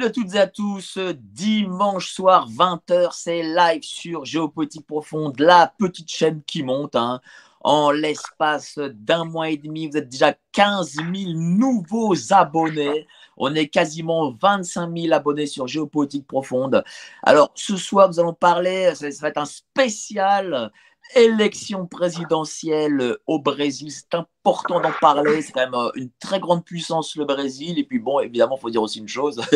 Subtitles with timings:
[0.00, 0.98] Salut à toutes et à tous.
[1.14, 6.96] Dimanche soir, 20h, c'est live sur Géopolitique Profonde, la petite chaîne qui monte.
[6.96, 7.20] hein.
[7.60, 13.06] En l'espace d'un mois et demi, vous êtes déjà 15 000 nouveaux abonnés.
[13.36, 16.82] On est quasiment 25 000 abonnés sur Géopolitique Profonde.
[17.22, 20.72] Alors, ce soir, nous allons parler, ça va être un spécial
[21.14, 23.90] élection présidentielle au Brésil.
[23.90, 25.42] C'est important d'en parler.
[25.42, 27.78] C'est quand même euh, une très grande puissance, le Brésil.
[27.78, 29.40] Et puis, bon, évidemment, il faut dire aussi une chose.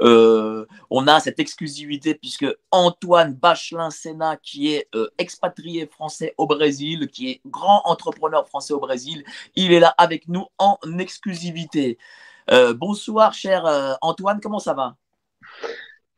[0.00, 7.08] Euh, on a cette exclusivité puisque Antoine Bachelin-Sénat, qui est euh, expatrié français au Brésil,
[7.08, 11.98] qui est grand entrepreneur français au Brésil, il est là avec nous en exclusivité.
[12.50, 14.96] Euh, bonsoir, cher euh, Antoine, comment ça va?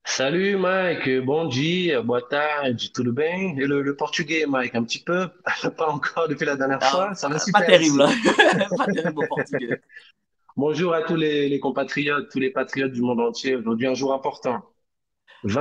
[0.06, 3.58] Salut Mike, bom dia, boa tarde, tudo bem?
[3.58, 5.28] Et le, le portugais, Mike, un petit peu,
[5.76, 8.10] pas encore depuis la dernière Ah, fois, ça va Pas terrible, hein
[8.76, 9.80] pas terrible au portugais.
[10.56, 13.56] Bonjour à tous les, les compatriotes, tous les patriotes du monde entier.
[13.56, 14.62] Aujourd'hui, un jour important.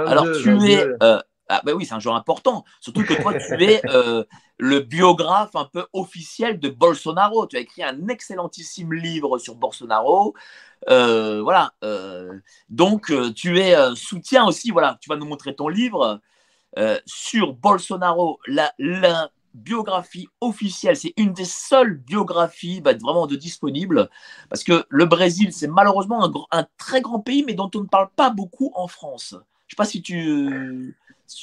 [0.05, 0.85] Alors, 22, tu es.
[0.85, 0.97] 22.
[1.01, 2.63] euh, ah, ben oui, c'est un jour important.
[2.79, 4.23] Surtout que toi, tu es euh,
[4.57, 7.47] le biographe un peu officiel de Bolsonaro.
[7.47, 10.33] Tu as écrit un excellentissime livre sur Bolsonaro.
[10.89, 11.73] Euh, voilà.
[11.83, 14.71] euh, donc, tu es soutien aussi.
[14.71, 16.21] Voilà, tu vas nous montrer ton livre
[17.05, 18.39] sur Bolsonaro.
[18.47, 24.09] La, la biographie officielle, c'est une des seules biographies bah, vraiment de disponibles.
[24.49, 27.87] Parce que le Brésil, c'est malheureusement un, un très grand pays, mais dont on ne
[27.87, 29.31] parle pas beaucoup en France.
[29.31, 30.95] Je ne sais pas si tu,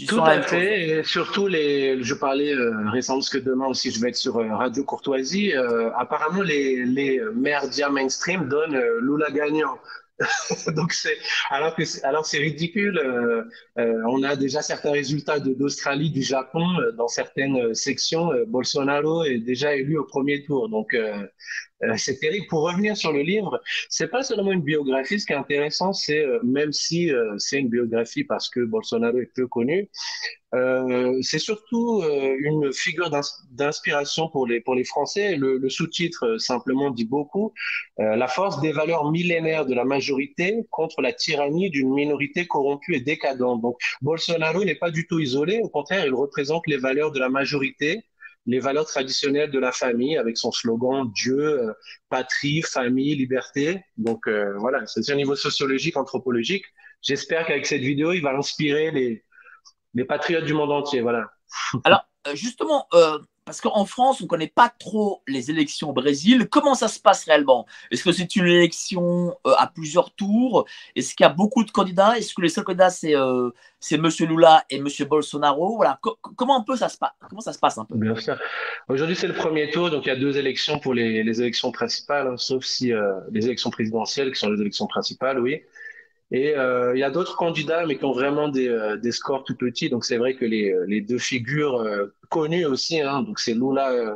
[0.08, 4.00] Tout à fait, et surtout les, je parlais euh, récemment parce que demain aussi je
[4.00, 5.52] vais être sur euh, Radio Courtoisie.
[5.56, 9.78] Euh, apparemment les, les médias mainstream donnent euh, Lula gagnant.
[10.76, 11.16] Donc c'est
[11.48, 12.98] alors que alors c'est ridicule.
[12.98, 13.42] euh,
[13.78, 18.30] euh, on a déjà certains résultats de d'Australie, du Japon euh, dans certaines sections.
[18.46, 20.68] Bolsonaro est déjà élu au premier tour.
[20.68, 20.94] Donc
[21.84, 22.46] euh, c'est terrible.
[22.48, 25.18] Pour revenir sur le livre, c'est pas seulement une biographie.
[25.20, 29.18] Ce qui est intéressant, c'est euh, même si euh, c'est une biographie parce que Bolsonaro
[29.18, 29.88] est peu connu,
[30.54, 33.20] euh, c'est surtout euh, une figure d'ins-
[33.52, 35.36] d'inspiration pour les, pour les Français.
[35.36, 37.52] Le, le sous-titre simplement dit beaucoup.
[37.98, 43.00] La force des valeurs millénaires de la majorité contre la tyrannie d'une minorité corrompue et
[43.00, 43.60] décadente.
[43.62, 45.60] Donc Bolsonaro n'est pas du tout isolé.
[45.62, 48.02] Au contraire, il représente les valeurs de la majorité
[48.46, 51.72] les valeurs traditionnelles de la famille avec son slogan Dieu, euh,
[52.08, 53.84] patrie, famille, liberté.
[53.96, 56.64] Donc euh, voilà, c'est un niveau sociologique, anthropologique.
[57.02, 59.24] J'espère qu'avec cette vidéo, il va inspirer les,
[59.94, 61.30] les patriotes du monde entier, voilà.
[61.84, 65.92] Alors, euh, justement, euh, parce qu'en France, on ne connaît pas trop les élections au
[65.92, 66.46] Brésil.
[66.48, 67.66] Comment ça se passe réellement?
[67.90, 70.66] Est-ce que c'est une élection euh, à plusieurs tours?
[70.94, 72.16] Est-ce qu'il y a beaucoup de candidats?
[72.16, 73.50] Est-ce que les seuls candidats, c'est euh,
[73.90, 74.08] M.
[74.20, 74.86] Lula et M.
[75.08, 75.76] Bolsonaro?
[75.76, 75.98] Voilà.
[76.00, 76.96] Co- comment un peu ça se
[77.28, 77.96] Comment ça se passe un peu?
[77.96, 78.38] Bien sûr.
[78.88, 81.72] Aujourd'hui, c'est le premier tour, donc il y a deux élections pour les, les élections
[81.72, 85.62] principales, hein, sauf si euh, les élections présidentielles, qui sont les élections principales, oui.
[86.32, 89.44] Et euh, il y a d'autres candidats, mais qui ont vraiment des, euh, des scores
[89.44, 89.91] tout petits.
[89.91, 93.91] Donc c'est vrai que les, les deux figures euh, connues aussi, hein, donc c'est Lula
[93.91, 94.14] euh,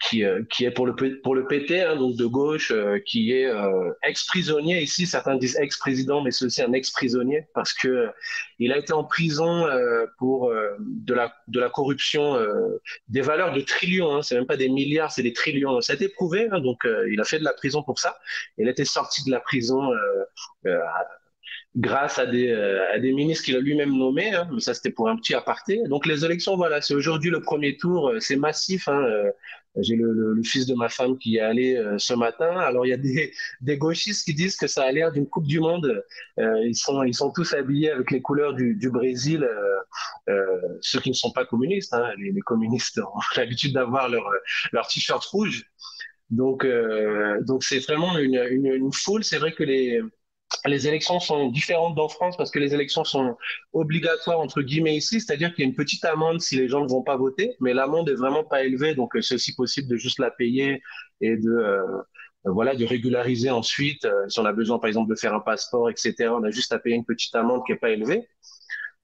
[0.00, 3.32] qui, euh, qui est pour le, pour le PT, hein, donc de gauche, euh, qui
[3.32, 4.82] est euh, ex-prisonnier.
[4.82, 8.08] Ici, certains disent ex-président, mais c'est aussi un ex-prisonnier parce que euh,
[8.58, 13.22] il a été en prison euh, pour euh, de la, de la corruption, euh, des
[13.22, 14.16] valeurs de trillions.
[14.16, 15.80] Hein, c'est même pas des milliards, c'est des trillions.
[15.80, 18.18] Ça a été prouvé, hein, donc euh, il a fait de la prison pour ça.
[18.58, 19.92] Il était sorti de la prison.
[19.92, 20.24] Euh,
[20.66, 20.78] euh,
[21.76, 24.90] grâce à des, euh, à des ministres qu'il a lui-même nommés, hein, mais ça c'était
[24.90, 25.82] pour un petit aparté.
[25.88, 28.88] Donc les élections, voilà, c'est aujourd'hui le premier tour, euh, c'est massif.
[28.88, 29.30] Hein, euh,
[29.80, 32.58] j'ai le, le, le fils de ma femme qui est allé euh, ce matin.
[32.58, 35.46] Alors il y a des, des gauchistes qui disent que ça a l'air d'une Coupe
[35.46, 36.04] du Monde.
[36.38, 39.46] Euh, ils sont ils sont tous habillés avec les couleurs du, du Brésil.
[40.28, 40.44] Euh,
[40.80, 44.24] ceux qui ne sont pas communistes, hein, les, communistes ont l'habitude d'avoir leur
[44.72, 45.64] leur t-shirt rouge.
[46.30, 46.66] Donc
[47.42, 49.24] donc c'est vraiment une, une, une foule.
[49.24, 50.00] C'est vrai que les
[50.66, 53.36] les élections sont différentes en France parce que les élections sont
[53.72, 56.88] obligatoires entre guillemets ici, c'est-à-dire qu'il y a une petite amende si les gens ne
[56.88, 59.96] vont pas voter, mais l'amende est vraiment pas élevée, donc euh, c'est aussi possible de
[59.96, 60.82] juste la payer
[61.20, 61.86] et de euh,
[62.44, 65.90] voilà de régulariser ensuite euh, si on a besoin par exemple de faire un passeport,
[65.90, 66.30] etc.
[66.30, 68.28] On a juste à payer une petite amende qui est pas élevée.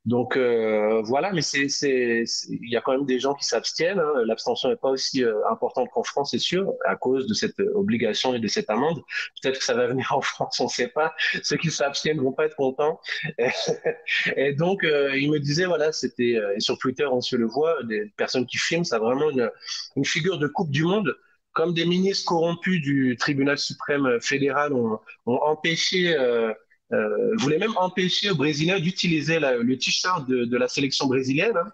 [0.06, 3.98] Donc euh, voilà, mais c'est, c'est, il y a quand même des gens qui s'abstiennent.
[4.00, 4.22] hein.
[4.24, 7.70] L'abstention n'est pas aussi euh, importante qu'en France, c'est sûr, à cause de cette euh,
[7.74, 9.02] obligation et de cette amende.
[9.42, 11.14] Peut-être que ça va venir en France, on ne sait pas.
[11.42, 12.98] Ceux qui s'abstiennent vont pas être contents.
[14.36, 17.46] Et donc euh, il me disait voilà, c'était euh, et sur Twitter on se le
[17.46, 19.50] voit, des personnes qui filment, ça a vraiment une,
[19.96, 21.14] une figure de Coupe du Monde.
[21.52, 26.52] Comme des ministres corrompus du tribunal suprême fédéral ont, ont empêché euh,
[26.92, 31.56] euh, voulait même empêcher aux Brésiliens d'utiliser le t-shirt de, de la sélection brésilienne.
[31.56, 31.70] hein.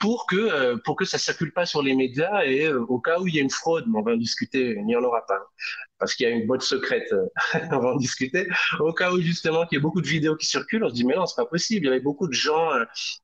[0.00, 3.34] pour que pour que ça circule pas sur les médias et au cas où il
[3.34, 5.38] y a une fraude, on va en discuter, il n'y en aura pas
[5.98, 7.12] parce qu'il y a une boîte secrète,
[7.72, 8.46] on va en discuter.
[8.80, 11.04] Au cas où justement qu'il y ait beaucoup de vidéos qui circulent, on se dit
[11.04, 11.86] mais non, c'est pas possible.
[11.86, 12.70] Il y avait beaucoup de gens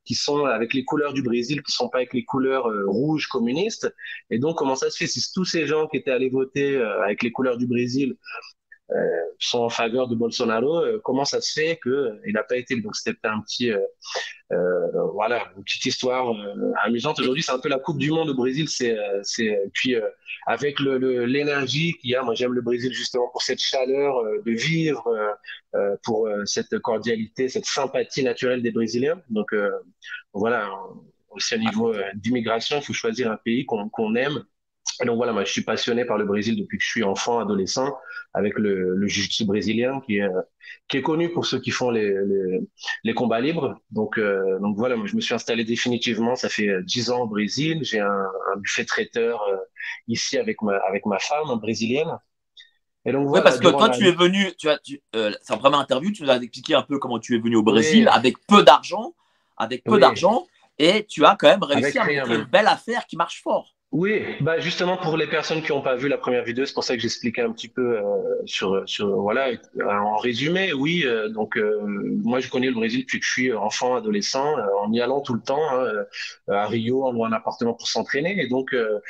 [0.05, 3.93] qui sont avec les couleurs du Brésil, qui sont pas avec les couleurs rouges communistes.
[4.31, 5.07] Et donc comment ça se fait?
[5.07, 8.60] Si tous ces gens qui étaient allés voter avec les couleurs du Brésil euh,
[9.41, 12.77] sont en faveur de Bolsonaro, euh, comment ça se fait qu'il euh, n'a pas été
[12.77, 13.73] Donc c'était un petit,
[15.15, 16.35] voilà, une petite histoire
[16.85, 17.19] amusante.
[17.21, 18.69] Aujourd'hui, c'est un peu la Coupe du Monde au Brésil.
[18.69, 19.95] C'est, c'est puis
[20.47, 22.23] avec le, l'énergie qu'il y a.
[22.23, 25.05] Moi, j'aime le Brésil justement pour cette chaleur de vivre,
[26.03, 29.21] pour cette cordialité, cette sympathie naturelle des Brésiliens.
[29.31, 29.55] Donc
[30.33, 30.69] voilà,
[31.31, 34.45] aussi à niveau d'immigration, il faut choisir un pays qu'on, qu'on aime
[35.01, 37.39] et donc voilà, moi je suis passionné par le Brésil depuis que je suis enfant,
[37.39, 37.97] adolescent,
[38.35, 40.29] avec le, le jiu-jitsu brésilien qui est,
[40.89, 42.61] qui est connu pour ceux qui font les, les,
[43.05, 43.81] les combats libres.
[43.91, 47.27] Donc, euh, donc voilà, moi je me suis installé définitivement, ça fait dix ans au
[47.27, 47.81] Brésil.
[47.83, 49.57] J'ai un, un, buffet traiteur euh,
[50.09, 52.19] ici avec ma, avec ma femme brésilienne.
[53.07, 55.55] Et donc, voilà, oui, parce que toi, tu es venu, tu as, tu, euh, c'est
[55.55, 58.09] en première interview, tu nous as expliqué un peu comment tu es venu au Brésil
[58.13, 59.15] avec peu d'argent,
[59.57, 60.47] avec peu d'argent,
[60.79, 63.75] et tu as quand même réussi à monter une belle affaire qui marche fort.
[63.93, 66.85] Oui, bah justement pour les personnes qui n'ont pas vu la première vidéo, c'est pour
[66.85, 68.03] ça que j'expliquais un petit peu euh,
[68.47, 69.51] sur sur voilà
[69.85, 70.73] en résumé.
[70.73, 74.55] Oui, euh, donc euh, moi je connais le Brésil depuis que je suis enfant, adolescent,
[74.81, 75.61] en y allant tout le temps.
[75.73, 76.05] Hein,
[76.49, 79.01] à Rio, on loue un appartement pour s'entraîner et donc euh,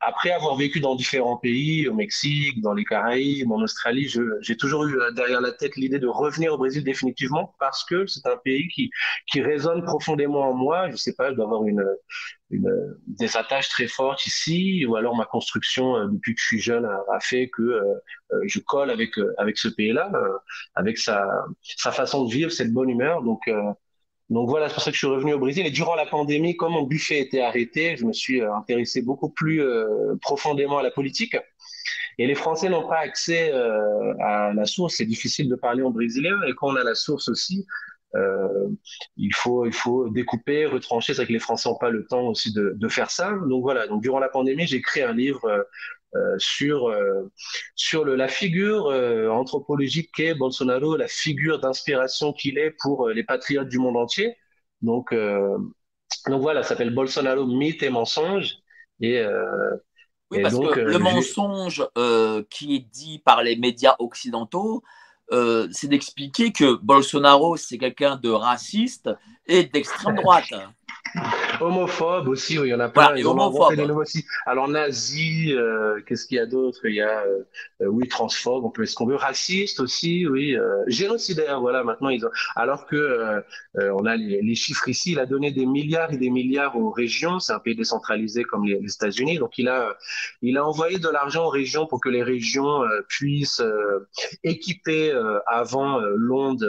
[0.00, 4.08] après avoir vécu dans différents pays, au Mexique, dans les Caraïbes, en Australie,
[4.40, 8.06] j'ai toujours eu euh, derrière la tête l'idée de revenir au Brésil définitivement parce que
[8.06, 8.90] c'est un pays qui,
[9.26, 10.90] qui résonne profondément en moi.
[10.90, 11.84] Je sais pas, je dois avoir une,
[12.50, 12.70] une,
[13.06, 16.84] des attaches très fortes ici, ou alors ma construction euh, depuis que je suis jeune
[16.84, 17.94] a, fait que euh,
[18.44, 20.12] je colle avec avec ce pays-là,
[20.74, 21.26] avec sa
[21.62, 23.22] sa façon de vivre, cette bonne humeur.
[23.22, 23.48] Donc
[24.28, 25.66] donc voilà, c'est pour ça que je suis revenu au Brésil.
[25.66, 29.30] Et durant la pandémie, comme mon buffet était arrêté, je me suis euh, intéressé beaucoup
[29.30, 31.36] plus euh, profondément à la politique.
[32.18, 34.96] Et les Français n'ont pas accès euh, à la source.
[34.96, 36.34] C'est difficile de parler en brésilien.
[36.48, 37.66] Et quand on a la source aussi,
[38.14, 38.68] euh,
[39.16, 41.12] il faut il faut découper, retrancher.
[41.12, 43.32] C'est vrai que les Français n'ont pas le temps aussi de, de, faire ça.
[43.48, 43.86] Donc voilà.
[43.86, 45.62] Donc durant la pandémie, j'ai créé un livre euh,
[46.38, 47.30] sur euh,
[47.74, 53.24] sur le, la figure euh, anthropologique qu'est Bolsonaro, la figure d'inspiration qu'il est pour les
[53.24, 54.36] patriotes du monde entier.
[54.82, 58.56] Donc donc voilà, ça s'appelle Bolsonaro mythe et mensonge
[59.00, 59.24] et
[60.30, 61.86] oui, parce que le mensonge
[62.50, 64.82] qui est dit par les médias occidentaux,
[65.30, 69.10] c'est d'expliquer que Bolsonaro, c'est quelqu'un de raciste
[69.46, 70.52] et d'extrême droite.
[71.60, 73.06] Homophobe aussi, oui, il y en a plein.
[73.06, 73.90] Voilà, homophobe.
[73.96, 74.24] aussi.
[74.46, 76.80] Alors nazi, euh, qu'est-ce qu'il y a d'autre?
[76.84, 77.42] Il y a, euh,
[77.82, 81.84] euh, oui, transphobe, on peut ce qu'on veut, raciste aussi, oui, euh, génocidaire, voilà.
[81.84, 82.30] Maintenant, ils ont.
[82.54, 83.42] Alors que euh,
[83.76, 86.90] on a les, les, chiffres ici, il a donné des milliards et des milliards aux
[86.90, 87.38] régions.
[87.38, 89.96] C'est un pays décentralisé comme les, les États-Unis, donc il a,
[90.42, 93.62] il a envoyé de l'argent aux régions pour que les régions puissent
[94.44, 95.12] équiper
[95.46, 96.66] avant l'onde,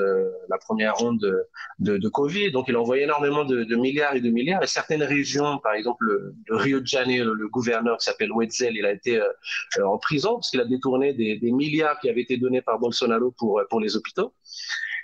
[0.50, 1.44] la première onde de,
[1.80, 2.52] de, de, Covid.
[2.52, 4.64] Donc il a envoyé énormément de, de milliards et de milliards.
[4.64, 8.86] Et certaines régions, par exemple le, Rio de Janeiro, le gouverneur qui s'appelle Wetzel, il
[8.86, 12.62] a été euh, en prison parce qu'il a détourné des, milliards qui avaient été donnés
[12.62, 14.34] par Bolsonaro pour, pour les hôpitaux.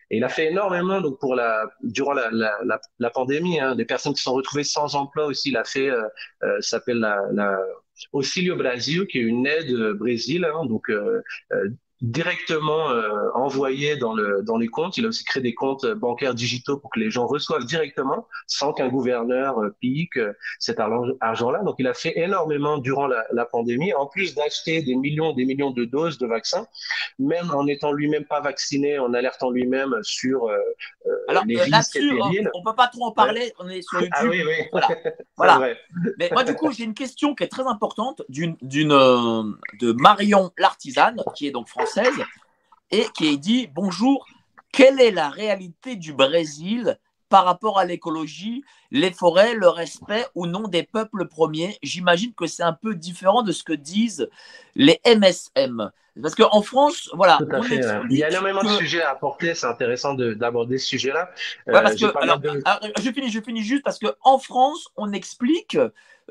[0.10, 2.30] Et il a fait énormément donc pour la durant la,
[3.00, 5.50] la, pandémie, hein, des personnes qui sont retrouvées sans emploi aussi.
[5.50, 6.04] Il a fait, euh,
[6.44, 7.60] euh, s'appelle la, la
[8.12, 11.22] Auxilio Brasil, qui est une aide Brésil, hein, donc euh,
[11.54, 11.70] euh
[12.04, 14.98] directement euh, envoyé dans, le, dans les comptes.
[14.98, 18.74] Il a aussi créé des comptes bancaires digitaux pour que les gens reçoivent directement sans
[18.74, 21.64] qu'un gouverneur euh, pique euh, cet argent-là.
[21.64, 25.46] Donc il a fait énormément durant la, la pandémie, en plus d'acheter des millions des
[25.46, 26.68] millions de doses de vaccins,
[27.20, 30.58] même en étant lui-même pas vacciné, en alertant lui-même sur euh,
[31.30, 32.52] Alors, les risques et périls.
[32.54, 34.14] On, peut pas trop en parler, on est sur YouTube.
[34.18, 34.66] Ah oui, oui.
[34.74, 34.90] Voilà.
[35.38, 35.74] voilà.
[36.20, 40.52] Mais moi du coup j'ai une question qui est très importante d'une d'une de Marion
[40.58, 41.93] l'artisane qui est donc française
[42.92, 44.26] et qui dit Bonjour,
[44.72, 46.98] quelle est la réalité du Brésil
[47.30, 51.78] par rapport à l'écologie, les forêts, le respect ou non des peuples premiers?
[51.82, 54.30] J'imagine que c'est un peu différent de ce que disent
[54.76, 55.92] les MSM.
[56.22, 57.40] Parce qu'en France, voilà.
[58.10, 61.32] Il y a énormément de sujets à apporter, c'est intéressant d'aborder ce sujet-là.
[61.68, 65.76] je, finis, je finis juste parce qu'en France, on explique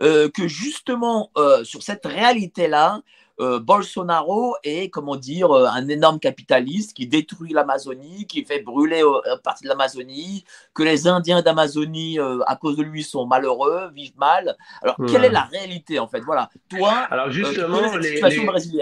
[0.01, 3.03] euh, que justement, euh, sur cette réalité-là,
[3.41, 9.03] euh, Bolsonaro est, comment dire, euh, un énorme capitaliste qui détruit l'Amazonie, qui fait brûler
[9.03, 13.91] une partie de l'Amazonie, que les Indiens d'Amazonie, euh, à cause de lui, sont malheureux,
[13.95, 14.57] vivent mal.
[14.83, 16.21] Alors, quelle est la réalité, en fait?
[16.21, 16.51] Voilà.
[16.69, 18.21] Toi, Alors, justement, les.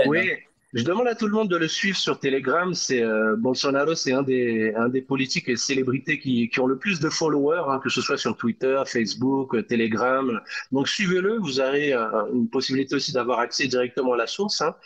[0.07, 0.31] Oui.
[0.73, 2.73] Je demande à tout le monde de le suivre sur Telegram.
[2.75, 6.79] C'est euh, Bolsonaro, c'est un des un des politiques et célébrités qui qui ont le
[6.79, 10.41] plus de followers, hein, que ce soit sur Twitter, Facebook, euh, Telegram.
[10.71, 11.39] Donc suivez-le.
[11.39, 14.61] Vous aurez euh, une possibilité aussi d'avoir accès directement à la source.
[14.61, 14.77] Hein.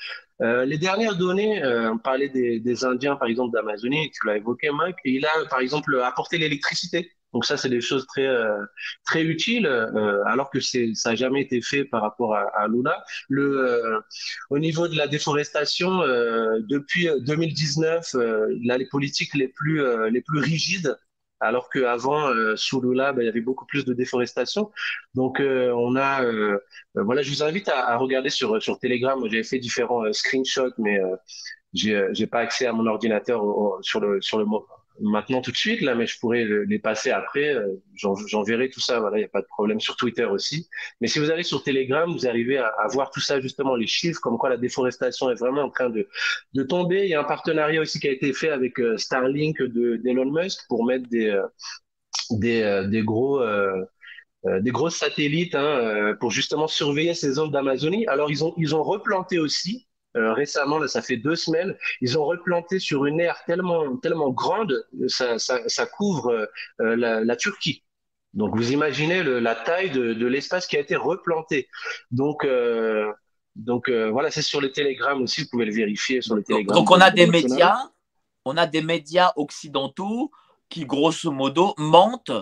[0.40, 4.70] Euh, les dernières données, on parlait des, des Indiens par exemple d'Amazonie, tu l'as évoqué,
[4.70, 4.96] Mike.
[5.04, 8.64] Il a par exemple apporté l'électricité donc ça, c'est des choses très euh,
[9.04, 12.68] très utiles, euh, alors que c'est ça n'a jamais été fait par rapport à, à
[12.68, 12.94] Luna.
[13.28, 14.00] Le euh,
[14.50, 15.98] au niveau de la déforestation,
[16.60, 18.14] depuis 2019,
[18.64, 20.96] là les politiques les plus les plus rigides
[21.40, 24.70] alors qu'avant, euh, sous Lula, ben, il y avait beaucoup plus de déforestation.
[25.14, 26.22] Donc, on a,
[26.94, 29.20] voilà, je vous invite à, à, regarder sur sur Telegram.
[29.24, 30.98] J'avais fait différents screenshots, mais
[31.74, 33.42] j'ai j'ai pas accès à mon ordinateur
[33.82, 34.46] sur le sur le
[35.00, 37.54] maintenant tout de suite là, mais je pourrais les passer après.
[37.54, 39.00] Euh, J'enverrai tout ça.
[39.00, 40.68] Voilà, il n'y a pas de problème sur Twitter aussi.
[41.00, 43.86] Mais si vous allez sur Telegram, vous arrivez à, à, voir tout ça justement, les
[43.86, 46.08] chiffres, comme quoi la déforestation est vraiment en train de
[46.54, 47.04] de tomber.
[47.04, 50.30] Il y a un partenariat aussi qui a été fait avec euh, Starlink de d'Elon
[50.30, 51.46] Musk pour mettre des euh,
[52.30, 53.84] des, euh, des gros euh,
[54.60, 58.06] des gros satellites hein, pour justement surveiller ces zones d'Amazonie.
[58.06, 62.16] Alors ils ont ils ont replanté aussi euh, récemment, là, ça fait deux semaines, ils
[62.18, 66.48] ont replanté sur une aire tellement, tellement grande, ça, ça, ça couvre
[66.80, 67.82] euh, la, la, Turquie.
[68.32, 71.68] Donc, vous imaginez le, la taille de, de l'espace qui a été replanté.
[72.10, 73.12] Donc, euh,
[73.56, 76.76] donc voilà, c'est sur les télégrammes aussi, vous pouvez le vérifier sur les télégrammes.
[76.76, 77.78] Donc, on a des médias,
[78.44, 80.30] on a des médias occidentaux
[80.68, 82.32] qui, grosso modo, mentent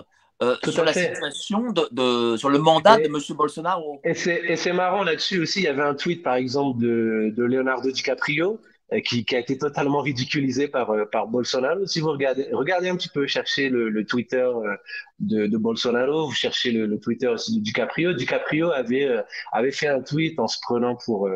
[0.43, 1.13] euh, sur la fait.
[1.13, 3.17] situation, de, de, sur le mandat et, de M.
[3.35, 4.01] Bolsonaro.
[4.03, 7.89] Et c'est marrant là-dessus aussi, il y avait un tweet par exemple de, de Leonardo
[7.91, 8.59] DiCaprio
[8.91, 11.85] euh, qui, qui, a été totalement ridiculisé par, euh, par Bolsonaro.
[11.85, 14.75] Si vous regardez, regardez un petit peu, cherchez le, le Twitter euh,
[15.19, 18.13] de, de, Bolsonaro, vous cherchez le, le, Twitter aussi de DiCaprio.
[18.13, 19.09] DiCaprio avait,
[19.51, 21.29] avait fait un tweet en se prenant pour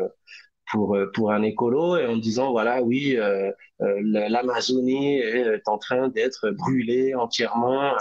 [0.70, 3.50] pour pour un écolo et en disant voilà oui euh,
[3.80, 7.94] l'Amazonie est en train d'être brûlée entièrement.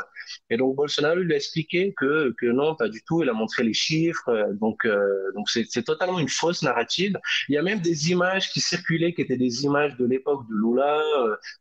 [0.50, 3.24] Et donc Bolsonaro lui a expliqué que que non pas du tout.
[3.24, 4.48] Il a montré les chiffres.
[4.60, 7.18] Donc euh, donc c'est totalement une fausse narrative.
[7.50, 10.56] Il y a même des images qui circulaient qui étaient des images de l'époque de
[10.56, 11.02] Lula.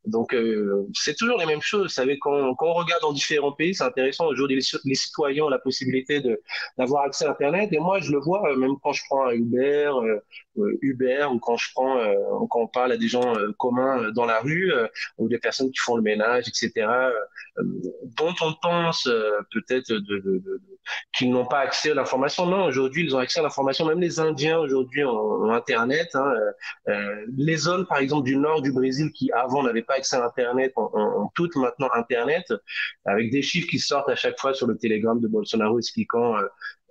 [0.07, 0.35] Donc
[0.95, 1.83] c'est toujours les mêmes choses.
[1.85, 4.27] Vous savez quand, quand on regarde dans différents pays c'est intéressant.
[4.27, 6.23] Aujourd'hui les, les citoyens ont la possibilité
[6.79, 7.71] d'avoir accès à internet.
[7.73, 9.91] Et moi je le vois même quand je prends un Uber
[10.83, 12.15] Uber ou quand je prends, euh,
[12.51, 14.73] quand on parle à des gens euh, communs euh, dans la rue
[15.19, 16.89] ou des personnes qui font le ménage, etc.,
[17.59, 19.09] dont on pense
[19.51, 20.61] peut-être de, de, de,
[21.13, 22.47] qu'ils n'ont pas accès à l'information.
[22.47, 23.87] Non, aujourd'hui, ils ont accès à l'information.
[23.87, 26.09] Même les Indiens aujourd'hui ont, ont, Internet.
[26.15, 26.35] Hein.
[26.89, 30.25] Euh, les zones, par exemple, du nord du Brésil qui avant n'avaient pas accès à
[30.25, 32.53] Internet, ont, ont, toutes maintenant Internet,
[33.05, 36.37] avec des chiffres qui sortent à chaque fois sur le télégramme de Bolsonaro expliquant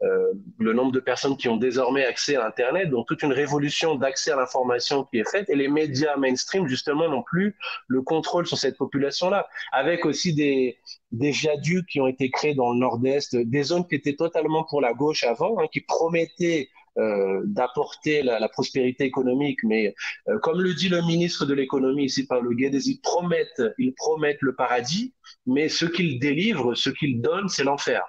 [0.04, 3.96] euh, le nombre de personnes qui ont désormais accès à Internet, donc toute une révolution
[3.96, 7.56] d'accès à l'information qui est faite, et les médias mainstream, justement, n'ont plus
[7.88, 10.78] le contrôle sur cette population-là, avec aussi des,
[11.12, 14.82] des viaducs qui ont été créés dans le nord-est, des zones qui étaient totalement pour
[14.82, 19.94] la gauche avant, hein, qui promettaient euh, d'apporter la, la, prospérité économique, mais
[20.30, 23.94] euh, comme le dit le ministre de l'économie ici, par le Guedes, ils promettent, ils
[23.94, 25.14] promettent le paradis,
[25.46, 28.02] mais ce qu'ils délivrent, ce qu'ils donnent, c'est l'enfer.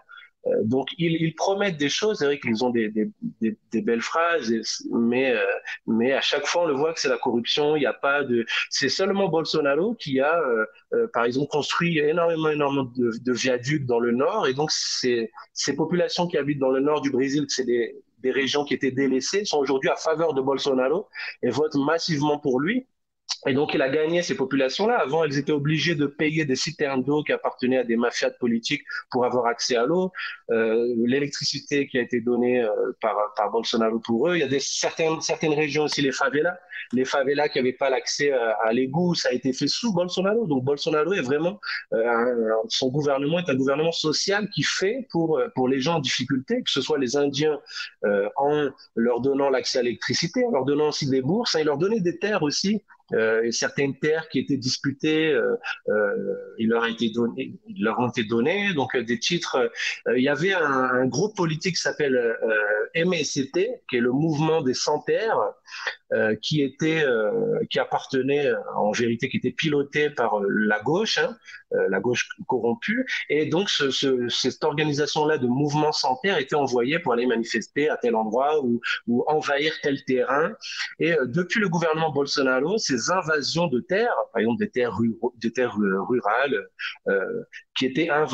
[0.46, 3.10] Euh, donc ils, ils, promettent des choses, c'est vrai qu'ils ont des, des,
[3.40, 4.52] des, des, belles phrases,
[4.90, 5.42] mais euh,
[5.86, 7.76] mais à chaque fois on le voit que c'est la corruption.
[7.76, 11.98] Il n'y a pas de, c'est seulement Bolsonaro qui a, euh, euh, par exemple, construit
[11.98, 16.60] énormément énormément de, de, viaducs dans le nord, et donc c'est ces populations qui habitent
[16.60, 19.96] dans le nord du Brésil, c'est des des régions qui étaient délaissées sont aujourd'hui à
[19.96, 21.08] faveur de Bolsonaro
[21.42, 22.86] et votent massivement pour lui.
[23.48, 24.98] Et donc, il a gagné ces populations-là.
[24.98, 28.82] Avant, elles étaient obligées de payer des citernes d'eau qui appartenaient à des mafias politiques
[29.10, 30.12] pour avoir accès à l'eau.
[30.50, 34.36] Euh, L'électricité qui a été donnée euh, par, par Bolsonaro pour eux.
[34.36, 36.56] Il y a des, certaines, certaines régions aussi, les favelas.
[36.92, 40.46] Les favelas qui n'avaient pas l'accès à, à l'égout, ça a été fait sous Bolsonaro.
[40.46, 41.60] Donc, Bolsonaro est vraiment,
[41.92, 46.62] euh, son gouvernement est un gouvernement social qui fait pour, pour les gens en difficulté,
[46.62, 47.60] que ce soit les Indiens
[48.04, 51.64] euh, en leur donnant l'accès à l'électricité, en leur donnant aussi des bourses, hein, et
[51.64, 55.54] leur donner des terres aussi euh, certaines terres qui étaient disputées, euh,
[55.88, 58.72] euh, il leur a été donné, ils leur ont été données.
[58.74, 59.70] Donc des titres.
[60.14, 62.36] Il y avait un, un groupe politique qui s'appelle
[62.94, 63.58] MST,
[63.88, 65.38] qui est le mouvement des sans terres,
[66.40, 67.04] qui était,
[67.70, 71.36] qui appartenait en vérité, qui était piloté par la gauche, hein,
[71.88, 73.06] la gauche corrompue.
[73.28, 77.88] Et donc ce, ce, cette organisation-là de mouvement sans terre était envoyée pour aller manifester
[77.88, 78.80] à tel endroit ou,
[79.26, 80.52] envahir tel terrain.
[81.00, 84.70] Et depuis le gouvernement Bolsonaro, c'est invasions de terres, par exemple des
[85.52, 86.68] terres, rurales,
[87.08, 87.42] euh,
[87.76, 88.26] qui étaient hein,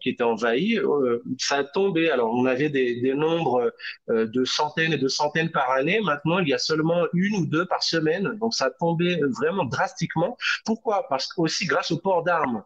[0.00, 2.10] qui étaient envahies, euh, ça a tombé.
[2.10, 3.72] Alors on avait des, des nombres
[4.08, 5.70] de centaines et de centaines par
[6.02, 8.36] Maintenant, il y a seulement une ou deux par semaine.
[8.40, 10.36] Donc, ça a tombé vraiment drastiquement.
[10.64, 11.06] Pourquoi?
[11.08, 12.62] Parce que aussi grâce au port d'armes.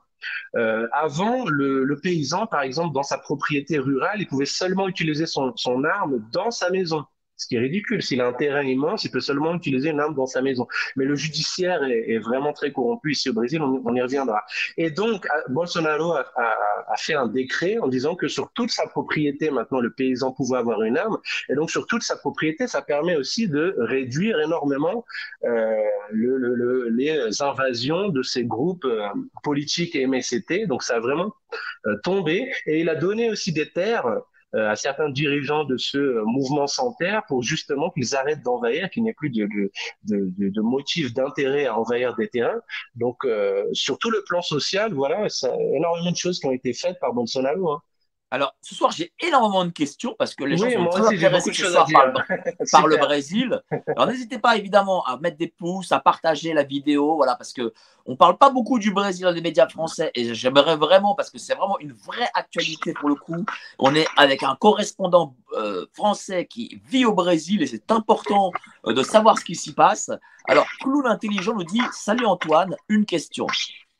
[0.57, 5.85] Euh, avant, le, paysan, par exemple, dans sa propriété rurale, il pouvait seulement utiliser son
[5.85, 7.05] arme dans sa maison
[7.39, 8.03] ce qui est ridicule.
[8.03, 10.67] S'il a un terrain immense, il peut seulement utiliser une arme dans sa maison.
[10.97, 14.43] Mais le judiciaire est, vraiment très corrompu ici au Brésil, on, y reviendra.
[14.77, 16.25] Et donc, Bolsonaro a,
[16.97, 20.83] fait un décret en disant que sur toute sa propriété, maintenant, le paysan pouvait avoir
[20.83, 21.19] une arme.
[21.49, 25.05] Et donc, sur toute sa propriété, ça permet aussi de réduire énormément
[25.45, 25.77] euh,
[26.11, 29.07] le, le, les invasions de ces groupes euh,
[29.45, 30.67] politiques et MST.
[30.67, 31.33] Donc, ça a vraiment
[31.87, 32.51] euh, tombé.
[32.67, 34.19] Et il a donné aussi des terres euh,
[34.55, 39.03] à certains dirigeants de ce euh, mouvement sans terre pour justement qu'ils arrêtent d'envahir, qu'il
[39.03, 39.71] n'y ait plus de, de,
[40.05, 42.61] de, de motif d'intérêt à envahir des terrains.
[42.95, 46.73] Donc, euh, sur tout le plan social, voilà, ça, énormément de choses qui ont été
[46.73, 47.73] faites par Bolsonaro.
[47.73, 47.83] Hein.
[48.31, 51.71] Alors, ce soir, j'ai énormément de questions parce que les gens sont très intéressés ce
[51.71, 52.13] soir par, le,
[52.73, 53.63] par le Brésil.
[53.87, 57.73] Alors, n'hésitez pas évidemment à mettre des pouces, à partager la vidéo, voilà, parce que
[58.05, 61.39] on parle pas beaucoup du Brésil dans les médias français et j'aimerais vraiment, parce que
[61.39, 63.47] c'est vraiment une vraie actualité pour le coup.
[63.79, 68.53] On est avec un correspondant euh, français qui vit au Brésil et c'est important
[68.87, 70.11] euh, de savoir ce qui s'y passe.
[70.47, 73.47] Alors, Clown Intelligent nous dit Salut Antoine, une question.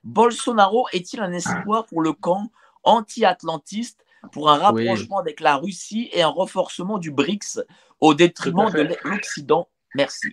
[0.05, 2.51] Bolsonaro est-il un espoir pour le camp
[2.85, 5.23] anti-atlantiste pour un rapprochement oui.
[5.23, 7.61] avec la Russie et un renforcement du BRICS
[8.01, 9.69] au détriment de l'Occident.
[9.95, 10.29] Merci.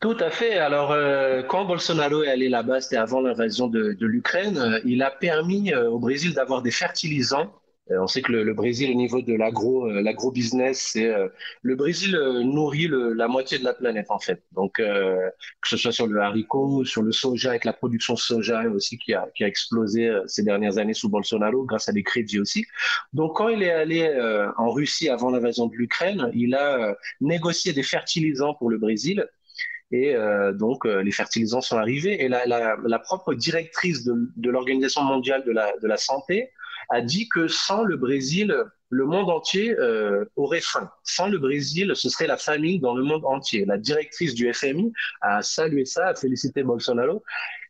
[0.00, 0.58] Tout à fait.
[0.58, 5.02] Alors, euh, quand Bolsonaro est allé là-bas, c'était avant l'invasion de, de l'Ukraine, euh, il
[5.02, 7.52] a permis euh, au Brésil d'avoir des fertilisants
[7.90, 11.28] on sait que le, le, Brésil, au niveau de l'agro, euh, l'agro-business, c'est euh,
[11.62, 12.12] le Brésil
[12.44, 14.42] nourrit le, la moitié de la planète en fait.
[14.52, 15.32] Donc que
[15.64, 19.28] ce soit sur le haricot, sur le soja, avec la production soja aussi qui a,
[19.34, 22.66] qui a explosé ces dernières années sous Bolsonaro, grâce à des crédits aussi.
[23.12, 24.08] Donc quand il est allé
[24.56, 29.26] en Russie avant l'invasion de l'Ukraine, il a négocié des fertilisants pour le Brésil
[29.90, 34.14] et euh, donc euh, les fertilisants sont arrivés et la, la, la propre directrice de,
[34.36, 36.50] de l'Organisation mondiale de la, de la santé
[36.88, 38.54] a dit que sans le Brésil,
[38.90, 40.90] le monde entier euh, aurait faim.
[41.04, 43.64] Sans le Brésil, ce serait la famine dans le monde entier.
[43.66, 47.22] La directrice du FMI a salué ça, a félicité Bolsonaro.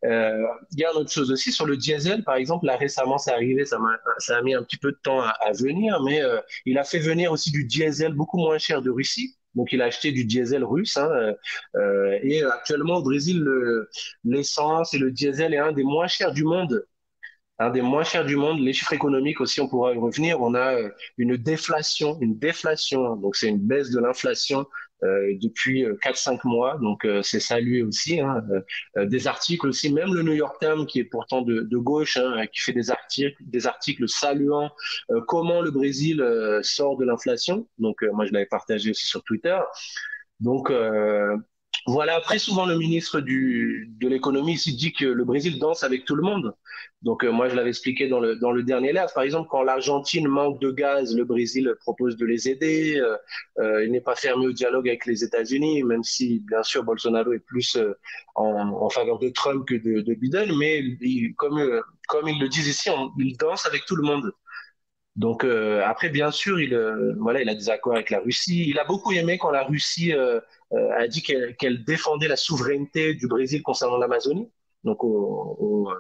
[0.05, 2.67] Euh, il y a une autre chose aussi sur le diesel, par exemple.
[2.67, 5.31] Là récemment, c'est arrivé, ça, a, ça a mis un petit peu de temps à,
[5.41, 8.91] à venir, mais euh, il a fait venir aussi du diesel beaucoup moins cher de
[8.91, 9.35] Russie.
[9.55, 10.97] Donc, il a acheté du diesel russe.
[10.97, 11.35] Hein,
[11.75, 13.45] euh, et actuellement, au Brésil,
[14.25, 16.87] l'essence et le diesel est un des moins chers du monde
[17.59, 18.61] un des moins chers du monde.
[18.61, 20.41] Les chiffres économiques aussi, on pourra y revenir.
[20.41, 23.17] On a euh, une déflation, une déflation.
[23.17, 24.67] Donc, c'est une baisse de l'inflation
[25.03, 26.79] euh, depuis 4-5 euh, mois.
[26.79, 28.21] Donc, euh, c'est salué aussi.
[28.21, 28.45] Hein.
[28.97, 32.17] Euh, des articles aussi, même le New York Times, qui est pourtant de, de gauche,
[32.17, 34.71] hein, qui fait des articles, des articles saluant
[35.27, 36.25] comment le Brésil
[36.63, 37.67] sort de l'inflation.
[37.79, 39.59] Donc, moi, je l'avais partagé aussi sur Twitter.
[40.41, 40.71] Donc,
[41.89, 46.17] voilà, après, souvent, le ministre de l'économie ici dit que le Brésil danse avec tout
[46.17, 46.55] le monde.
[47.01, 49.09] Donc, euh, moi, je l'avais expliqué dans le, dernier live.
[49.15, 52.99] Par exemple, quand l'Argentine manque de gaz, le Brésil propose de les aider.
[53.01, 53.17] Euh,
[53.61, 57.33] euh, il n'est pas fermé au dialogue avec les États-Unis, même si, bien sûr, Bolsonaro
[57.33, 57.79] est plus
[58.35, 60.55] en, faveur de Trump que de, de Biden.
[60.59, 64.31] Mais il, comme, comme ils le disent ici, il danse avec tout le monde.
[65.17, 66.77] Donc après, bien sûr, il,
[67.19, 68.69] voilà, il a des accords avec la Russie.
[68.69, 70.13] Il a beaucoup aimé quand la Russie
[70.73, 74.51] a dit qu'elle qu défendait la souveraineté du Brésil concernant l'Amazonie.
[74.85, 75.93] Donc, au, au,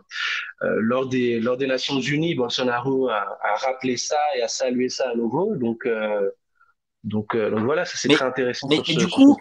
[0.60, 5.10] lors, des, lors des Nations Unies, Bolsonaro a, a, rappelé ça et a salué ça
[5.10, 5.56] à nouveau.
[5.56, 5.88] Donc,
[7.04, 8.68] donc, donc voilà, c'est très intéressant.
[8.68, 9.36] Mais, sur ce, du coup,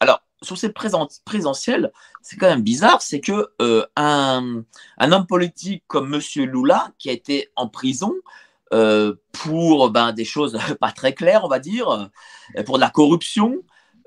[0.00, 4.62] alors, sur cette présentielle, c'est quand même bizarre, c'est que euh, un,
[4.98, 8.14] un, homme politique comme Monsieur Lula, qui a été en prison,
[8.72, 12.90] euh, pour ben, des choses pas très claires, on va dire, euh, pour de la
[12.90, 13.56] corruption.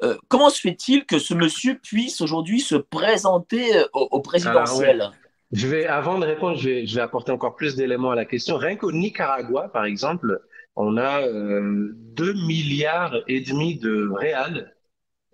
[0.04, 5.02] Euh, comment se fait-il que ce monsieur puisse aujourd'hui se présenter euh, au, au présidentiel?
[5.02, 5.08] Ouais.
[5.52, 8.58] Je vais, avant de répondre, je vais, apporter encore plus d'éléments à la question.
[8.58, 10.42] Rien qu'au Nicaragua, par exemple,
[10.76, 14.74] on a euh, 2 milliards et demi de réals.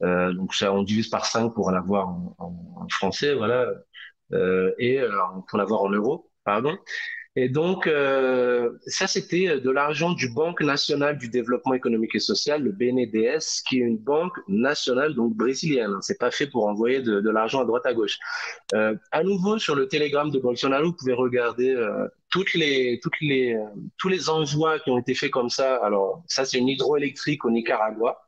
[0.02, 3.68] Euh, donc ça, on divise par 5 pour l'avoir en, en, français, voilà,
[4.80, 5.00] et
[5.48, 6.78] pour l'avoir en euros, pardon.
[7.39, 12.63] Et donc, euh, ça, c'était de l'argent du Banque nationale du développement économique et social,
[12.63, 15.97] le BNDES, qui est une banque nationale, donc brésilienne.
[16.02, 18.17] C'est pas fait pour envoyer de, de l'argent à droite à gauche.
[18.73, 23.21] Euh, à nouveau, sur le télégramme de Bolsonaro, vous pouvez regarder euh, toutes les, toutes
[23.21, 23.65] les, euh,
[24.00, 25.76] tous les envois qui ont été faits comme ça.
[25.84, 28.19] Alors, ça, c'est une hydroélectrique au Nicaragua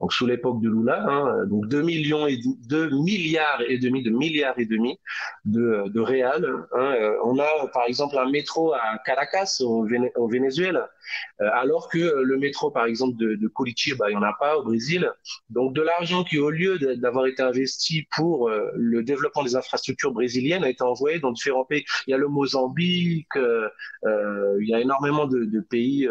[0.00, 4.10] donc sous l'époque de Lula, hein, donc 2 millions et 2 milliards et demi de
[4.10, 4.98] milliards et demi
[5.44, 6.44] de, de réal.
[6.72, 6.94] Hein.
[7.24, 9.86] On a par exemple un métro à Caracas au,
[10.28, 10.90] Venezuela
[11.38, 14.62] alors que le métro, par exemple, de, de Curitiba, il n'y en a pas au
[14.62, 15.10] Brésil.
[15.50, 20.64] Donc de l'argent qui, au lieu d'avoir été investi pour le développement des infrastructures brésiliennes,
[20.64, 21.84] a été envoyé dans différents pays.
[22.06, 26.08] Il y a le Mozambique, il y a énormément de, de pays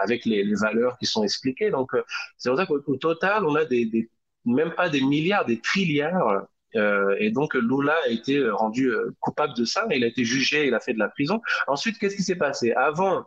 [0.00, 1.70] avec les, les, valeurs qui sont expliquées.
[1.70, 1.90] Donc
[2.38, 4.10] c'est pour ça qu'au total, on a des,
[4.44, 9.54] même pas des milliards, des trilliards euh, et donc Lula a été rendu euh, coupable
[9.54, 11.40] de ça, il a été jugé, il a fait de la prison.
[11.68, 12.72] Ensuite, qu'est-ce qui s'est passé?
[12.72, 13.24] Avant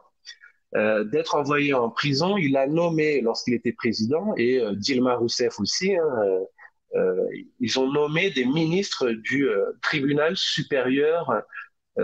[0.76, 5.96] euh, d'être envoyé en prison, il a nommé, lorsqu'il était président, et Dilma Rousseff aussi,
[5.96, 6.06] hein,
[7.60, 9.48] ils ont nommé des ministres du
[9.82, 11.44] tribunal supérieur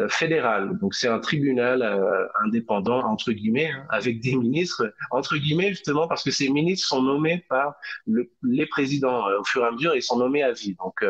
[0.09, 0.77] fédéral.
[0.79, 6.07] Donc c'est un tribunal euh, indépendant entre guillemets hein, avec des ministres entre guillemets justement
[6.07, 9.71] parce que ces ministres sont nommés par le, les présidents euh, au fur et à
[9.71, 10.75] mesure ils sont nommés à vie.
[10.75, 11.03] Donc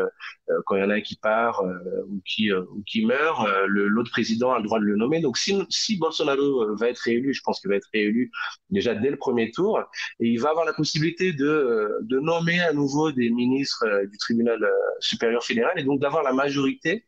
[0.66, 1.64] quand il y en a un qui part
[2.08, 5.20] ou qui ou qui meurt, l'autre président a le droit de le nommer.
[5.20, 8.30] Donc si si Bolsonaro va être réélu, je pense qu'il va être réélu
[8.70, 9.80] déjà dès le premier tour
[10.20, 14.58] et il va avoir la possibilité de de nommer à nouveau des ministres du tribunal
[15.00, 17.04] supérieur fédéral et donc d'avoir la majorité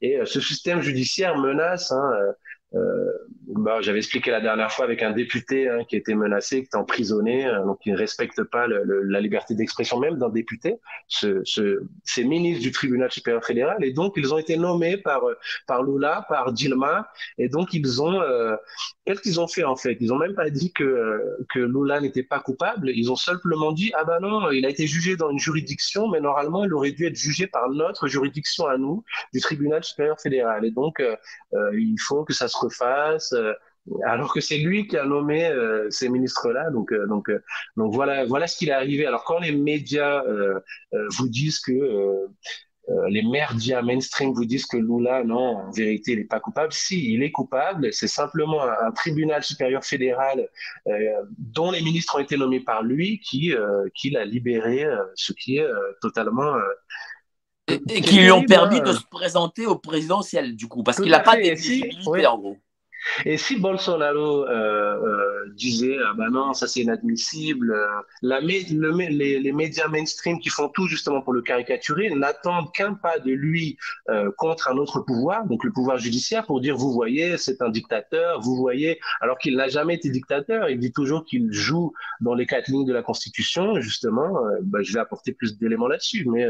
[0.00, 2.32] et euh, ce système judiciaire menace hein, euh,
[2.72, 6.76] bah, j'avais expliqué la dernière fois avec un député hein, qui était menacé, qui était
[6.76, 10.78] emprisonné, euh, donc qui ne respecte pas le, le, la liberté d'expression même d'un député.
[11.08, 15.22] Ce, ce, ces ministres du tribunal supérieur fédéral, et donc ils ont été nommés par
[15.66, 18.54] par Lula, par Dilma, et donc ils ont euh,
[19.04, 19.96] qu'est-ce qu'ils ont fait en fait?
[20.00, 22.90] Ils ont même pas dit que que Lula n'était pas coupable.
[22.90, 26.20] Ils ont simplement dit ah ben non, il a été jugé dans une juridiction, mais
[26.20, 29.02] normalement il aurait dû être jugé par notre juridiction à nous,
[29.34, 30.64] du tribunal supérieur fédéral.
[30.64, 31.16] Et donc euh,
[31.72, 33.34] il faut que ça se refasse
[33.88, 36.70] euh, alors que c'est lui qui a nommé euh, ces ministres-là.
[36.70, 37.30] Donc, euh, donc,
[37.76, 39.06] donc voilà, voilà ce qu'il est arrivé.
[39.06, 40.22] Alors quand les médias
[41.18, 42.26] vous disent que
[43.08, 46.72] les médias mainstream vous disent que Lula, non, en vérité, il n'est pas coupable.
[46.72, 47.92] Si, il est coupable.
[47.92, 50.48] C'est simplement un, tribunal supérieur fédéral
[51.38, 53.54] dont les ministres ont été nommés par lui qui,
[53.94, 55.68] qui l'a libéré, ce qui est
[56.00, 56.54] totalement
[57.88, 61.20] et, qui lui ont permis de se présenter au présidentiel, du coup, parce qu'il n'a
[61.20, 62.56] pas d'éligibilité, en gros.
[63.24, 67.86] Et si Bolsonaro euh, euh, disait ah ben non ça c'est inadmissible, euh,
[68.22, 72.94] la, le, les, les, médias mainstream qui font tout justement pour le caricaturer n'attendent qu'un
[72.94, 73.78] pas de lui
[74.10, 77.70] euh, contre un autre pouvoir, donc le pouvoir judiciaire, pour dire vous voyez c'est un
[77.70, 82.34] dictateur, vous voyez, alors qu'il n'a jamais été dictateur, il dit toujours qu'il joue dans
[82.34, 84.40] les quatre lignes de la Constitution, justement.
[84.62, 86.46] Ben, je vais apporter plus d'éléments là-dessus, mais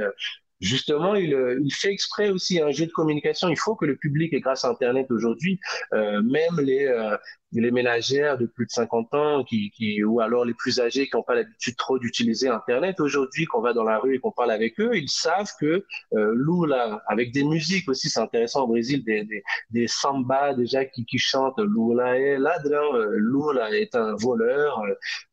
[0.61, 3.49] justement, il, euh, il, fait exprès aussi un jeu de communication.
[3.49, 5.59] Il faut que le public, et grâce à Internet aujourd'hui,
[5.93, 7.17] euh, même les, euh,
[7.53, 11.17] les ménagères de plus de 50 ans qui, qui ou alors les plus âgés qui
[11.17, 14.53] n'ont pas l'habitude trop d'utiliser Internet, aujourd'hui, qu'on va dans la rue et qu'on parle
[14.53, 15.85] avec eux, ils savent que
[16.15, 20.85] euh, Lula, avec des musiques aussi, c'est intéressant au Brésil, des, des, des samba déjà
[20.85, 24.81] qui, qui chantent Lula est ladrão, euh, Lula est un voleur,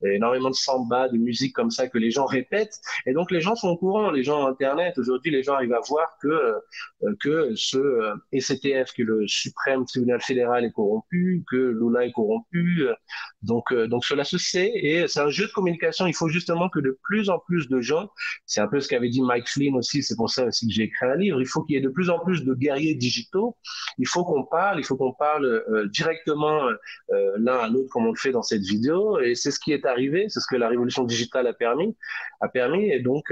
[0.04, 2.80] euh, énormément de samba, de musique comme ça que les gens répètent.
[3.06, 5.82] Et donc les gens sont au courant, les gens Internet, aujourd'hui, les gens arrivent à
[5.88, 11.56] voir que, euh, que ce ECTF, qui est le suprême tribunal fédéral, est corrompu, que
[11.58, 12.88] Lula corrompu.
[13.44, 16.08] Donc, euh, donc cela se sait et c'est un jeu de communication.
[16.08, 18.10] Il faut justement que de plus en plus de gens,
[18.46, 20.84] c'est un peu ce qu'avait dit Mike Flynn aussi, c'est pour ça aussi que j'ai
[20.84, 23.56] écrit un livre, il faut qu'il y ait de plus en plus de guerriers digitaux.
[23.98, 26.68] Il faut qu'on parle, il faut qu'on parle euh, directement
[27.12, 29.72] euh, l'un à l'autre comme on le fait dans cette vidéo et c'est ce qui
[29.72, 31.96] est arrivé, c'est ce que la révolution digitale a permis,
[32.42, 33.32] a permis et donc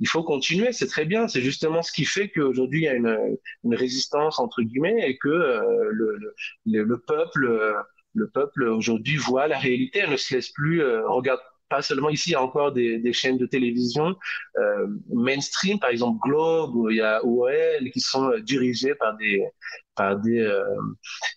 [0.00, 1.28] il faut continuer, c'est très bien.
[1.28, 5.16] C'est justement ce qui fait qu'aujourd'hui il y a une, une, résistance entre guillemets et
[5.18, 6.18] que euh, le,
[6.66, 7.74] le, le, peuple,
[8.14, 12.10] le peuple aujourd'hui voit la réalité, elle ne se laisse plus euh, regarde pas seulement
[12.10, 14.14] ici, il y a encore des, des chaînes de télévision
[14.56, 19.44] euh, mainstream, par exemple Globe, où il y a OL, qui sont dirigées par des
[19.96, 20.62] par des euh,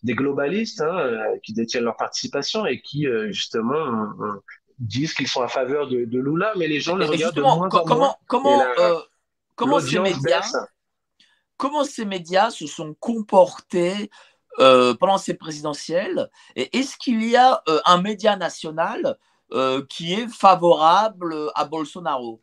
[0.04, 4.14] des globalistes hein, qui détiennent leur participation et qui justement
[4.80, 7.70] disent qu'ils sont à faveur de, de, Lula, mais les gens le regardent de moins
[7.70, 8.16] comment, en moins.
[8.28, 9.00] Comment, euh,
[9.56, 10.52] comment, ces médias,
[11.58, 14.10] comment ces médias se sont comportés
[14.60, 16.30] euh, pendant ces présidentielles?
[16.56, 19.18] Et est-ce qu'il y a euh, un média national
[19.52, 22.42] euh, qui est favorable à Bolsonaro?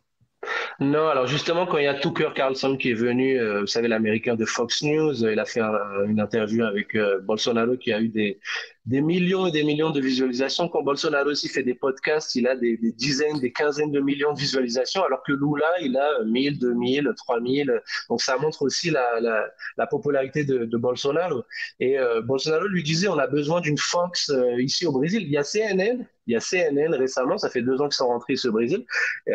[0.80, 3.88] Non, alors justement, quand il y a Tucker Carlson qui est venu, euh, vous savez,
[3.88, 8.08] l'américain de Fox News, il a fait une interview avec euh, Bolsonaro qui a eu
[8.08, 8.38] des,
[8.86, 10.68] des millions et des millions de visualisations.
[10.68, 14.38] Quand Bolsonaro aussi fait des podcasts, il a des, dizaines, des quinzaines de millions de
[14.38, 17.82] visualisations, alors que Lula, il a 1000, 2000, 3000.
[18.08, 19.44] Donc ça montre aussi la, la,
[19.76, 21.42] la popularité de, Bolsonaro.
[21.80, 25.22] Et euh, Bolsonaro lui disait, on a besoin d'une Fox euh, ici au Brésil.
[25.22, 28.08] Il y a CNN, il y a CNN récemment, ça fait deux ans qu'ils sont
[28.08, 28.84] rentrés au Brésil,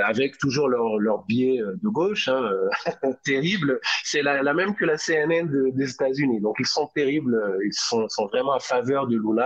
[0.04, 2.52] avec toujours leur, biais de gauche, hein,
[3.26, 3.80] terrible.
[4.04, 6.42] C'est la, même que la CNN de, des États-Unis.
[6.42, 9.41] Donc ils sont terribles, ils sont, sont vraiment à faveur de Lula.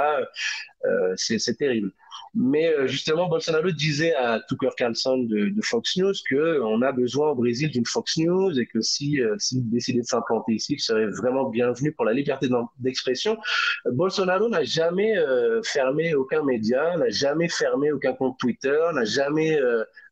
[1.16, 1.92] C'est terrible.
[2.34, 7.70] Mais justement, Bolsonaro disait à Tucker Carlson de, Fox News qu'on a besoin au Brésil
[7.72, 11.92] d'une Fox News et que si s'il décidait de s'implanter ici, il serait vraiment bienvenu
[11.94, 12.48] pour la liberté
[12.80, 13.38] d'expression.
[13.86, 15.16] Bolsonaro n'a jamais
[15.64, 19.60] fermé aucun média, n'a jamais fermé aucun compte Twitter, n'a jamais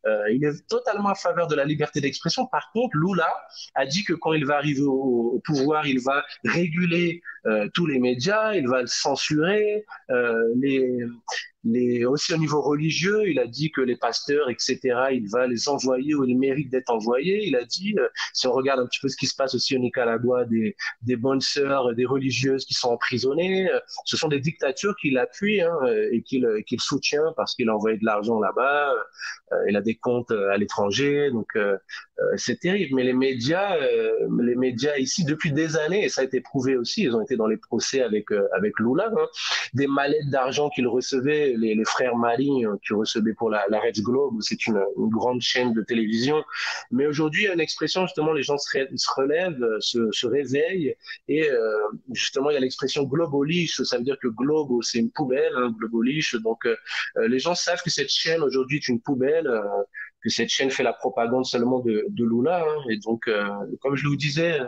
[0.06, 2.46] euh, il est totalement en faveur de la liberté d'expression.
[2.48, 3.32] Par contre, Lula
[3.76, 8.00] a dit que quand il va arriver au, pouvoir, il va réguler euh, tous les
[8.00, 11.06] médias, il va le censurer, euh, les,
[11.64, 14.80] les, aussi au niveau religieux, il a dit que les pasteurs, etc.,
[15.12, 17.48] il va les envoyer où ils méritent d'être envoyés.
[17.48, 19.76] Il a dit, euh, si on regarde un petit peu ce qui se passe aussi
[19.76, 24.40] au Nicaragua, des, des bonnes sœurs, des religieuses qui sont emprisonnées, euh, ce sont des
[24.40, 25.74] dictatures qu'il appuie hein,
[26.12, 28.92] et qu'il qu'il soutient parce qu'il a envoyé de l'argent là-bas,
[29.52, 31.58] euh, il a des comptes à l'étranger, donc
[32.36, 32.96] c'est terrible.
[32.96, 33.78] Mais les médias,
[34.40, 37.33] les médias ici depuis des années, et ça a été prouvé aussi, ils ont été
[37.36, 39.28] dans les procès avec avec Lula, hein,
[39.74, 44.00] des mallettes d'argent qu'il recevait les, frères Marie euh, qui recevaient pour la, la Red
[44.02, 46.44] Globe, c'est une, grande chaîne de télévision.
[46.92, 48.70] Mais aujourd'hui, il y a une expression, justement, les gens se,
[49.16, 50.96] relèvent, euh, se, réveillent,
[51.28, 51.78] et euh,
[52.12, 55.74] justement, il y a l'expression globolish, ça veut dire que globo, c'est une poubelle, hein,
[55.78, 56.68] globolish, donc
[57.16, 59.50] les gens savent que cette chaîne aujourd'hui est une poubelle,
[60.24, 62.64] que cette chaîne fait la propagande seulement de, de Lula.
[62.64, 62.84] Hein.
[62.90, 63.30] et donc,
[63.82, 64.60] comme je vous disais,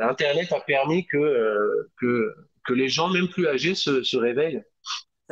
[0.00, 2.34] Internet a permis que, que,
[2.66, 4.62] que les gens, même plus âgés, se, réveillent.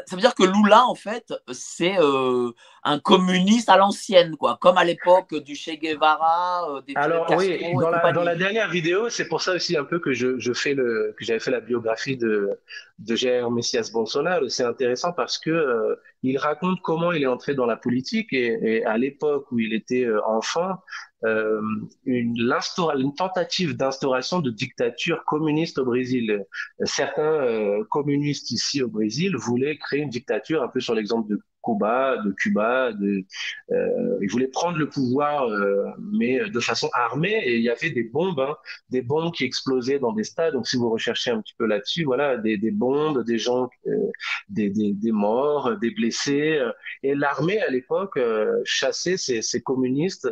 [0.07, 2.52] Ça veut dire que Lula, en fait, c'est euh,
[2.85, 7.61] un communiste à l'ancienne, quoi, comme à l'époque du Che Guevara, euh, des Alors oui,
[7.75, 10.53] dans la, dans la, dernière vidéo, c'est pour ça aussi un peu que je, je
[10.53, 12.59] fais le, que j'avais fait la biographie de
[12.99, 14.49] de Jair Messias Bolsonaro.
[14.49, 18.59] C'est intéressant parce que euh, il raconte comment il est entré dans la politique et,
[18.61, 20.79] et à l'époque où il était enfant,
[21.25, 21.61] euh,
[22.05, 26.45] une, une, tentative d'instauration de dictature communiste au Brésil.
[26.85, 31.41] Certains euh, communistes ici au Brésil voulaient créer une dictature, un peu sur l'exemple de
[31.62, 32.92] Cuba, de Cuba.
[32.92, 33.25] De,
[33.73, 37.40] euh, ils voulaient prendre le pouvoir, euh, mais de façon armée.
[37.44, 38.57] Et il y avait des bombes, hein,
[38.90, 40.55] des bombes qui explosaient dans des stades.
[40.55, 43.90] Donc, si vous recherchez un petit peu là-dessus, voilà, des, des, bombes, des gens, euh,
[44.49, 46.61] des, des, des, morts, des blessés.
[47.03, 48.18] Et l'armée à l'époque
[48.64, 50.29] chassait ces, ces communistes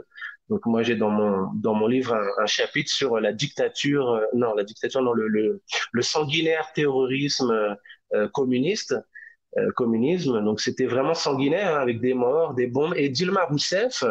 [0.49, 4.55] donc moi j'ai dans mon dans mon livre un, chapitre sur la dictature, euh, non
[4.55, 5.63] la dictature, non le le,
[5.93, 7.77] le sanguinaire terrorisme
[8.15, 8.95] euh, communiste,
[9.59, 10.45] euh, communisme.
[10.45, 12.95] Donc c'était vraiment sanguinaire hein, avec des morts, des bombes.
[12.97, 14.05] Et Dilma Rousseff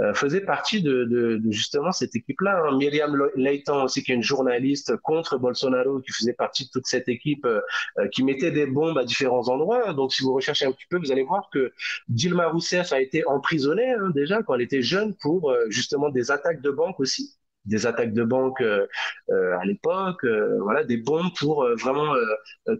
[0.00, 2.62] euh, faisait partie de, de, de, justement cette équipe-là.
[2.64, 2.76] Hein.
[2.76, 7.08] Myriam Leighton aussi, qui est une journaliste contre Bolsonaro, qui faisait partie de toute cette
[7.08, 7.60] équipe euh,
[7.98, 9.92] euh, qui mettait des bombes à différents endroits.
[9.94, 11.72] Donc, si vous recherchez un petit peu, vous allez voir que
[12.08, 16.60] Dilma Rousseff a été emprisonnée hein, déjà quand elle était jeune pour justement des attaques
[16.60, 18.86] de banque aussi des attaques de banque euh,
[19.30, 22.14] euh, à l'époque, euh, voilà, des bombes pour vraiment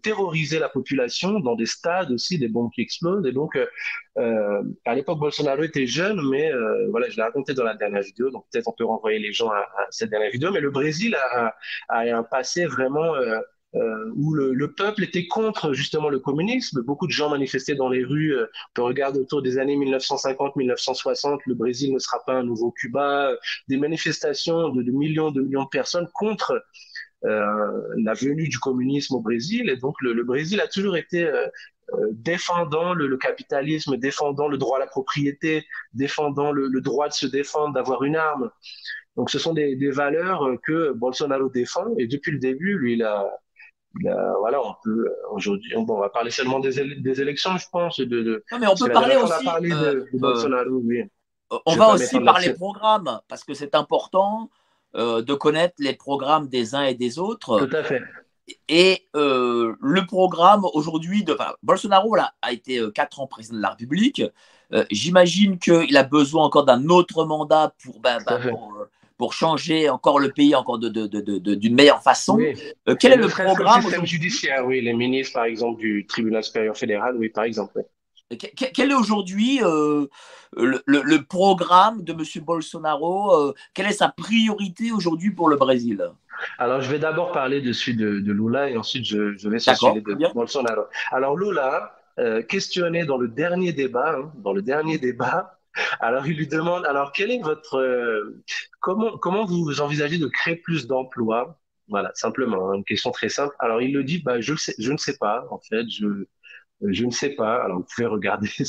[0.02, 3.26] terroriser la population dans des stades aussi, des bombes qui explosent.
[3.26, 3.58] Et donc,
[4.16, 6.50] à l'époque, Bolsonaro était jeune, mais
[6.90, 9.50] voilà, je l'ai raconté dans la dernière vidéo, donc peut-être on peut renvoyer les gens
[9.50, 10.50] à, cette dernière vidéo.
[10.52, 11.54] Mais le Brésil a,
[11.88, 13.14] a un passé vraiment
[13.74, 16.83] euh, où le, le, peuple était contre justement le communisme.
[16.83, 18.35] Beaucoup de gens manifestaient dans les rues.
[18.35, 22.70] Euh, on peut regarder autour des années 1950-1960, le Brésil ne sera pas un nouveau
[22.72, 23.33] Cuba.
[23.68, 26.62] Des manifestations de, de millions de millions de personnes contre
[27.24, 29.68] euh, la venue du communisme au Brésil.
[29.70, 31.46] Et donc le, le Brésil a toujours été euh,
[31.94, 37.09] euh, défendant le, le, capitalisme, défendant le droit à la propriété, défendant le, le droit
[37.09, 38.50] de se défendre, d'avoir une arme.
[39.16, 43.02] Donc ce sont des, des, valeurs que Bolsonaro défend et depuis le début, lui, il
[43.02, 43.26] a,
[43.94, 47.98] voilà, on peut euh, aujourd'hui, bon, on va parler seulement des, des élections, je pense.
[47.98, 49.46] De, de non, mais on peut parler aussi.
[49.46, 51.01] On, de, euh, Bolsonaro, oui.
[51.53, 54.51] Euh, on va aussi parler programmes parce que c'est important
[54.94, 57.66] euh, de connaître les programmes des uns et des autres.
[57.66, 58.03] Tout à fait.
[58.68, 63.62] Et euh, le programme aujourd'hui de enfin, Bolsonaro là, a été quatre ans président de
[63.62, 64.22] la République.
[64.72, 68.87] Euh, J'imagine qu'il a besoin encore d'un autre mandat pour, ben, ben, pour
[69.18, 72.38] pour changer encore le pays encore d'une de, de, de, meilleure façon.
[72.88, 76.42] Euh, quel est le, programme Le système judiciaire, oui, les ministres, par exemple, du tribunal
[76.44, 77.83] supérieur fédéral, oui, par exemple.
[78.74, 80.07] Quel est aujourd'hui euh,
[80.54, 82.44] le, le, programme de M.
[82.44, 86.02] Bolsonaro euh, Quelle est sa priorité aujourd'hui pour le Brésil?
[86.59, 89.59] Alors, je vais d'abord parler de celui de, de, Lula et ensuite je, je vais
[89.59, 90.83] celui de Bolsonaro.
[91.11, 95.57] Alors, Lula, euh, questionné dans le dernier débat, hein, dans le dernier débat,
[96.00, 98.42] alors, il lui demande, alors, quel est votre, euh,
[98.81, 101.61] comment, comment vous envisagez de créer plus d'emplois?
[101.88, 103.54] Voilà, simplement, hein, une question très simple.
[103.59, 106.26] Alors, il le dit, bah, je, sais, je ne sais pas, en fait, je,
[106.83, 107.62] je ne sais pas.
[107.64, 108.48] Alors, vous pouvez regarder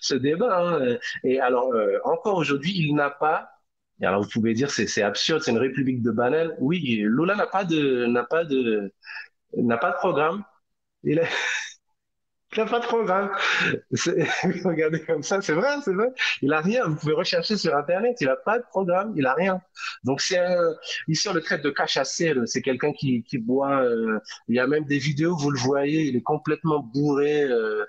[0.00, 0.58] ce, débat.
[0.60, 0.98] Hein.
[1.24, 3.50] Et alors, euh, encore aujourd'hui, il n'a pas.
[4.02, 6.54] Alors, vous pouvez dire, c'est, absurde, c'est une république de bananes.
[6.58, 8.92] Oui, Lula n'a pas de, n'a pas de,
[9.56, 10.44] n'a pas de programme.
[11.04, 11.24] Il a,
[12.60, 13.30] n'a pas de programme.
[14.64, 16.08] Regardez comme ça, c'est vrai, c'est vrai.
[16.42, 16.86] Il a rien.
[16.86, 18.16] Vous pouvez rechercher sur Internet.
[18.20, 19.12] Il n'a pas de programme.
[19.16, 19.60] Il a rien.
[20.04, 20.40] Donc c'est
[21.08, 22.34] ici on le traite de cachassé.
[22.46, 23.82] C'est quelqu'un qui, qui boit.
[23.82, 27.44] Euh, il y a même des vidéos, vous le voyez, il est complètement bourré.
[27.44, 27.84] Euh,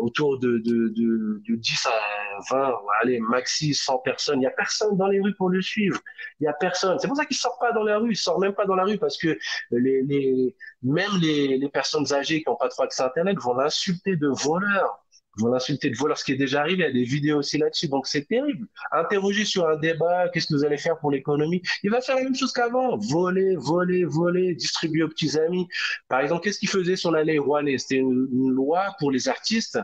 [0.00, 4.36] autour de, de, de, de, 10 à 20, allez, maxi 100 personnes.
[4.36, 6.00] Il n'y a personne dans les rues pour le suivre.
[6.40, 6.98] Il n'y a personne.
[6.98, 8.12] C'est pour ça qu'il sort pas dans la rue.
[8.12, 9.38] Il sort même pas dans la rue parce que
[9.70, 13.54] les, les, même les, les personnes âgées qui n'ont pas trop accès à Internet vont
[13.54, 15.03] l'insulter de voleur
[15.38, 16.82] vont l'insulter de voleur, ce qui est déjà arrivé.
[16.82, 17.88] Il y a des vidéos aussi là-dessus.
[17.88, 18.66] Donc, c'est terrible.
[18.92, 21.62] Interroger sur un débat, qu'est-ce que vous allez faire pour l'économie?
[21.82, 22.96] Il va faire la même chose qu'avant.
[22.96, 25.68] Voler, voler, voler, distribuer aux petits amis.
[26.08, 29.78] Par exemple, qu'est-ce qu'il faisait sur la loi C'était une, loi pour les artistes.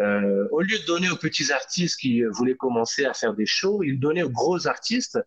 [0.00, 3.82] Euh, au lieu de donner aux petits artistes qui voulaient commencer à faire des shows,
[3.82, 5.18] il donnait aux gros artistes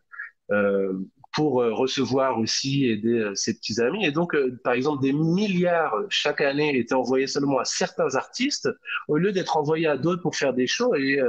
[0.51, 0.93] euh,
[1.33, 4.05] pour euh, recevoir aussi aider euh, ses petits amis.
[4.05, 8.69] Et donc, euh, par exemple, des milliards chaque année étaient envoyés seulement à certains artistes
[9.07, 10.95] au lieu d'être envoyés à d'autres pour faire des shows.
[10.95, 11.19] Et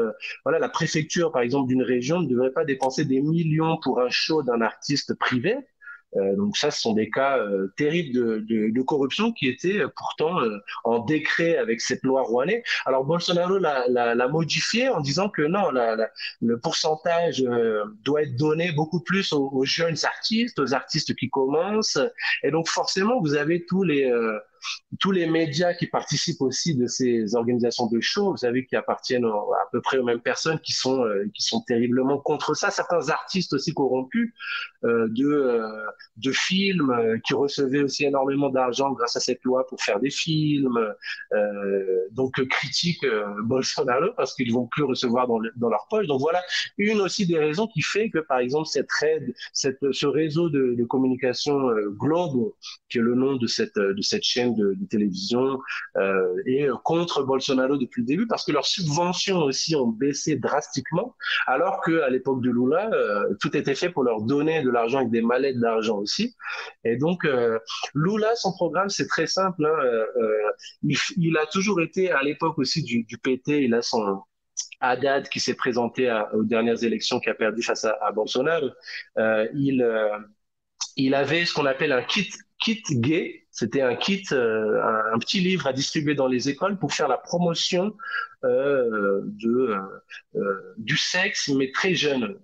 [0.44, 4.10] voilà, la préfecture, par exemple, d'une région ne devrait pas dépenser des millions pour un
[4.10, 5.56] show d'un artiste privé.
[6.16, 9.81] Euh, donc ça, ce sont des cas euh, terribles de, de, de, corruption qui étaient
[9.81, 10.40] euh, pourtant
[10.85, 12.62] en décret avec cette loi Rouanet.
[12.87, 17.44] Alors Bolsonaro l'a modifié en disant que non, la, la, le pourcentage
[18.05, 21.98] doit être donné beaucoup plus aux, aux, jeunes artistes, aux artistes qui commencent.
[22.42, 24.11] Et donc forcément, vous avez tous les
[25.01, 29.25] tous les médias qui participent aussi de ces organisations de shows, vous savez, qui appartiennent
[29.25, 32.70] à peu près aux mêmes personnes qui sont euh, qui sont terriblement contre ça.
[32.70, 34.33] Certains artistes aussi corrompus
[34.85, 35.68] euh, de euh,
[36.16, 40.79] de films qui recevaient aussi énormément d'argent grâce à cette loi pour faire des films,
[42.11, 43.07] donc critiquent
[43.44, 46.07] Bolsonaro parce qu'ils vont plus recevoir dans, dans leur poche.
[46.07, 46.42] Donc voilà
[46.79, 50.75] une aussi des raisons qui fait que par exemple cette aide, cette ce réseau de,
[50.77, 52.53] de communication Globe,
[52.88, 55.60] qui est le nom de cette de cette chaîne de, télévision
[55.96, 61.16] euh, et contre Bolsonaro depuis le début parce que leurs subventions aussi ont baissé drastiquement,
[61.46, 64.98] alors que à l'époque de Lula, euh, tout était fait pour leur donner de l'argent
[64.98, 66.34] avec des mallettes d'argent aussi.
[66.84, 67.58] Et donc euh,
[67.94, 69.64] Lula, son programme, c'est très simple.
[69.64, 69.78] Hein,
[70.82, 74.20] il, a toujours été à l'époque aussi du, PT, il a son
[74.80, 78.70] Haddad qui s'est présenté aux dernières élections, qui a perdu face à, à Bolsonaro.
[79.54, 79.84] il
[80.96, 85.40] il avait ce qu'on appelle un kit kit gay c'était un kit, euh, un, petit
[85.40, 87.94] livre à distribuer dans les écoles pour faire la promotion
[88.44, 89.76] de
[90.37, 92.37] euh, du sexe, mais très jeune.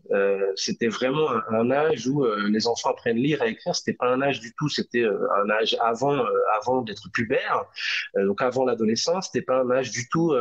[0.57, 3.75] c'était vraiment un, âge où les enfants apprennent lire et écrire.
[3.75, 4.69] C'était pas un âge du tout.
[4.69, 6.25] C'était un âge avant
[6.61, 7.65] avant d'être pubère,
[8.17, 9.27] donc avant l'adolescence.
[9.27, 10.35] C'était pas un âge du tout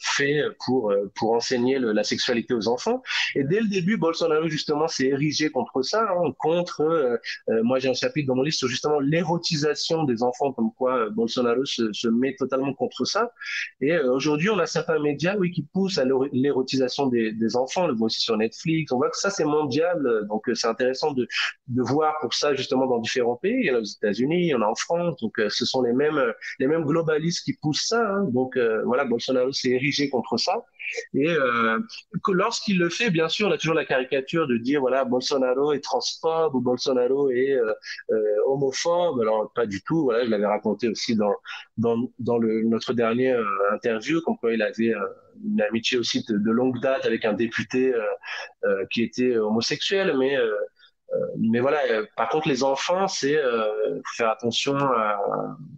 [0.00, 3.02] fait pour pour enseigner la sexualité aux enfants.
[3.34, 7.18] Et dès le début, Bolsonaro justement s'est érigé contre ça, hein, contre.
[7.62, 11.10] moi, j'ai un chapitre dans mon livre sur justement l'érotisation des enfants, comme quoi euh,
[11.10, 13.32] Bolsonaro se, se met totalement contre ça.
[13.80, 17.86] Et euh, aujourd'hui, on a certains médias, oui, qui poussent à l'érotisation des, enfants.
[17.86, 18.92] Le voit aussi sur Netflix.
[18.92, 20.00] On voit que ça, c'est mondial.
[20.28, 21.26] Donc, euh, c'est intéressant de,
[21.68, 23.56] voir pour ça justement dans différents pays.
[23.60, 25.16] Il y en a aux États-Unis, il y en a en France.
[25.20, 26.22] Donc, ce sont les mêmes,
[26.58, 28.00] les mêmes globalistes qui poussent ça.
[28.00, 28.24] Hein.
[28.32, 30.64] Donc, voilà, Bolsonaro s'est érigé contre ça.
[31.14, 31.78] Et euh,
[32.28, 35.80] lorsqu'il le fait, bien sûr, on a toujours la caricature de dire voilà Bolsonaro est
[35.80, 38.14] transphobe ou Bolsonaro est euh,
[38.46, 39.20] homophobe.
[39.20, 40.04] Alors pas du tout.
[40.04, 41.34] Voilà, je l'avais raconté aussi dans
[41.78, 45.06] dans, dans le, notre dernière euh, interview, comme quoi il avait euh,
[45.44, 50.36] une amitié aussi de, de, longue date avec un député euh, qui était homosexuel, mais
[51.38, 51.78] mais voilà,
[52.16, 55.18] par contre, les enfants, c'est faut faire attention à,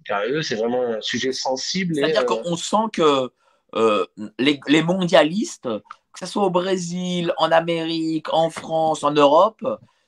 [0.08, 0.42] à eux.
[0.42, 1.94] C'est vraiment un sujet sensible.
[1.94, 3.30] C'est-à-dire qu'on sent que
[4.38, 5.68] les, les, mondialistes,
[6.12, 9.64] que ce soit au Brésil, en Amérique, en France, en Europe,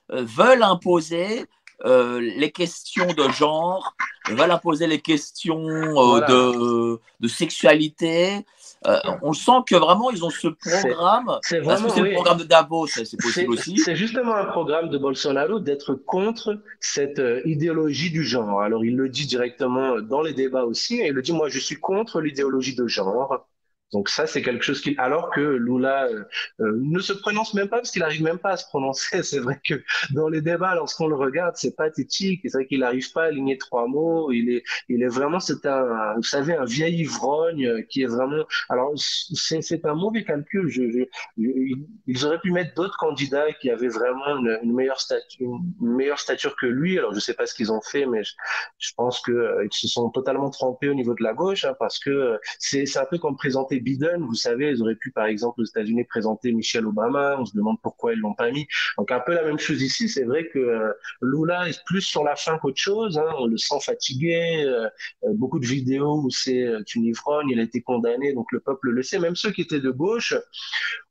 [0.08, 1.46] veulent imposer
[1.84, 3.96] euh, les questions de genre,
[4.30, 8.46] va poser les questions euh, de, de, sexualité.
[8.86, 11.38] Euh, on sent que vraiment ils ont ce programme.
[11.42, 13.78] C'est vraiment c'est le programme de Davos, c'est possible aussi.
[13.78, 18.60] C'est justement un programme de Bolsonaro d'être contre cette idéologie du genre.
[18.60, 21.58] Alors il le dit directement dans les débats aussi, et il le dit moi je
[21.58, 23.44] suis contre l'idéologie de genre.
[23.92, 26.24] Donc ça, c'est quelque chose qui, alors que Lula euh,
[26.60, 29.22] euh, ne se prononce même pas parce qu'il arrive même pas à se prononcer.
[29.22, 29.82] C'est vrai que
[30.12, 32.40] dans les débats, lorsqu'on le regarde, c'est pathétique.
[32.44, 34.32] C'est vrai qu'il n'arrive pas à aligner trois mots.
[34.32, 38.44] Il est, il est vraiment, c'est un, vous savez, un vieil ivrogne qui est vraiment.
[38.68, 40.68] Alors c'est, un mauvais calcul.
[40.68, 41.04] Je, je,
[41.36, 45.40] ils auraient pu mettre d'autres candidats qui avaient vraiment une, meilleure stature,
[45.80, 46.98] une meilleure stature que lui.
[46.98, 50.10] Alors je sais pas ce qu'ils ont fait, mais je, pense que euh, se sont
[50.10, 53.36] totalement trompés au niveau de la gauche hein, parce que c'est, c'est un peu comme
[53.36, 57.36] présenter Biden, vous savez, ils auraient pu, par exemple, aux États-Unis présenter Michelle Obama.
[57.38, 58.66] On se demande pourquoi ils l'ont pas mis.
[58.96, 60.08] Donc un peu la même chose ici.
[60.08, 63.18] C'est vrai que euh, Lula est plus sur la fin qu'autre chose.
[63.18, 63.30] Hein.
[63.38, 64.64] On le sent fatigué.
[64.64, 64.88] Euh,
[65.24, 67.48] euh, beaucoup de vidéos où c'est une ivrogne.
[67.50, 69.18] Il a été condamné, donc le peuple le sait.
[69.18, 70.34] Même ceux qui étaient de gauche,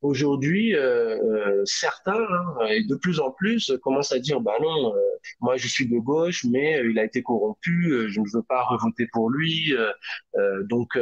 [0.00, 0.74] aujourd'hui,
[1.64, 4.92] certains hein, et de plus en plus commencent à dire, bah non,
[5.40, 8.08] moi je suis de gauche, mais il a été corrompu.
[8.08, 9.74] je ne veux pas revoter pour lui.
[10.64, 10.96] donc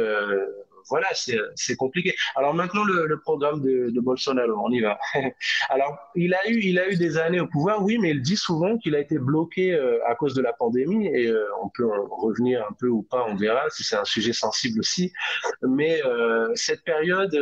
[0.89, 2.15] voilà, c'est compliqué.
[2.35, 4.99] Alors maintenant, le, programme de, de, Bolsonaro, on y va.
[5.69, 8.37] Alors, il a, eu, il a eu des années au pouvoir, oui, mais il dit
[8.37, 11.85] souvent qu'il a été bloqué euh, à cause de la pandémie, et euh, on peut
[11.85, 15.11] en revenir un peu ou pas, on verra, si c'est un sujet sensible aussi.
[15.61, 17.33] Mais euh, cette période,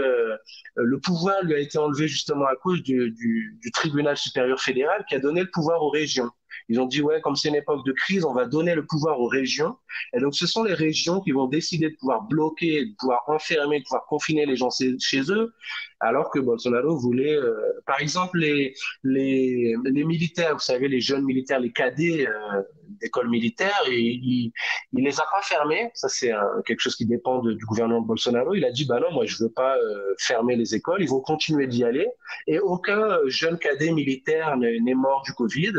[0.76, 5.16] le pouvoir lui a été enlevé justement à cause du, du tribunal supérieur fédéral qui
[5.16, 6.32] a donné le pouvoir aux régions.
[6.68, 9.20] Ils ont dit, ouais, comme c'est une époque de crise, on va donner le pouvoir
[9.20, 9.78] aux régions.
[10.14, 13.80] Et donc, ce sont les régions qui vont décider de pouvoir bloquer, de pouvoir enfermer,
[13.80, 15.54] de pouvoir confiner les gens chez eux,
[16.00, 18.74] alors que Bolsonaro voulait, euh, par exemple, les,
[19.04, 22.62] les, les, militaires, vous savez, les jeunes militaires, les cadets euh,
[23.02, 24.52] d'école militaire, et il,
[24.94, 25.90] il les a pas fermés.
[25.94, 26.32] Ça, c'est
[26.66, 28.54] quelque chose qui dépend du gouvernement de Bolsonaro.
[28.56, 31.02] Il a dit, bah non, moi, je veux pas euh, fermer les écoles.
[31.02, 32.08] Ils vont continuer d'y aller.
[32.48, 35.74] Et aucun jeune cadet militaire n'est mort du Covid.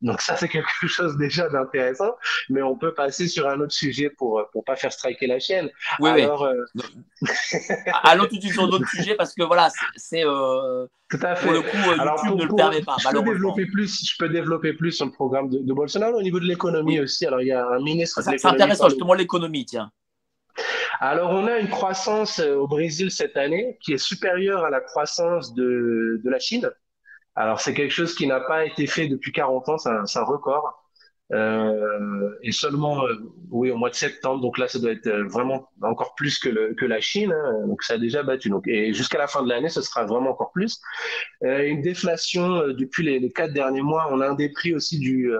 [0.00, 2.16] Donc ça, c'est quelque chose déjà d'intéressant,
[2.50, 5.70] mais on peut passer sur un autre sujet pour pour pas faire striker la chaîne.
[6.00, 6.64] Oui, Alors, euh...
[8.04, 10.86] allons tout de suite sur d'autres sujets parce que voilà, c'est euh...
[11.10, 11.44] tout à fait.
[11.44, 12.96] Pour le coup, euh, Alors, YouTube pour, ne le permet pas.
[13.00, 14.08] Je peux développer plus.
[14.08, 17.04] Je peux développer plus sur le programme de, de Bolsonaro au niveau de l'économie oui.
[17.04, 17.26] aussi.
[17.26, 18.22] Alors il y a un ministre.
[18.22, 19.90] C'est intéressant justement l'économie, tiens.
[21.00, 24.80] Alors, on a une croissance euh, au Brésil cette année qui est supérieure à la
[24.80, 26.68] croissance de, de la Chine.
[27.38, 30.84] Alors c'est quelque chose qui n'a pas été fait depuis 40 ans, c'est un, record.
[31.32, 33.14] Euh, et seulement, euh,
[33.50, 36.48] oui, au mois de septembre, donc là, ça doit être euh, vraiment encore plus que,
[36.48, 38.48] le, que la Chine, hein, donc ça a déjà battu.
[38.48, 40.80] Donc, et jusqu'à la fin de l'année, ce sera vraiment encore plus.
[41.44, 44.08] Euh, une déflation euh, depuis les, les, quatre derniers mois.
[44.10, 45.30] On a un des prix aussi du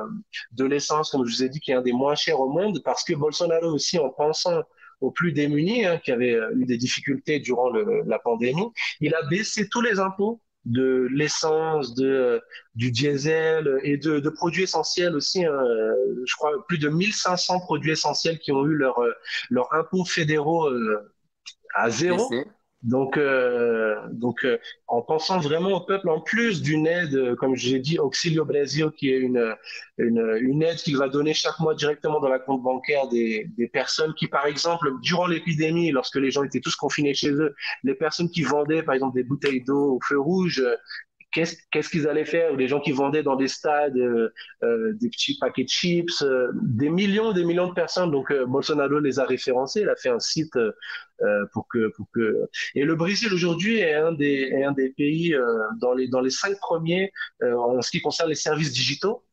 [0.52, 2.80] de l'essence, comme je vous ai dit, qui est un des moins chers au monde,
[2.84, 4.62] parce que Bolsonaro aussi, en pensant
[5.00, 8.68] aux plus démunis, hein, qui avaient eu des difficultés durant le, la pandémie,
[9.00, 12.40] il a baissé tous les impôts de l'essence, de
[12.74, 15.44] du diesel et de, de produits essentiels aussi.
[15.44, 15.58] Hein,
[16.24, 19.00] je crois plus de 1500 produits essentiels qui ont eu leur
[19.50, 21.12] leur impôts fédéraux euh,
[21.74, 22.30] à zéro.
[22.82, 24.56] Donc, euh, donc euh,
[24.86, 29.10] en pensant vraiment au peuple, en plus d'une aide, comme j'ai dit, Auxilio Brasil, qui
[29.12, 29.54] est une,
[29.98, 33.66] une, une aide qu'il va donner chaque mois directement dans la compte bancaire des, des
[33.66, 37.52] personnes qui, par exemple, durant l'épidémie, lorsque les gens étaient tous confinés chez eux,
[37.82, 40.62] les personnes qui vendaient, par exemple, des bouteilles d'eau au feu rouge,
[41.32, 42.54] qu'est-ce qu'ils allaient faire?
[42.54, 46.50] Les gens qui vendaient dans des stades euh, euh, des petits paquets de chips, euh,
[46.54, 48.10] des millions, des millions de personnes.
[48.10, 50.72] Donc euh, Bolsonaro les a référencés, il a fait un site euh,
[51.52, 52.48] pour que pour que.
[52.74, 55.34] Et le Brésil aujourd'hui est un des est un des pays
[55.80, 57.12] dans les dans les cinq premiers
[57.42, 59.24] en ce qui concerne les services digitaux.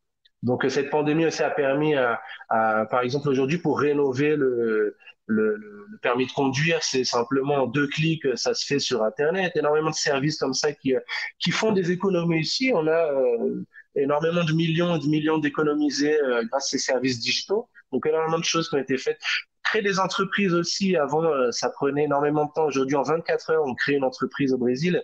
[0.43, 2.19] Donc cette pandémie aussi a permis à,
[2.49, 4.95] à par exemple aujourd'hui pour rénover le
[5.27, 9.53] le, le, permis de conduire, c'est simplement en deux clics, ça se fait sur Internet.
[9.55, 10.93] Énormément de services comme ça qui,
[11.39, 12.71] qui font des économies ici.
[12.73, 13.65] On a euh,
[13.95, 17.69] énormément de millions et de millions d'économisés euh, grâce à ces services digitaux.
[17.91, 19.19] Donc énormément de choses qui ont été faites.
[19.63, 22.65] Créer des entreprises aussi, avant, euh, ça prenait énormément de temps.
[22.65, 25.01] Aujourd'hui, en 24 heures, on crée une entreprise au Brésil.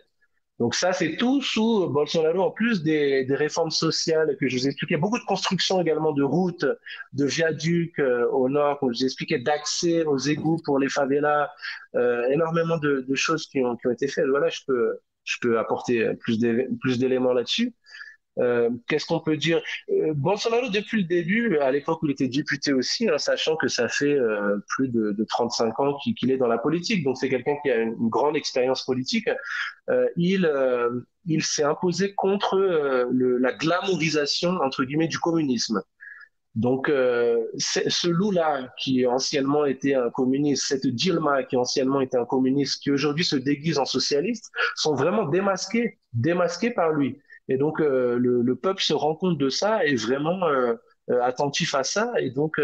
[0.61, 4.67] Donc ça, c'est tout sous Bolsonaro, en plus des, des, réformes sociales que je vous
[4.67, 4.95] ai expliquées.
[4.95, 6.67] Beaucoup de construction également de routes,
[7.13, 10.87] de viaducs euh, au nord, comme je vous ai expliqué, d'accès aux égouts pour les
[10.87, 11.49] favelas,
[11.95, 14.27] euh, énormément de, de choses qui ont, qui ont, été faites.
[14.27, 16.37] Voilà, je peux, je peux apporter plus
[16.99, 17.73] d'éléments là-dessus.
[18.39, 19.61] Euh, Qu'est-ce qu'on peut dire?
[19.89, 23.67] Euh, Bolsonaro, depuis le début, à l'époque où il était député aussi, hein, sachant que
[23.67, 27.29] ça fait euh, plus de, de, 35 ans qu'il est dans la politique, donc c'est
[27.29, 29.29] quelqu'un qui a une, grande expérience politique,
[29.89, 35.81] euh, il, euh, il s'est imposé contre le, la glamourisation, entre guillemets, du communisme.
[36.55, 42.83] Donc, ce loup-là, qui anciennement était un communiste, cette Dilma, qui anciennement était un communiste,
[42.83, 47.21] qui aujourd'hui se déguise en socialiste, sont vraiment démasqués, démasqués par lui.
[47.51, 50.75] Et donc, euh, le, le, peuple se rend compte de ça et est vraiment euh,
[51.09, 52.13] euh, attentif à ça.
[52.17, 52.55] Et donc,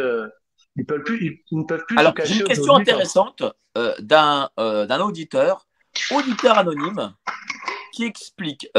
[0.78, 3.44] ils, peuvent plus, ils, ne peuvent plus Alors, j'ai une question intéressante
[4.00, 4.50] d'un
[5.02, 5.68] auditeur,
[6.12, 7.14] auditeur anonyme,
[7.92, 8.70] qui explique.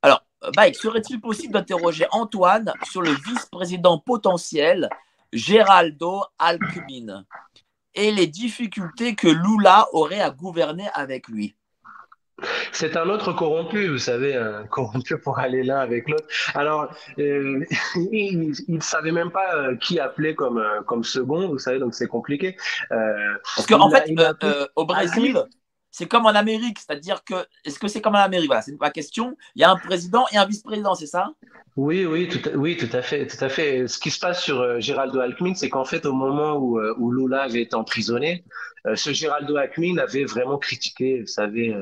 [0.00, 0.22] alors,
[0.56, 4.88] Mike, serait-il possible d'interroger Antoine sur le vice-président potentiel
[5.34, 7.26] Geraldo Alckmin
[7.92, 11.54] et les difficultés que Lula aurait à gouverner avec lui?
[12.72, 16.26] C'est un autre corrompu, vous savez, un corrompu pour aller l'un avec l'autre.
[16.54, 17.64] Alors, euh,
[18.12, 21.94] il ne savait même pas euh, qui appeler comme, euh, comme second, vous savez, donc
[21.94, 22.56] c'est compliqué.
[22.92, 24.10] Euh, Parce qu'en en fait,
[24.44, 25.42] euh, au Brésil,
[25.90, 28.48] c'est comme en Amérique, c'est-à-dire que, est-ce que c'est comme en Amérique?
[28.48, 29.34] Voilà, c'est ma question.
[29.54, 31.30] Il y a un président et un vice-président, c'est ça?
[31.76, 33.88] Oui, oui, tout, à, oui, tout à fait, tout à fait.
[33.88, 37.12] Ce qui se passe sur euh, Geraldo Alckmin, c'est qu'en fait, au moment où, où
[37.12, 38.44] Lula avait été emprisonné,
[38.94, 41.74] ce Geraldo Alckmin avait vraiment critiqué, vous savez,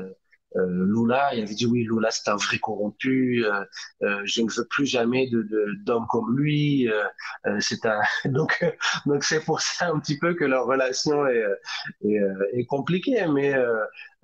[0.55, 3.63] Lula, il avait dit oui, Lula c'est un vrai corrompu, euh,
[4.03, 5.45] euh, je ne veux plus jamais de
[5.83, 6.89] d'homme comme lui.
[7.59, 8.63] c'est un donc
[9.05, 13.53] donc c'est pour ça un petit peu que leur relation est compliquée, mais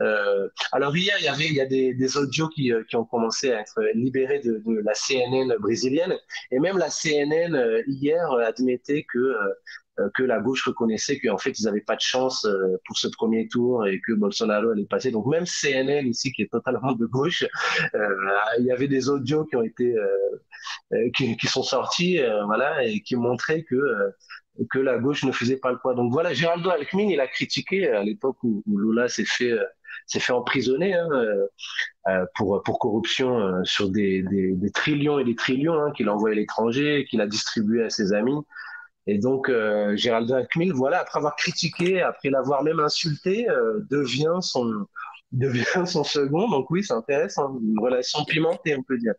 [0.02, 3.52] euh, alors hier, il y avait il y a des, des audios qui, ont commencé
[3.52, 6.16] à être libérés de, la CNN brésilienne
[6.52, 9.54] et même la CNN hier admettait que euh,
[10.14, 13.48] que la gauche reconnaissait qu'en fait ils n'avaient pas de chance euh, pour ce premier
[13.48, 15.12] tour et que Bolsonaro allait passer.
[15.12, 17.44] Donc même CNN ici qui est totalement de gauche,
[17.96, 18.08] euh,
[18.60, 19.96] il y avait des audios qui ont été
[21.16, 23.76] qui, sont sortis, voilà, et qui montraient que
[24.70, 25.96] que la gauche ne faisait pas le poids.
[25.96, 29.54] Donc voilà, Geraldo Alckmin, il a critiqué à l'époque où, Lula s'est fait
[30.08, 31.08] s'est fait emprisonner hein,
[32.08, 36.14] euh, pour pour corruption sur des, des, des, trillions et des trillions hein, qu'il a
[36.14, 38.38] envoyé à l'étranger, qu'il a distribué à ses amis.
[39.08, 44.40] Et donc, euh, Gérald Alckmin, voilà, après avoir critiqué, après l'avoir même insulté, euh, devient
[44.42, 44.86] son
[45.32, 46.50] devient son second.
[46.50, 49.14] Donc oui, c'est intéressant, une relation pimentée, on peut dire.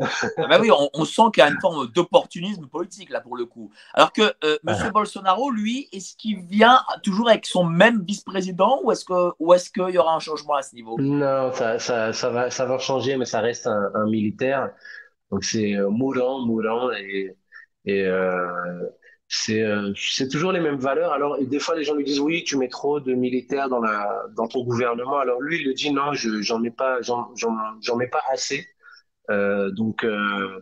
[0.00, 3.36] ah bah oui, on, on sent qu'il y a une forme d'opportunisme politique là pour
[3.36, 3.70] le coup.
[3.94, 4.90] Alors que euh, Monsieur ah.
[4.90, 9.70] Bolsonaro, lui, est-ce qu'il vient toujours avec son même vice-président ou est-ce que ou est-ce
[9.70, 10.96] qu'il y aura un changement à ce niveau?
[10.98, 14.70] Non, ça, ça, ça va ça va changer, mais ça reste un, un militaire.
[15.30, 17.36] Donc c'est euh, mourant, mourant et
[17.84, 18.46] et euh,
[19.34, 19.92] c'est euh,
[20.30, 21.12] toujours les mêmes valeurs.
[21.12, 24.24] Alors des fois les gens lui disent oui tu mets trop de militaires dans la
[24.36, 25.18] dans ton gouvernement.
[25.18, 28.66] Alors lui il le dit non je j'en mets pas j'en mets pas assez.
[29.30, 30.60] Euh, donc euh,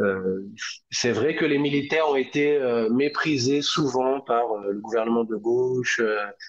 [0.00, 0.46] euh,
[0.90, 5.34] c'est vrai que les militaires ont été euh, méprisés souvent par euh, le gouvernement de
[5.34, 6.00] gauche,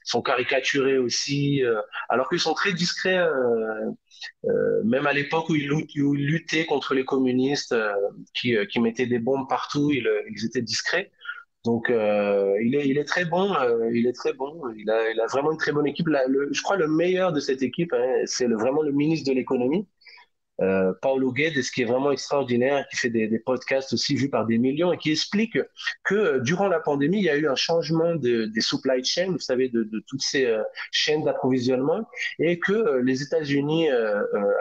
[0.04, 1.62] sont caricaturés aussi,
[2.10, 3.20] alors qu'ils sont très discrets,
[4.84, 5.70] même à l'époque où ils,
[6.14, 7.76] luttaient contre les communistes
[8.34, 11.12] qui, qui mettaient des bombes partout, ils, ils étaient discrets.
[11.66, 14.62] Donc euh, il, est, il est très bon, euh, il est très bon.
[14.78, 16.08] Il a, il a vraiment une très bonne équipe.
[16.08, 19.86] le, je crois le meilleur de cette équipe, hein, c'est vraiment le ministre de l'économie,
[20.62, 24.58] euh, Paulo Guedes, qui est vraiment extraordinaire, qui fait des, podcasts aussi vus par des
[24.58, 25.58] millions et qui explique
[26.04, 29.32] que euh, durant la pandémie, il y a eu un changement de, des supply chains,
[29.32, 32.08] vous savez, de, toutes ces euh, chaînes d'approvisionnement,
[32.40, 33.90] et que euh, les États-Unis,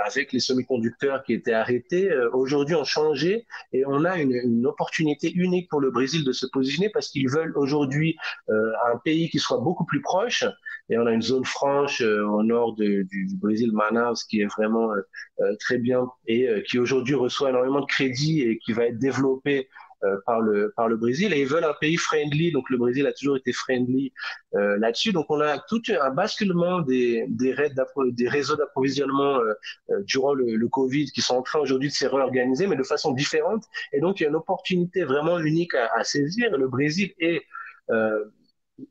[0.04, 5.68] avec les semi-conducteurs qui étaient arrêtés, aujourd'hui ont changé et on a une, opportunité unique
[5.68, 8.16] pour le Brésil de se positionner parce qu'ils veulent aujourd'hui
[8.48, 10.44] un pays qui soit beaucoup plus proche
[10.88, 14.46] et on a une zone franche au nord de, du, du, Brésil, Manaus, qui est
[14.46, 14.90] vraiment
[15.58, 19.68] très bien et euh, qui aujourd'hui reçoit énormément de crédits et qui va être développé
[20.04, 21.32] euh, par le par le Brésil.
[21.32, 24.12] Et ils veulent un pays friendly donc le Brésil a toujours été friendly
[24.54, 25.12] euh, là-dessus.
[25.12, 27.54] Donc on a tout un basculement des des,
[28.12, 29.54] des réseaux d'approvisionnement euh,
[29.90, 32.82] euh, durant le, le, Covid qui sont en train aujourd'hui de se réorganiser mais de
[32.84, 33.64] façon différente.
[33.92, 36.56] Et donc il y a une opportunité vraiment unique à, à saisir.
[36.56, 37.42] Le Brésil est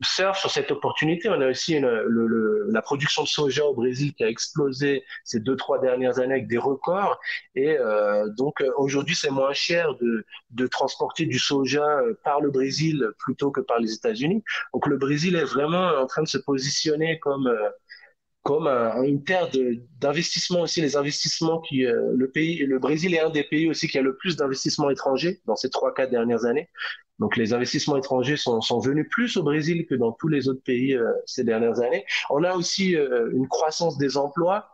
[0.02, 1.28] sur cette opportunité.
[1.28, 5.02] On a aussi une, le, le, la production de soja au Brésil qui a explosé
[5.24, 7.18] ces deux trois dernières années avec des records.
[7.54, 12.40] Et euh, donc euh, aujourd'hui, c'est moins cher de, de transporter du soja euh, par
[12.40, 14.42] le Brésil plutôt que par les États-Unis.
[14.74, 17.68] Donc le Brésil est vraiment en train de se positionner comme euh,
[18.42, 19.48] comme un, une terre
[20.00, 23.88] d'investissement aussi, les investissements qui euh, le pays, le Brésil est un des pays aussi
[23.88, 26.68] qui a le plus d'investissements étrangers dans ces trois quatre dernières années.
[27.18, 30.62] Donc les investissements étrangers sont, sont, venus plus au Brésil que dans tous les autres
[30.62, 32.04] pays euh, ces dernières années.
[32.30, 34.68] On a aussi euh, une croissance des emplois.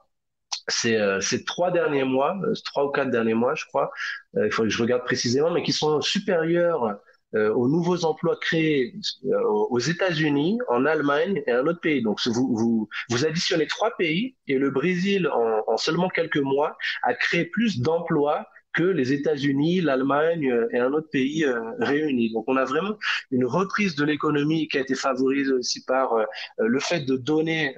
[0.68, 3.90] Ces, euh, ces trois derniers mois, euh, trois ou quatre derniers mois, je crois,
[4.34, 6.98] il faut que je regarde précisément, mais qui sont supérieurs
[7.36, 12.00] aux nouveaux emplois créés aux États-Unis, en Allemagne et un autre pays.
[12.00, 16.76] Donc vous, vous, vous additionnez trois pays et le Brésil, en, en seulement quelques mois,
[17.02, 22.32] a créé plus d'emplois que les États-Unis, l'Allemagne euh, et un autre pays euh, réunis.
[22.32, 22.96] Donc on a vraiment
[23.30, 26.24] une reprise de l'économie qui a été favorisée aussi par euh,
[26.58, 27.74] le fait de donner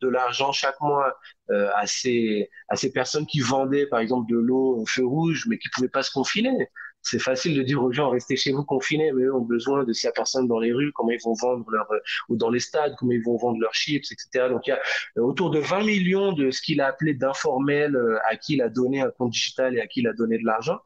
[0.00, 1.14] de l'argent chaque mois
[1.50, 5.58] à ces à ces personnes qui vendaient par exemple de l'eau au feu rouge mais
[5.58, 6.68] qui pouvaient pas se confiner
[7.02, 9.92] c'est facile de dire aux gens restez chez vous confinés, mais eux ont besoin de
[9.92, 11.88] ces personnes dans les rues, comment ils vont vendre leur
[12.28, 14.48] ou dans les stades, comment ils vont vendre leurs chips, etc.
[14.48, 14.80] Donc il y a
[15.18, 18.62] euh, autour de 20 millions de ce qu'il a appelé d'informels euh, à qui il
[18.62, 20.80] a donné un compte digital et à qui il a donné de l'argent.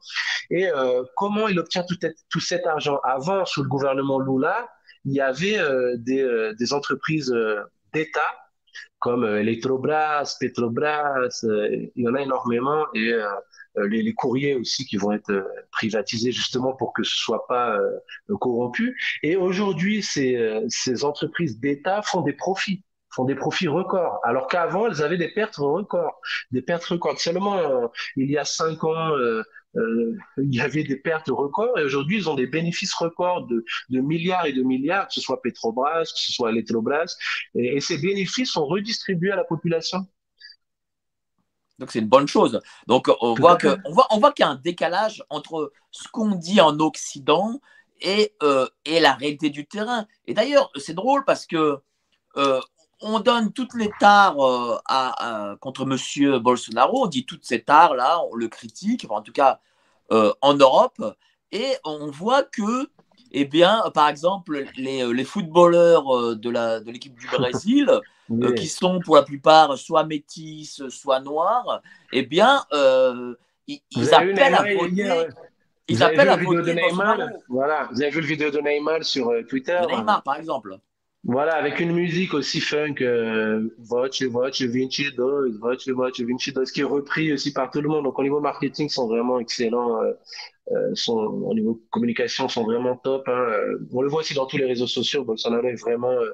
[0.49, 1.97] Et euh, comment il obtient tout,
[2.29, 2.99] tout cet argent?
[3.03, 4.69] Avant, sous le gouvernement Lula,
[5.05, 7.33] il y avait euh, des, euh, des entreprises
[7.93, 8.21] d'État
[8.99, 13.13] comme Electrobras, Petrobras, il y en a énormément et
[13.89, 17.79] les, les, courriers aussi qui vont être privatisés justement pour que ce soit pas
[18.39, 18.97] corrompu.
[19.23, 22.83] Et aujourd'hui, ces, ces entreprises d'État font des profits
[23.17, 26.21] font des profits records, alors qu'avant, elles avaient des pertes records,
[26.51, 27.19] des pertes records.
[27.19, 29.41] Seulement, euh, il y a cinq ans, euh,
[29.75, 33.65] euh, il y avait des pertes records et aujourd'hui, ils ont des bénéfices records de,
[33.89, 37.15] de, milliards et de milliards, que ce soit Petrobras, que ce soit Electrobras,
[37.55, 40.05] et ces bénéfices sont redistribués à la population.
[41.79, 42.59] Donc c'est une bonne chose.
[42.87, 46.07] Donc on voit, que, on voit, on voit qu'il y a un décalage entre ce
[46.07, 47.59] qu'on dit en Occident
[48.01, 50.07] et, euh, et la réalité du terrain.
[50.25, 51.79] Et d'ailleurs, c'est drôle parce que
[52.37, 52.61] euh,
[53.01, 56.39] on donne toutes les tares euh, à, contre M.
[56.39, 59.59] Bolsonaro, on dit toutes ces tares-là, on le critique, en tout cas
[60.11, 61.03] euh, en Europe,
[61.51, 62.89] et on voit que,
[63.31, 67.89] eh bien, par exemple, les, euh, footballeurs de l'équipe du Brésil,
[68.55, 72.63] qui sont pour la plupart soit métis, soit noirs, eh bien,
[73.67, 75.27] ils, appellent à voter.
[75.89, 77.17] Ils appellent à voter Neymar,
[77.47, 79.79] Voilà, vous avez vu le vidéo de Neymar sur Twitter?
[79.89, 80.77] Neymar, par exemple.
[81.27, 86.85] Voilà, avec une musique aussi funk, euh, Vote, Vote, 22, Vote, Vote, 22, qui est
[86.85, 88.05] repris aussi par tout le monde.
[88.05, 90.01] Donc, au niveau marketing, ils sont vraiment excellents.
[90.01, 90.13] Euh, euh,
[90.93, 93.27] sont, au niveau communication, sont vraiment top.
[93.27, 93.31] Hein.
[93.31, 95.23] Euh, on le voit aussi dans tous les réseaux sociaux.
[95.23, 96.31] Bolsonaro est vraiment euh,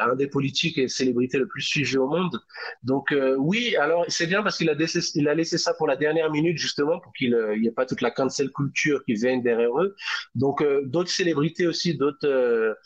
[0.00, 2.40] un des politiques et célébrités le plus suivi au monde.
[2.82, 4.74] Donc oui, alors c'est bien parce qu'il a,
[5.14, 8.00] il a laissé ça pour la dernière minute justement pour qu'il n'y ait pas toute
[8.00, 9.94] la cancel culture qui vienne derrière eux.
[10.34, 12.76] Donc d'autres célébrités aussi, d'autres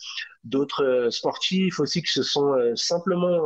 [0.44, 3.40] d'autres sportifs aussi qui se sont simplement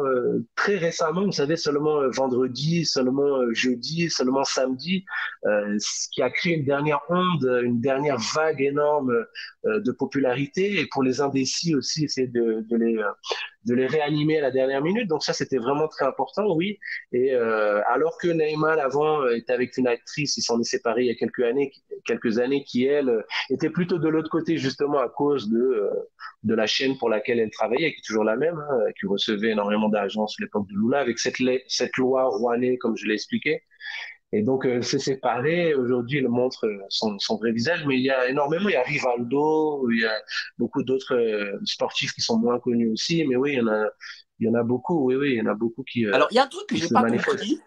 [0.57, 5.05] très récemment, vous savez, seulement vendredi, seulement jeudi, seulement samedi,
[5.45, 9.25] ce qui a créé une dernière onde une dernière vague énorme
[9.67, 10.81] euh, de popularité.
[10.81, 13.11] Et pour les indécis aussi, essayer de, de, les, euh,
[13.65, 15.09] de les réanimer à la dernière minute.
[15.09, 16.79] Donc ça, c'était vraiment très important, oui.
[17.13, 21.07] Et euh, alors que Neymar avant était avec une actrice, il s'en est séparé il
[21.07, 21.73] y a quelques années,
[22.05, 25.91] quelques années, qui elle était plutôt de l'autre côté justement à cause de
[26.43, 29.51] de la chaîne pour laquelle elle travaillait, qui est toujours la même, hein, qui recevait
[29.51, 31.37] énormément d'argent sous l'époque de Lula, avec cette,
[31.69, 33.63] cette loi rouanée, comme je l'ai expliqué.
[34.33, 35.75] Et donc, euh, c'est séparé.
[35.75, 38.69] Aujourd'hui, il montre son, son, vrai visage, mais il y a énormément.
[38.69, 40.15] Il y a Rivaldo, il y a
[40.59, 43.25] beaucoup d'autres euh, sportifs qui sont moins connus aussi.
[43.27, 43.87] Mais oui, il y en a,
[44.39, 45.05] il y en a beaucoup.
[45.05, 46.07] Oui, oui, il y en a beaucoup qui.
[46.07, 47.61] Euh, Alors, il y a un truc que j'ai pas compris.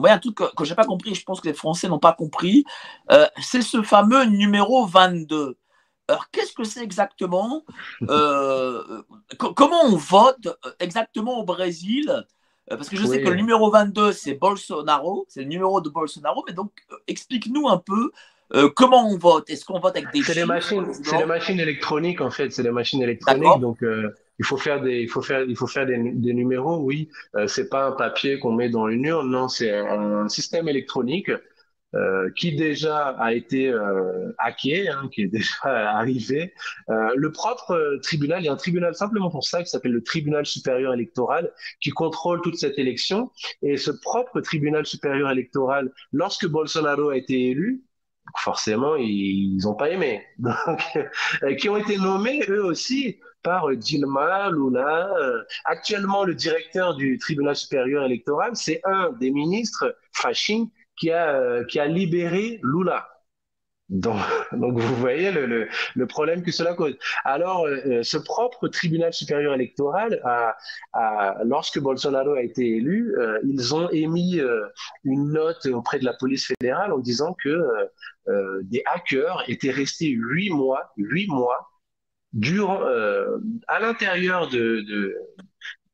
[0.00, 1.14] Oui, un truc que, que j'ai pas compris.
[1.14, 2.64] Je pense que les Français n'ont pas compris.
[3.12, 5.58] Euh, c'est ce fameux numéro 22.
[6.08, 7.64] Alors, qu'est-ce que c'est exactement
[8.08, 9.02] euh,
[9.38, 10.48] Comment on vote
[10.80, 12.22] exactement au Brésil euh,
[12.76, 16.44] parce que je sais que le numéro 22, c'est Bolsonaro, c'est le numéro de Bolsonaro,
[16.46, 18.10] mais donc euh, explique-nous un peu
[18.52, 22.20] euh, comment on vote Est-ce qu'on vote avec des C'est des machines, c'est machines électroniques
[22.20, 23.60] en fait, c'est des machines électroniques.
[23.60, 26.78] Donc il faut faire des, il faut faire, il faut faire des, des numéros.
[26.78, 27.08] Oui,
[27.46, 31.30] c'est pas un papier qu'on met dans une urne, non, c'est un, système électronique
[31.94, 36.54] euh, qui déjà a été euh, hacké, hein, qui est déjà arrivé.
[36.88, 39.92] Euh, le propre euh, tribunal, il y a un tribunal simplement pour ça qui s'appelle
[39.92, 43.30] le tribunal supérieur électoral, qui contrôle toute cette élection.
[43.62, 47.82] Et ce propre tribunal supérieur électoral, lorsque Bolsonaro a été élu,
[48.36, 50.22] forcément, ils n'ont pas aimé.
[50.38, 50.80] Donc,
[51.42, 55.10] euh, qui ont été nommés eux aussi par Dilma, Lula.
[55.64, 60.66] Actuellement, le directeur du tribunal supérieur électoral, c'est un des ministres, Fachin,
[61.00, 63.08] qui a, euh, qui a libéré Lula.
[63.88, 64.16] Donc,
[64.52, 66.96] donc vous voyez le, le, le, problème que cela cause.
[67.24, 70.56] Alors, euh, euh, ce propre tribunal supérieur électoral, a,
[70.92, 74.40] a, lorsque Bolsonaro a été élu, ils ont émis
[75.04, 77.58] une note auprès de la police fédérale en disant que
[78.62, 81.68] des hackers étaient restés huit mois, huit mois,
[82.32, 82.80] durant,
[83.66, 85.16] à l'intérieur de, de,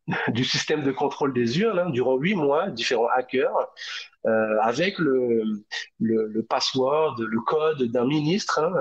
[0.29, 3.69] du système de contrôle des urnes hein, durant huit mois, différents hackers,
[4.27, 5.43] euh, avec le,
[6.01, 8.61] le, le, password, le code d'un ministre.
[8.61, 8.73] Hein,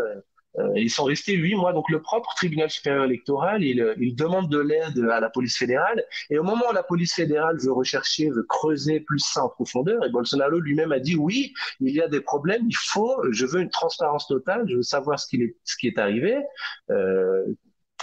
[0.57, 1.73] euh, ils sont restés huit mois.
[1.73, 6.03] Donc le propre tribunal supérieur électoral, il, il demande de l'aide à la police fédérale.
[6.30, 10.05] Et au moment où la police fédérale veut rechercher, veut creuser plus ça en profondeur,
[10.05, 13.61] et Bolsonaro lui-même a dit oui, il y a des problèmes, il faut, je veux
[13.61, 16.38] une transparence totale, je veux savoir ce qui est, ce qui est arrivé.
[16.89, 17.43] Euh,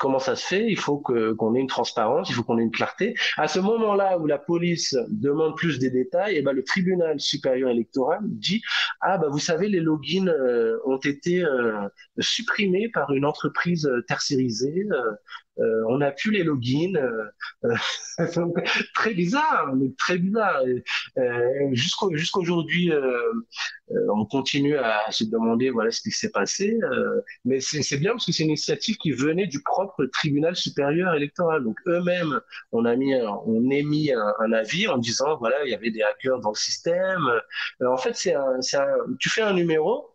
[0.01, 2.71] comment ça se fait Il faut qu'on ait une transparence, il faut qu'on ait une
[2.71, 3.15] clarté.
[3.37, 7.21] À ce moment-là où la police demande plus des détails, et eh ben le tribunal
[7.21, 8.63] supérieur électoral dit
[9.01, 11.89] ah bah vous savez les logins euh, ont été euh,
[12.19, 14.87] supprimés par une entreprise tercérisée
[15.59, 16.95] euh, on n'a plus les logins.
[16.97, 17.75] Euh,
[18.95, 20.63] très bizarre, très bizarre.
[21.73, 22.91] Jusqu'au jusqu'aujourd'hui,
[23.89, 26.79] on continue à se demander voilà ce qui s'est passé.
[27.45, 31.65] mais c'est bien parce que c'est une initiative qui venait du propre tribunal supérieur électoral.
[31.65, 32.41] Donc eux-mêmes,
[32.73, 33.15] on a mis,
[33.47, 36.57] on émis un, un, avis en disant voilà il y avait des hackers dans le
[36.57, 37.23] système.
[37.85, 38.35] en fait, c'est
[39.19, 40.13] tu fais un numéro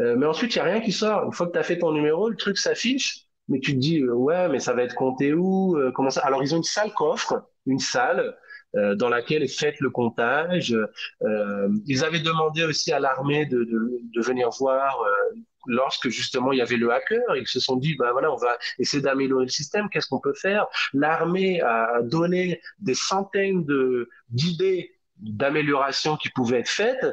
[0.00, 1.24] euh, mais ensuite, il n'y a rien qui sort.
[1.24, 4.00] Une fois que tu as fait ton numéro, le truc s'affiche, mais tu te dis,
[4.00, 6.20] euh, ouais, mais ça va être compté où euh, Comment ça?
[6.22, 8.36] Alors, ils ont une salle coffre, une salle
[8.98, 10.76] dans laquelle est fait le comptage.
[11.86, 15.02] ils avaient demandé aussi à l'armée de, de, de, venir voir
[15.66, 17.36] lorsque justement il y avait le hacker.
[17.36, 19.88] Ils se sont dit, ben voilà, on va essayer d'améliorer le système.
[19.88, 20.66] Qu'est-ce qu'on peut faire?
[20.92, 27.06] L'armée a donné des centaines de d'idées d'amélioration qui pouvaient être faites.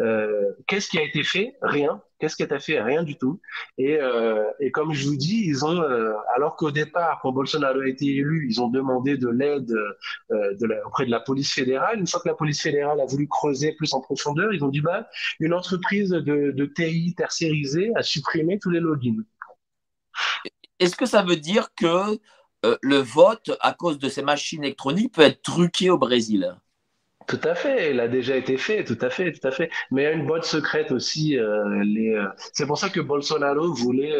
[0.00, 1.56] Euh, qu'est-ce qui a été fait?
[1.62, 2.02] Rien.
[2.20, 2.80] Qu'est-ce a été fait?
[2.82, 3.40] Rien du tout.
[3.78, 7.80] Et, euh, et comme je vous dis, ils ont, euh, alors qu'au départ, quand Bolsonaro
[7.80, 9.72] a été élu, ils ont demandé de l'aide
[10.30, 11.98] euh, auprès de la police fédérale.
[11.98, 14.82] Une fois que la police fédérale a voulu creuser plus en profondeur, ils ont dit
[14.82, 15.08] bah
[15.40, 19.24] une entreprise de, de TI tertiarisée a supprimé tous les logins.
[20.78, 22.18] Est-ce que ça veut dire que
[22.82, 26.54] le vote, à cause de ces machines électroniques, peut être truqué au Brésil?
[27.30, 29.70] Tout à fait, il a déjà été fait, tout à fait, tout à fait.
[29.92, 31.38] Mais il y a une boîte secrète aussi.
[31.38, 34.16] Euh, euh, c'est pour ça que Bolsonaro voulait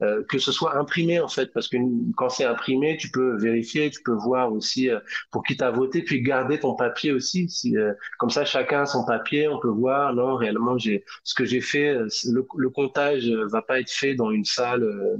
[0.00, 1.76] euh, que ce soit imprimé en fait, parce que
[2.16, 4.88] quand c'est imprimé, tu peux vérifier, tu peux voir aussi
[5.30, 7.50] pour qui t'as voté, puis garder ton papier aussi.
[7.50, 7.74] Si,
[8.18, 10.14] comme ça, chacun a son papier, on peut voir.
[10.14, 11.92] Non, réellement, ce que j'ai fait.
[11.92, 15.18] Le, le, comptage va pas être fait dans une salle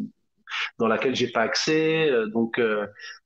[0.78, 2.10] dans laquelle j'ai pas accès.
[2.32, 2.60] donc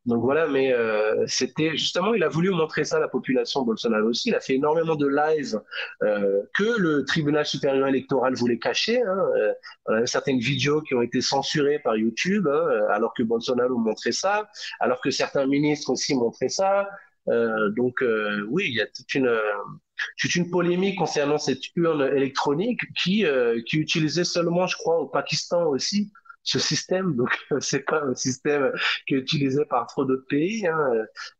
[0.04, 4.08] donc voilà, mais euh, c'était justement, il a voulu montrer ça à la population Bolsonaro
[4.08, 4.30] aussi.
[4.30, 5.60] Il a fait énormément de live
[6.02, 9.00] euh, que le tribunal supérieur électoral voulait cacher.
[9.00, 9.28] Hein.
[9.90, 14.48] Euh, certaines vidéos qui ont été censurées par YouTube, hein, alors que Bolsonaro montrait ça,
[14.80, 16.88] alors que certains ministres aussi montraient ça.
[17.28, 19.32] Euh, donc euh, oui, il y a toute une
[20.18, 23.24] toute une polémique concernant cette urne électronique qui
[23.66, 26.10] qui utilisait seulement, je crois, au Pakistan aussi
[26.42, 27.16] ce système.
[27.16, 27.30] Donc,
[27.60, 28.72] c'est pas un système
[29.06, 30.66] qui est utilisé par trop d'autres pays.
[30.66, 30.92] Hein.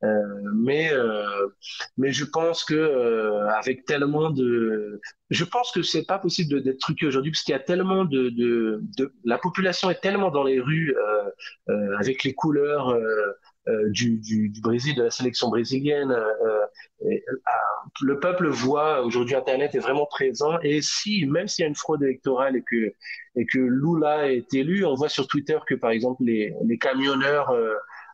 [0.05, 0.09] Euh,
[0.55, 1.48] mais, euh,
[1.96, 5.00] mais je pense que euh, avec tellement de,
[5.30, 8.28] je pense que c'est pas possible d'être truqué aujourd'hui parce qu'il y a tellement de,
[8.30, 11.30] de, de, la population est tellement dans les rues euh,
[11.70, 12.94] euh, avec les couleurs.
[13.69, 16.11] Euh, du, du, du, Brésil, de la sélection brésilienne.
[16.11, 16.67] Euh,
[17.09, 17.37] et, euh,
[18.01, 21.77] le peuple voit aujourd'hui Internet est vraiment présent et si même s'il y a une
[21.77, 22.93] fraude électorale et que
[23.37, 27.55] et que Lula est élu, on voit sur Twitter que par exemple les, les camionneurs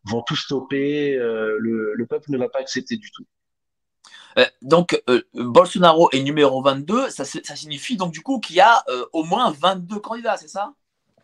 [0.05, 3.25] vont tout stopper, le, le peuple ne va pas accepter du tout.
[4.63, 8.83] donc, euh, Bolsonaro est numéro 22, ça, ça signifie donc du coup qu'il y a
[8.89, 10.75] euh, au moins 22 candidats, c'est ça?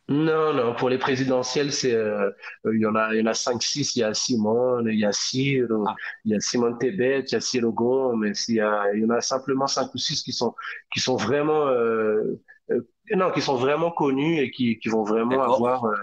[0.08, 2.30] Non, non, pour les présidentielles, c'est euh,
[2.70, 3.96] il y en a, il y en a cinq, six.
[3.96, 5.94] Il y a Simone, il y a Ciro, ah.
[6.26, 9.04] il y a Simone Tebet, il y a Ciro Gomes, il y a, il y
[9.06, 10.54] en a simplement cinq ou six qui sont
[10.92, 12.38] qui sont vraiment euh,
[12.70, 15.94] euh, non, qui sont vraiment connus et qui qui vont vraiment avoir euh,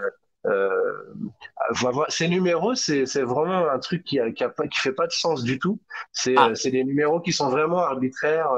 [0.46, 4.92] euh, ces numéros, c'est c'est vraiment un truc qui a, qui a pas qui fait
[4.92, 5.80] pas de sens du tout.
[6.10, 6.50] C'est ah.
[6.56, 8.50] c'est des numéros qui sont vraiment arbitraires.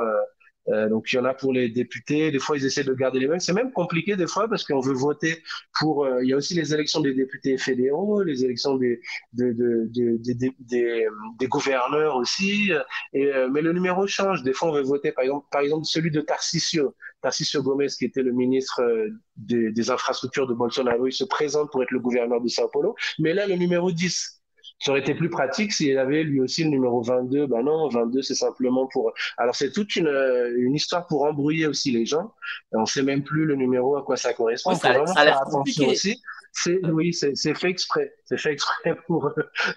[0.68, 2.30] Euh, donc il y en a pour les députés.
[2.30, 3.40] Des fois ils essaient de garder les mêmes.
[3.40, 5.42] C'est même compliqué des fois parce qu'on veut voter
[5.78, 6.04] pour.
[6.04, 9.00] Euh, il y a aussi les élections des députés fédéraux, les élections des
[9.32, 11.06] de, de, de, des, des,
[11.38, 12.70] des gouverneurs aussi.
[13.12, 14.42] Et euh, mais le numéro change.
[14.42, 16.94] Des fois on veut voter par exemple par exemple celui de Tarcisio.
[17.22, 21.70] Tarcisio Gomes qui était le ministre euh, des, des infrastructures de Bolsonaro, il se présente
[21.70, 22.94] pour être le gouverneur de Sao Paulo.
[23.18, 24.43] Mais là le numéro 10
[24.78, 27.46] ça aurait été plus pratique s'il avait lui aussi le numéro 22.
[27.46, 29.12] Ben non, 22, c'est simplement pour.
[29.38, 30.08] Alors, c'est toute une,
[30.56, 32.34] une histoire pour embrouiller aussi les gens.
[32.72, 34.70] On sait même plus le numéro à quoi ça correspond.
[34.70, 35.86] Ouais, ça, vraiment ça a l'air compliqué.
[35.86, 36.20] Aussi.
[36.52, 38.14] C'est, oui, c'est, fait exprès.
[38.24, 39.30] C'est fait exprès pour,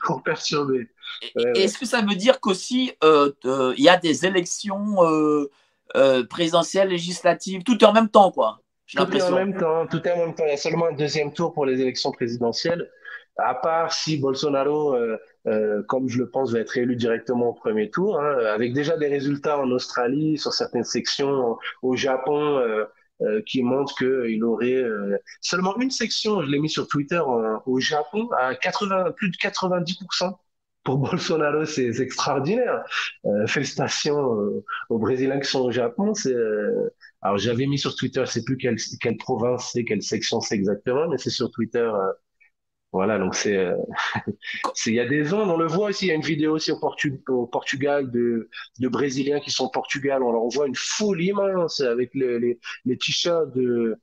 [0.06, 0.88] pour perturber.
[1.36, 5.50] Ouais, Est-ce que ça veut dire qu'aussi, euh, euh, il y a des élections euh,
[5.96, 8.62] euh, présidentielles, législatives, tout en même temps, quoi
[8.96, 9.88] Tout est en même temps.
[9.88, 10.46] Tout est en même temps.
[10.46, 12.90] Il y a seulement un deuxième tour pour les élections présidentielles
[13.38, 15.18] à part si Bolsonaro, euh,
[15.48, 18.98] euh, comme je le pense, va être élu directement au premier tour, hein, avec déjà
[18.98, 22.86] des résultats en Australie, sur certaines sections, au Japon, euh,
[23.22, 27.22] euh qui montrent qu'il aurait euh, seulement une section, je l'ai mis sur Twitter,
[27.66, 30.34] au Japon, à 80, plus de 90%.
[30.84, 32.84] Pour Bolsonaro, c'est extraordinaire.
[33.48, 36.14] félicitations aux Brésiliens qui sont au Japon.
[36.14, 36.34] C'est
[37.22, 40.56] alors j'avais mis sur Twitter, je sais plus quelle, quelle province c'est, quelle section c'est
[40.56, 41.92] exactement, mais c'est sur Twitter
[42.98, 43.76] voilà, donc c'est, euh,
[44.88, 46.72] il y a des zones, on le voit aussi, il y a une vidéo aussi
[46.72, 51.80] au, Portugal de, de Brésiliens qui sont au Portugal, on, on voit une foule immense
[51.82, 53.96] avec les, les, t-shirts de,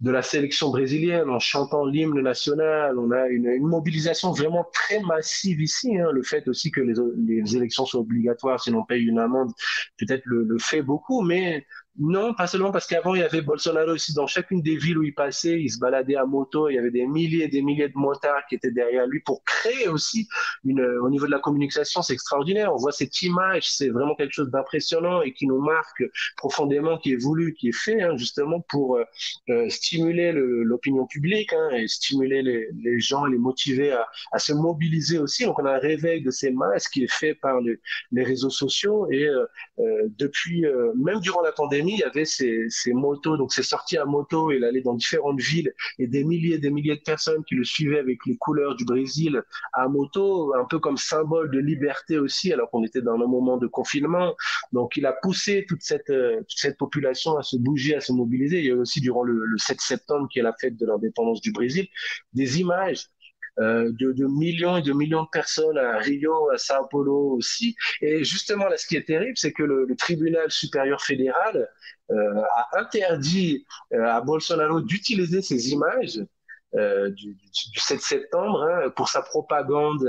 [0.00, 2.98] de la sélection brésilienne en chantant l'hymne national.
[2.98, 5.96] On a une, mobilisation vraiment très massive ici.
[5.96, 6.10] Hein.
[6.10, 9.52] Le fait aussi que les, les élections soient obligatoires, sinon on paye une amende,
[9.98, 11.64] peut-être le fait beaucoup, mais
[11.98, 15.02] non, pas seulement parce qu'avant, il y avait Bolsonaro aussi dans chacune des villes où
[15.02, 17.88] il passait, il se baladait à moto, il y avait des milliers et des milliers
[17.88, 20.26] de motards qui étaient derrière lui pour créer aussi
[20.64, 22.72] une, au niveau de la communication, c'est extraordinaire.
[22.72, 26.02] On voit cette image, c'est vraiment quelque chose d'impressionnant et qui nous marque
[26.38, 29.04] profondément, qui est voulu, qui est fait hein, justement pour euh,
[29.50, 35.44] euh stimuler l'opinion publique hein, et stimuler les, gens les motiver à, se mobiliser aussi.
[35.44, 37.78] Donc on a un réveil de ces masses qui est fait par les,
[38.24, 39.44] réseaux sociaux et euh,
[39.78, 43.96] euh depuis, euh, même durant la pandémie, il y avait ces motos, donc c'est sorti
[43.96, 47.44] à moto, il allait dans différentes villes et des milliers et des milliers de personnes
[47.44, 51.58] qui le suivaient avec les couleurs du Brésil à moto, un peu comme symbole de
[51.58, 54.34] liberté aussi, alors qu'on était dans un moment de confinement.
[54.72, 56.40] Donc il a poussé toute cette, euh,
[56.78, 58.58] population à se bouger, à se mobiliser.
[58.60, 61.40] Il y a aussi durant le, le 7 septembre, qui est la fête de l'indépendance
[61.40, 61.88] du Brésil,
[62.32, 63.06] des images
[63.58, 67.76] de, de, millions et de millions de personnes à Rio, à Sao Paulo aussi.
[68.00, 71.68] Et justement, là, ce qui est terrible, c'est que le, le, tribunal supérieur fédéral
[72.12, 76.20] euh, a interdit euh, à Bolsonaro d'utiliser ces images
[76.74, 80.06] euh, du, du, 7 septembre hein, pour sa propagande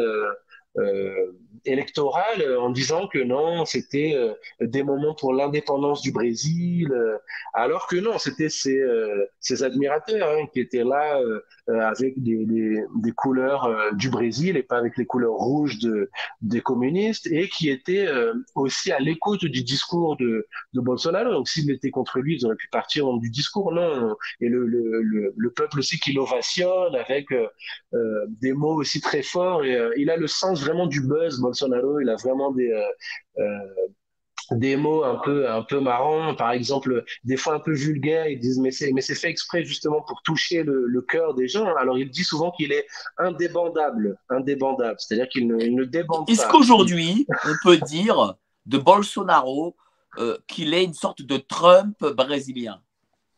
[0.77, 1.31] euh,
[1.65, 7.17] électorale en disant que non, c'était euh, des moments pour l'indépendance du Brésil, euh,
[7.53, 8.81] alors que non, c'était ses,
[9.39, 11.19] ses admirateurs hein, qui étaient là
[11.67, 16.09] avec des, des, des couleurs du Brésil et pas avec les couleurs rouges de,
[16.41, 18.07] des communistes et qui étaient
[18.55, 21.31] aussi à l'écoute du discours de, de Bolsonaro.
[21.31, 24.15] Donc s'il était contre lui, ils auraient pu partir du discours, non.
[24.41, 27.27] Et le, le, le, le peuple aussi qui l'ovationne avec
[28.41, 31.99] des mots aussi très forts et il a le sens vraiment du buzz, Bolsonaro.
[31.99, 32.83] Il a vraiment des, euh,
[33.39, 33.59] euh,
[34.51, 38.27] des mots un peu, un peu marrants, par exemple, des fois un peu vulgaires.
[38.27, 41.47] Ils disent, mais c'est, mais c'est fait exprès justement pour toucher le, le cœur des
[41.47, 41.73] gens.
[41.75, 42.85] Alors, il dit souvent qu'il est
[43.17, 44.95] indébandable, indébandable.
[44.99, 46.47] C'est-à-dire qu'il ne, il ne débande Est-ce pas.
[46.47, 48.35] Est-ce qu'aujourd'hui, on peut dire
[48.65, 49.75] de Bolsonaro
[50.17, 52.81] euh, qu'il est une sorte de Trump brésilien?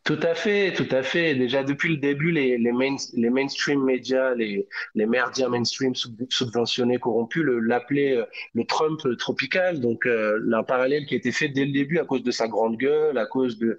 [0.06, 1.34] Tout à fait, tout à fait.
[1.34, 5.94] Déjà depuis le début, les, les, main, les mainstream médias, les, les médias mainstream
[6.30, 9.82] subventionnés, corrompus, l'appelaient le, le, Trump tropical.
[9.82, 12.48] Donc, euh, un parallèle qui a été fait dès le début à cause de sa
[12.48, 13.78] grande gueule, à cause de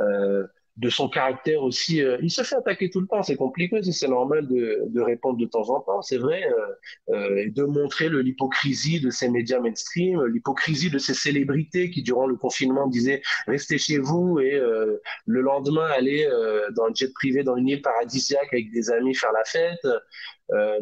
[0.00, 0.44] euh,
[0.78, 2.02] de son caractère aussi.
[2.02, 5.36] Euh, il se fait attaquer tout le temps, c'est compliqué, c'est normal de, de, répondre
[5.38, 9.58] de temps en temps, c'est vrai, euh, euh, et de montrer l'hypocrisie de ces médias
[9.58, 15.00] mainstream, l'hypocrisie de ces célébrités qui, durant le confinement, disaient restez chez vous et euh,
[15.26, 19.14] le lendemain aller euh, dans un jet privé dans une île paradisiaque avec des amis
[19.14, 19.86] faire la fête.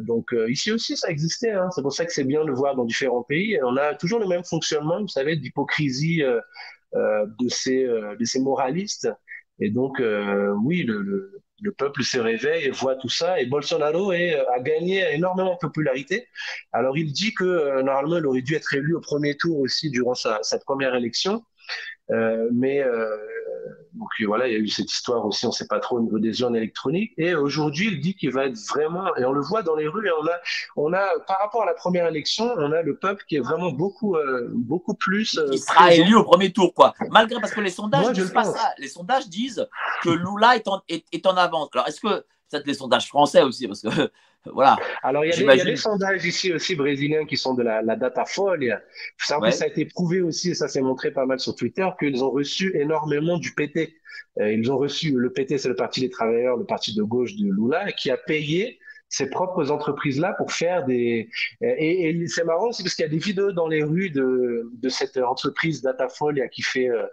[0.01, 1.53] donc ici aussi, ça existait.
[1.53, 1.71] Hein.
[1.75, 3.59] C'est pour ça que c'est bien de voir dans différents pays.
[3.65, 6.23] On a toujours le même fonctionnement, vous savez, d'hypocrisie
[6.95, 9.09] de ces de ces moralistes
[9.59, 13.41] et donc, euh, oui, le, le, le, peuple se réveille voit tout ça.
[13.41, 16.29] Et Bolsonaro est, euh, a gagné énormément de popularité.
[16.73, 19.91] Alors, il dit que euh, normalement, il aurait dû être élu au premier tour aussi
[19.91, 21.43] durant sa, sa première élection.
[22.11, 23.17] Euh, mais euh,
[23.95, 26.01] donc voilà, il y a eu cette histoire aussi, on ne sait pas trop au
[26.01, 27.13] niveau des urnes électroniques.
[27.17, 30.11] Et aujourd'hui, il dit qu'il va être vraiment, et on le voit dans les rues,
[30.21, 30.39] on a,
[30.77, 33.71] on a, par rapport à la première élection, on a le peuple qui est vraiment
[33.71, 35.39] beaucoup, euh, beaucoup plus.
[35.39, 36.03] Euh, sera présent.
[36.03, 36.95] élu au premier tour, quoi.
[37.11, 38.73] Malgré parce que les sondages Moi, disent pas ça.
[38.79, 39.67] Les sondages disent
[40.03, 41.69] que Lula est en, est, est en avance.
[41.73, 43.89] Alors est-ce que peut-être les sondages français aussi, parce que
[44.53, 44.77] voilà.
[45.03, 47.55] Alors, il y, a des, il y, a des, sondages ici aussi brésiliens qui sont
[47.55, 48.81] de la, la data folle.
[49.19, 49.51] Ça, ouais.
[49.51, 52.31] ça a été prouvé aussi, et ça s'est montré pas mal sur Twitter, qu'ils ont
[52.31, 53.95] reçu énormément du PT.
[54.39, 57.37] Euh, ils ont reçu, le PT, c'est le Parti des travailleurs, le parti de gauche
[57.37, 58.79] de Lula, qui a payé
[59.09, 61.29] ses propres entreprises-là pour faire des...
[61.61, 64.69] Et, et c'est marrant aussi parce qu'il y a des vidéos dans les rues de,
[64.73, 67.05] de cette entreprise Datafolia qui fait euh,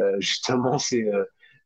[0.00, 1.08] euh, justement ces...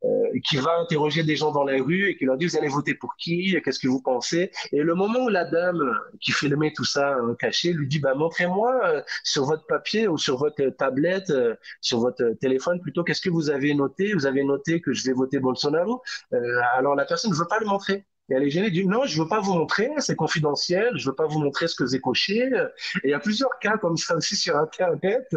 [0.05, 2.57] Euh, euh, qui va interroger des gens dans la rue et qui leur dit vous
[2.57, 4.51] allez voter pour qui, qu'est-ce que vous pensez?
[4.73, 5.83] Et le moment où la dame
[6.21, 10.19] qui filmait tout ça hein, caché lui dit bah montrez-moi euh, sur votre papier ou
[10.19, 14.13] sur votre tablette, euh, sur votre téléphone plutôt, qu'est-ce que vous avez noté?
[14.15, 16.03] Vous avez noté que je vais voter Bolsonaro.
[16.33, 18.05] Euh, alors la personne ne veut pas le montrer.
[18.29, 21.15] Et elle est gênée, dit non, je veux pas vous montrer, c'est confidentiel, je veux
[21.15, 22.51] pas vous montrer ce que j'ai coché.
[23.05, 25.29] Et il y a plusieurs cas comme ça aussi sur Internet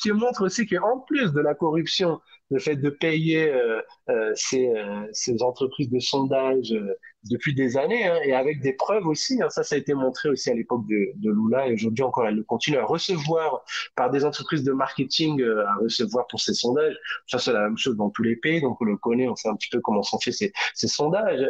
[0.00, 2.20] qui montrent aussi qu'en plus de la corruption
[2.50, 6.94] le fait de payer euh, euh, ces, euh, ces, entreprises de sondage euh,
[7.30, 9.42] depuis des années, hein, et avec des preuves aussi.
[9.42, 12.26] Hein, ça, ça a été montré aussi à l'époque de, de, Lula, et aujourd'hui encore,
[12.26, 13.64] elle le continue à recevoir
[13.96, 16.96] par des entreprises de marketing, euh, à recevoir pour ces sondages.
[17.26, 19.48] Ça, c'est la même chose dans tous les pays, donc on le connaît, on sait
[19.48, 21.46] un petit peu comment sont faits ces, ces sondages.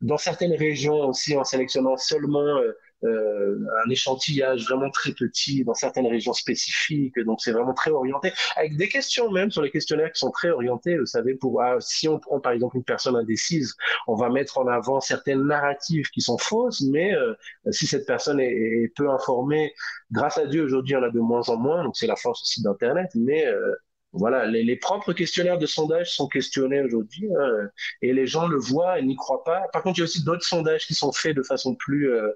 [0.00, 2.72] dans certaines régions aussi, en sélectionnant seulement euh,
[3.04, 7.18] un échantillage vraiment très petit dans certaines régions spécifiques.
[7.20, 10.50] Donc c'est vraiment très orienté, avec des questions même sur les questionnaires qui sont très
[10.50, 10.98] orientés.
[10.98, 13.74] Vous savez, pour ah, si on prend par exemple une personne indécise,
[14.06, 17.34] on va mettre en avant certaines narratives qui sont fausses, mais euh,
[17.70, 19.74] si cette personne est, est, peu informée,
[20.12, 21.84] grâce à Dieu aujourd'hui, on a de moins en moins.
[21.84, 23.74] Donc c'est la force aussi d'Internet, mais euh,
[24.14, 27.68] voilà, les, propres questionnaires de sondage sont questionnés aujourd'hui hein,
[28.00, 29.62] et les gens le voient et n'y croient pas.
[29.72, 32.30] Par contre, il y a aussi d'autres sondages qui sont faits de façon plus euh,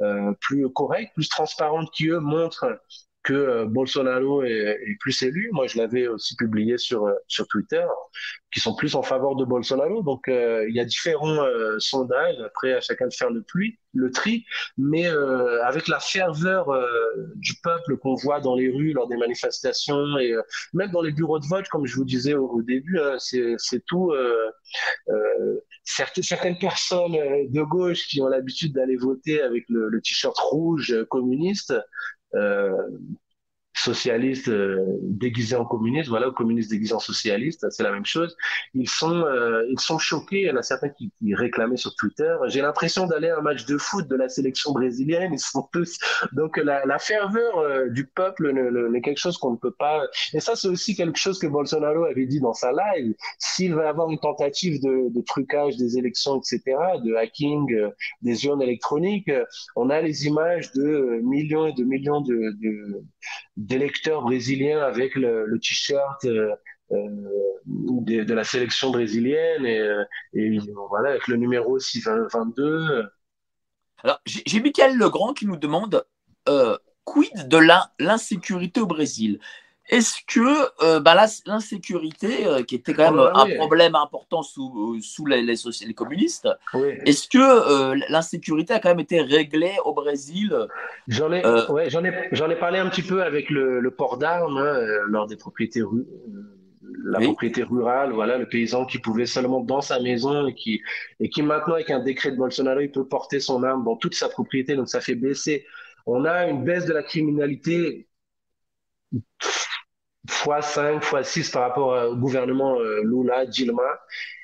[0.00, 2.80] euh, plus correcte, plus transparente, qui eux montrent
[3.24, 5.48] que euh, Bolsonaro est, plus élu.
[5.52, 7.84] Moi, je l'avais aussi publié sur euh, sur Twitter,
[8.52, 10.02] qui sont plus en faveur de Bolsonaro.
[10.02, 11.44] Donc, euh, il y a différents
[11.78, 12.36] sondages.
[12.44, 14.44] Après, à chacun de faire le pluie, le tri.
[14.78, 15.06] Mais
[15.64, 16.66] avec la ferveur
[17.36, 20.34] du peuple qu'on voit dans les rues lors des manifestations et
[20.72, 24.12] même dans les bureaux de vote, comme je vous disais au, début, hein, c'est tout.
[25.84, 31.74] Certaines personnes de gauche qui ont l'habitude d'aller voter avec le, le t-shirt rouge communiste,
[32.36, 32.88] uh,
[33.74, 38.36] socialistes euh, déguisés en communistes, voilà, ou communistes déguisés en socialistes, c'est la même chose.
[38.72, 40.42] Ils sont, euh, ils sont choqués.
[40.42, 42.36] Il y en a certains qui, réclamaient sur Twitter.
[42.46, 45.32] J'ai l'impression d'aller à un match de foot de la sélection brésilienne.
[45.32, 45.98] Ils sont tous.
[46.32, 50.06] Donc la, la ferveur euh, du peuple n'est quelque chose qu'on ne peut pas.
[50.32, 53.14] Et ça, c'est aussi quelque chose que Bolsonaro avait dit dans sa live.
[53.38, 56.62] S'il va avoir une tentative de, de, trucage des élections, etc.,
[57.02, 57.90] de hacking
[58.22, 59.30] des urnes électroniques,
[59.74, 63.04] on a les images de millions et de millions de, de
[63.64, 66.54] d'électeurs brésiliens avec le, t-shirt euh,
[66.92, 67.06] euh,
[67.66, 70.04] de, la sélection brésilienne et, euh,
[70.88, 73.08] voilà avec le numéro 622.
[74.02, 76.04] Alors j'ai Michael Legrand qui nous demande
[77.04, 77.58] quid de
[77.98, 79.40] l'insécurité au Brésil?
[79.88, 81.14] Est-ce que euh, bah,
[81.46, 85.54] l'insécurité, euh, qui était quand même oh, un problème important sous, euh, sous les, les,
[85.86, 86.48] les communistes,
[87.04, 90.56] est-ce que l'insécurité a quand même été réglée au Brésil?
[91.08, 94.16] J'en ai, ouais, j'en ai, j'en ai parlé un petit peu avec le, le port
[94.16, 95.82] d'armes hein, lors des propriétés
[97.04, 100.80] la propriété rurale, voilà, le paysan qui pouvait seulement dans sa maison et qui,
[101.20, 104.14] et qui maintenant avec un décret de Bolsonaro, il peut porter son arme dans toute
[104.14, 105.66] sa propriété, donc ça fait baisser.
[106.06, 108.08] On a une baisse de la criminalité
[110.28, 113.82] fois 5, fois 6 par rapport au gouvernement euh, Lula, Dilma.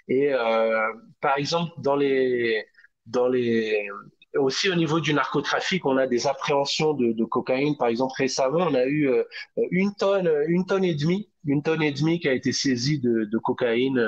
[0.09, 2.64] Et euh, par exemple, dans les,
[3.07, 3.89] dans les,
[4.37, 7.76] aussi au niveau du narcotrafic, on a des appréhensions de, de cocaïne.
[7.76, 9.24] Par exemple, récemment, on a eu euh,
[9.70, 13.24] une tonne, une tonne et demie, une tonne et demie qui a été saisie de,
[13.24, 13.99] de cocaïne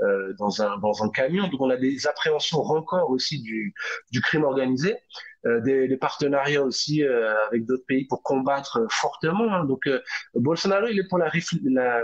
[0.00, 1.48] euh, dans un dans un camion.
[1.48, 3.74] Donc, on a des appréhensions encore aussi du
[4.12, 4.96] du crime organisé.
[5.48, 9.54] Euh, des, des, partenariats aussi euh, avec d'autres pays pour combattre fortement.
[9.54, 9.64] Hein.
[9.64, 10.00] Donc euh,
[10.34, 11.30] Bolsonaro, il est pour la,
[11.64, 12.02] la,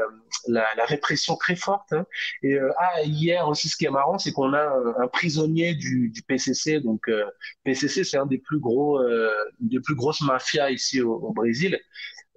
[0.49, 1.93] la, la répression très forte.
[1.93, 2.07] Hein.
[2.43, 6.23] Et ah, hier aussi, ce qui est marrant, c'est qu'on a un, prisonnier du, du
[6.23, 6.81] PCC.
[6.81, 7.11] Donc
[7.65, 9.01] PCC, c'est un des plus gros,
[9.61, 11.79] des plus grosses mafias ici au, au Brésil.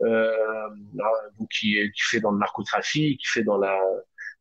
[0.01, 3.79] donc qui, qui fait dans le narcotrafic, qui fait dans la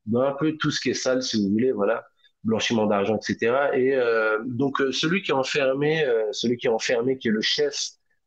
[0.06, 2.06] dans un peu tout ce qui est sale, si vous voulez, voilà
[2.46, 3.70] blanchiment d'argent, etc.
[3.74, 7.32] Et euh, donc euh, celui qui est enfermé, euh, celui qui est enfermé, qui est
[7.32, 7.76] le chef,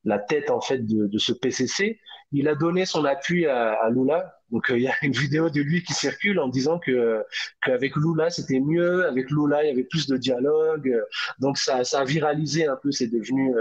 [0.04, 2.00] la tête en fait de, de ce PCC,
[2.32, 4.36] il a donné son appui à, à Lula.
[4.52, 7.24] Donc il y a une vidéo de lui qui circule en disant que
[7.64, 10.92] qu'avec Lula c'était mieux, avec Lula il y avait plus de dialogue.
[11.40, 13.54] Donc ça, ça a viralisé un peu, c'est devenu,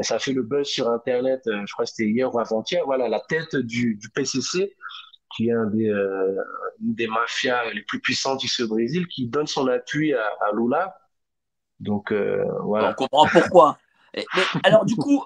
[0.00, 1.42] ça a fait le buzz sur Internet.
[1.46, 2.82] je crois que c'était hier ou avant-hier.
[2.84, 4.74] Voilà la tête du, du PCC
[5.36, 6.36] qui est un des, euh,
[6.82, 10.52] une des mafias les plus puissantes ici au Brésil, qui donne son appui à, à
[10.52, 10.96] Lula.
[11.80, 12.90] Donc euh, voilà.
[12.90, 13.78] On comprend pourquoi.
[14.16, 14.24] mais,
[14.62, 15.24] alors du coup,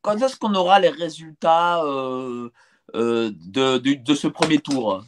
[0.00, 2.50] quand est-ce qu'on aura les résultats euh,
[2.94, 5.04] euh de, de, de, ce premier tour?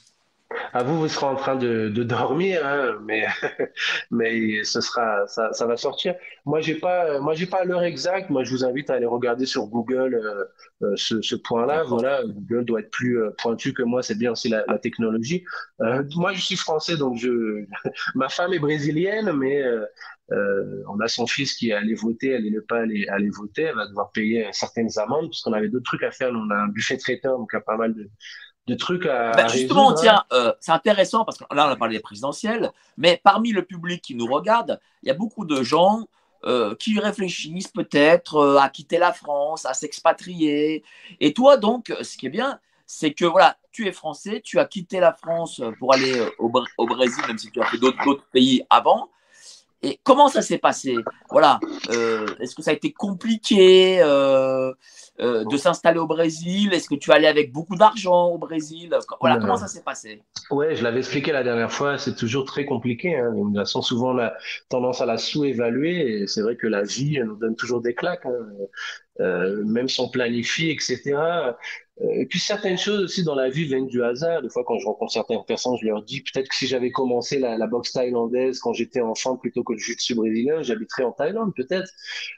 [0.72, 3.26] À vous, vous serez en train de, de dormir, hein, mais
[4.10, 6.14] mais ce sera, ça, ça va sortir.
[6.44, 8.30] Moi, j'ai pas, moi, j'ai pas l'heure exacte.
[8.30, 10.44] Moi, je vous invite à aller regarder sur Google euh,
[10.82, 11.84] euh ce, ce point-là.
[11.84, 14.02] Voilà, Google doit être plus euh, pointu que moi.
[14.02, 15.44] C'est bien aussi la, la technologie.
[15.80, 17.64] Euh, moi, je suis français, donc je,
[18.14, 19.62] ma femme est brésilienne, mais
[20.32, 23.62] euh, on a son fils qui est allé voter, elle n'est pas allée, aller voter,
[23.62, 26.30] elle va devoir payer certaines amendes parce qu'on avait d'autres trucs à faire.
[26.32, 28.10] On a un buffet traiteur, donc il y a pas mal de,
[28.66, 29.32] de trucs à.
[29.32, 33.20] Bah, justement, tiens, euh, c'est intéressant parce que là, on a parlé des présidentielles, mais
[33.22, 36.06] parmi le public qui nous regarde, il y a beaucoup de gens
[36.44, 40.82] euh, qui réfléchissent peut-être euh, à quitter la France, à s'expatrier.
[41.20, 44.66] Et toi, donc, ce qui est bien, c'est que voilà, tu es français, tu as
[44.66, 48.62] quitté la France pour aller au, au Brésil, même si tu as fait d'autres pays
[48.70, 49.08] avant.
[49.84, 50.96] Et comment ça s'est passé?
[51.30, 51.60] Voilà.
[51.90, 54.72] Euh, est-ce que ça a été compliqué euh,
[55.20, 56.72] euh, de s'installer au Brésil?
[56.72, 58.96] Est-ce que tu allais avec beaucoup d'argent au Brésil?
[59.20, 60.22] Voilà, comment ça s'est passé?
[60.50, 61.98] Ouais, je l'avais expliqué la dernière fois.
[61.98, 63.14] C'est toujours très compliqué.
[63.14, 63.32] Hein.
[63.34, 64.34] Nous avons souvent la
[64.70, 66.22] tendance à la sous-évaluer.
[66.22, 68.24] Et c'est vrai que la vie nous donne toujours des claques.
[68.24, 69.26] Hein.
[69.66, 71.14] même si on planifie, etc.
[72.02, 74.42] Euh, puis certaines choses aussi dans la vie viennent du hasard.
[74.42, 77.38] Des fois, quand je rencontre certaines personnes, je leur dis peut-être que si j'avais commencé
[77.38, 81.52] la, la boxe thaïlandaise quand j'étais enfant plutôt que le jiu-jitsu brésilien, j'habiterais en Thaïlande,
[81.54, 81.88] peut-être.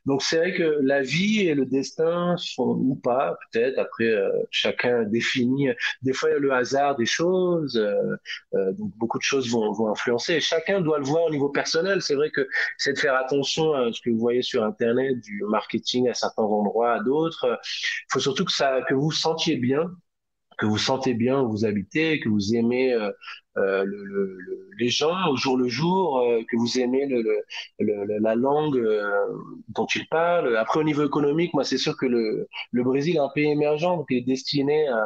[0.05, 3.79] Donc c'est vrai que la vie et le destin sont ou pas, peut-être.
[3.79, 5.69] Après, euh, chacun définit.
[6.03, 7.77] Des fois, il y a le hasard des choses.
[7.79, 8.17] Euh,
[8.55, 10.41] euh, donc beaucoup de choses vont, vont influencer.
[10.41, 12.03] Chacun doit le voir au niveau personnel.
[12.03, 12.47] C'est vrai que
[12.77, 16.43] c'est de faire attention à ce que vous voyez sur Internet, du marketing à certains
[16.43, 17.59] endroits, à d'autres.
[17.65, 19.85] Il faut surtout que ça, que vous sentiez bien,
[20.59, 23.11] que vous sentez bien où vous habitez, que vous aimez euh,
[23.59, 24.39] euh, le,
[24.79, 27.07] les gens au jour le jour, euh, que vous aimez
[27.79, 28.81] la langue
[29.69, 30.57] dont ils parlent.
[30.57, 33.97] Après, au niveau économique, moi, c'est sûr que le, le Brésil est un pays émergent,
[33.97, 35.05] donc il est destiné à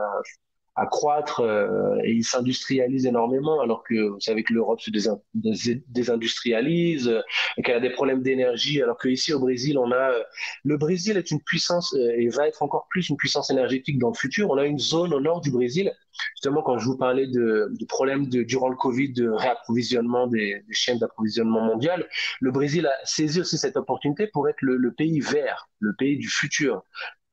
[0.80, 4.90] à croître euh, et il s'industrialise énormément alors que vous savez que l'Europe se
[5.34, 7.20] désindustrialise, euh,
[7.62, 10.22] qu'elle a des problèmes d'énergie alors qu'ici au Brésil on a euh,
[10.64, 14.14] le Brésil est une puissance et va être encore plus une puissance énergétique dans le
[14.14, 14.48] futur.
[14.50, 15.92] On a une zone au nord du Brésil
[16.34, 20.64] justement quand je vous parlais de, de problèmes de durant le Covid de réapprovisionnement des,
[20.70, 22.06] chaînes d'approvisionnement mondial,
[22.40, 26.28] le Brésil a saisi aussi cette opportunité pour être le pays vert, le pays du
[26.28, 26.82] futur.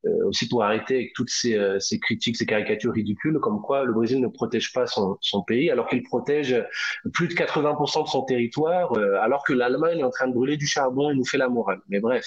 [0.06, 3.84] Euh, aussi pour arrêter avec toutes ces, euh, ces, critiques, ces caricatures ridicules, comme quoi
[3.84, 6.56] le Brésil ne protège pas son, son pays, alors qu'il protège
[7.14, 10.56] plus de 80% de son territoire, euh, alors que l'Allemagne est en train de brûler
[10.56, 11.80] du charbon et nous fait la morale.
[11.90, 12.26] Mais bref.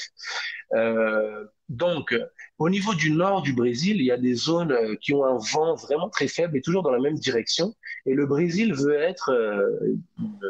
[0.74, 2.12] Euh, donc,
[2.58, 5.76] au niveau du nord du Brésil, il y a des zones qui ont un vent
[5.76, 7.72] vraiment très faible et toujours dans la même direction.
[8.04, 9.30] Et le Brésil veut être
[10.18, 10.40] une,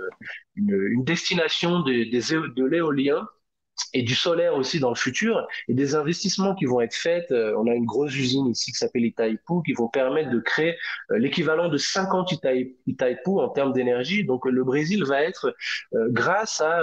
[0.56, 3.28] une, une destination de, de l'éolien
[3.92, 7.30] et du solaire aussi dans le futur et des investissements qui vont être faits.
[7.30, 10.76] Euh, on a une grosse usine ici qui s'appelle Itaipu qui vont permettre de créer
[11.10, 12.32] euh, l'équivalent de 50
[12.86, 14.24] Itaipu en termes d'énergie.
[14.24, 15.54] Donc le Brésil va être
[15.94, 16.80] euh, grâce à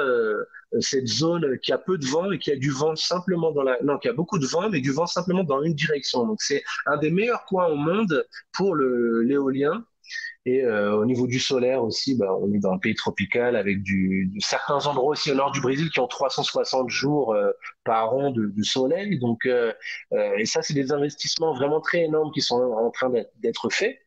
[0.82, 3.78] cette zone qui a peu de vent et qui a du vent simplement dans la
[3.84, 6.26] non qui a beaucoup de vent mais du vent simplement dans une direction.
[6.26, 9.86] Donc c'est un des meilleurs coins au monde pour l'éolien
[10.48, 13.84] et euh, au niveau du solaire aussi, bah, on est dans un pays tropical avec
[13.84, 17.52] du, certains endroits aussi au nord du Brésil qui ont 360 jours euh,
[17.84, 19.20] par an de, de, soleil.
[19.20, 19.74] Donc, euh,
[20.38, 23.98] et ça, c'est des investissements vraiment très énormes qui sont en train d'être faits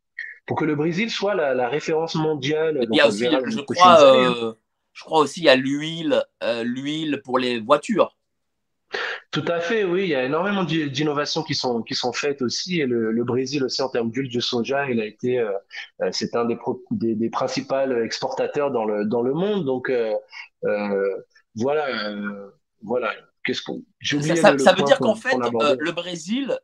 [0.46, 2.86] pour que le Brésil soit la, la référence mondiale.
[2.90, 4.56] Il y a aussi, je, crois,
[4.94, 6.24] je crois aussi, il y a l'huile,
[6.64, 8.16] l'huile pour les voitures.
[9.30, 10.02] Tout à fait, oui.
[10.02, 12.80] Il y a énormément d'innovations qui sont qui sont faites aussi.
[12.80, 15.52] Et le, le Brésil aussi en termes d'huile de soja, il a été, euh,
[16.02, 16.58] euh c'est un des,
[16.90, 19.64] des, des principaux exportateurs dans le dans le monde.
[19.64, 20.14] Donc euh,
[20.64, 21.16] euh,
[21.54, 21.86] voilà,
[22.82, 23.12] voilà.
[23.44, 26.58] Qu'est-ce qu'on Ça, ça, ça veut dire qu'en fait, le Brésil,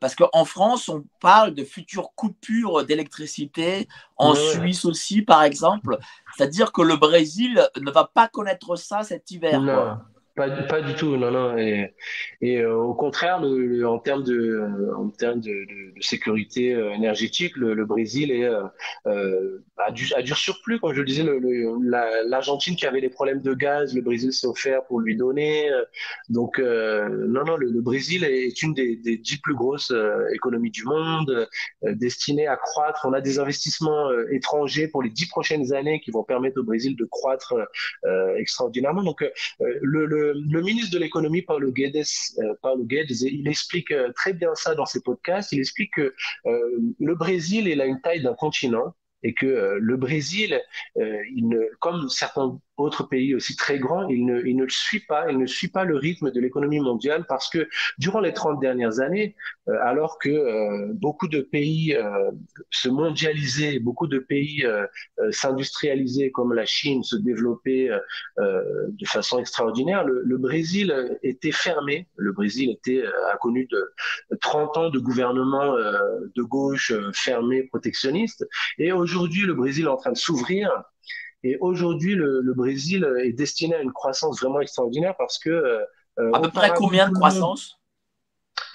[0.00, 5.98] parce qu'en France, on parle de futures coupures d'électricité, en Suisse aussi, par exemple.
[6.36, 9.60] C'est-à-dire que le Brésil ne va pas connaître ça cet hiver.
[9.60, 10.00] Quoi.
[10.36, 11.56] Pas, du tout, non, non.
[11.56, 15.66] Et, euh, au contraire, en termes de, en termes de,
[16.02, 18.64] sécurité euh, énergétique, le, Brésil est, euh,
[19.06, 20.78] euh, a, du, surplus.
[20.78, 21.24] Comme je le disais,
[22.26, 25.70] l'Argentine la, qui avait des problèmes de gaz, le Brésil s'est offert pour lui donner.
[26.28, 29.92] Donc, non, non, le, Brésil est une des, des dix plus grosses
[30.34, 31.48] économies du monde,
[31.82, 33.06] destinée à croître.
[33.08, 36.94] On a des investissements étrangers pour les dix prochaines années qui vont permettre au Brésil
[36.94, 37.54] de croître
[38.36, 39.02] extraordinairement.
[39.02, 39.24] Donc,
[39.60, 42.04] le, le ministre de l'économie, Paulo Guedes,
[42.38, 45.52] euh, Paulo Guedes, il explique euh, très bien ça dans ses podcasts.
[45.52, 46.14] Il explique que
[46.46, 46.60] euh,
[46.98, 50.60] le Brésil, il a une taille d'un continent et que le Brésil,
[51.80, 55.46] comme certains autre pays aussi très grand, il ne, il ne suit pas, il ne
[55.46, 57.68] suit pas le rythme de l'économie mondiale parce que
[57.98, 59.34] durant les 30 dernières années,
[59.68, 62.30] euh, alors que euh, beaucoup de pays euh,
[62.70, 64.64] se mondialisaient, beaucoup de pays
[65.30, 67.90] s'industrialisaient comme la Chine se développaient
[68.38, 72.06] de façon extraordinaire, le, le, Brésil était fermé.
[72.16, 78.46] Le Brésil était a connu de 30 ans de gouvernement de gauche fermé, protectionniste,
[78.78, 80.70] et aujourd'hui le Brésil est en train de s'ouvrir
[81.46, 85.50] et aujourd'hui, le, le, Brésil est destiné à une croissance vraiment extraordinaire parce que...
[85.50, 87.78] Euh, à peu près combien de croissance?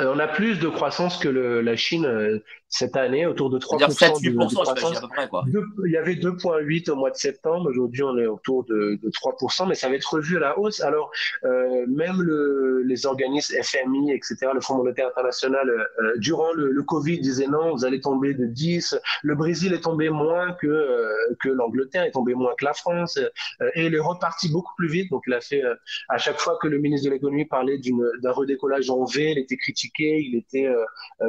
[0.01, 2.41] On a plus de croissance que le, la Chine
[2.71, 3.91] cette année, autour de 3%.
[3.91, 5.27] C'est-à-dire 7-8%, à peu près.
[5.27, 5.43] Quoi.
[5.85, 7.69] il y avait 2,8 au mois de septembre.
[7.69, 10.79] Aujourd'hui, on est autour de, de 3%, mais ça va être revu à la hausse.
[10.79, 11.11] Alors,
[11.43, 16.83] euh, même le, les organismes FMI, etc., le Fonds monétaire international, euh, durant le, le,
[16.83, 18.97] Covid, disaient non, vous allez tomber de 10.
[19.23, 23.17] Le Brésil est tombé moins que, euh, que l'Angleterre, est tombé moins que la France,
[23.17, 25.11] euh, et il est reparti beaucoup plus vite.
[25.11, 25.75] Donc, il a fait, euh,
[26.07, 27.79] à chaque fois que le ministre de l'économie parlait
[28.23, 30.68] d'un redécollage en V, il était critiqué, il était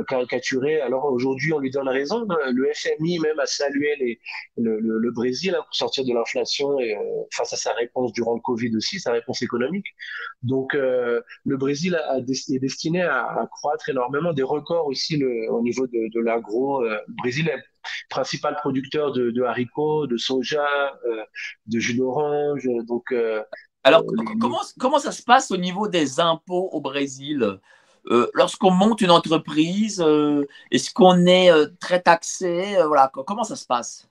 [0.09, 0.81] caricaturé.
[0.81, 2.27] Alors, aujourd'hui, on lui donne raison.
[2.51, 4.21] Le FMI même a salué les,
[4.57, 7.01] le, le, Brésil hein, pour sortir de l'inflation et euh,
[7.33, 9.87] face à sa réponse durant le Covid aussi, sa réponse économique.
[10.43, 15.51] Donc, euh, le Brésil a, est destiné à, à, croître énormément, des records aussi le,
[15.51, 16.83] au niveau de, de l'agro.
[16.83, 17.63] Euh, le Brésil est
[18.09, 20.67] principal producteur de, de haricots, de soja,
[21.67, 22.69] de jus d'orange.
[22.87, 23.13] Donc,
[23.83, 24.05] alors,
[24.41, 27.59] comment, comment ça se passe au niveau des impôts au Brésil?
[28.11, 33.57] Euh, lorsqu'on monte une entreprise, euh, est-ce qu'on est, euh, très taxé voilà, Comment ça
[33.57, 34.09] se passe?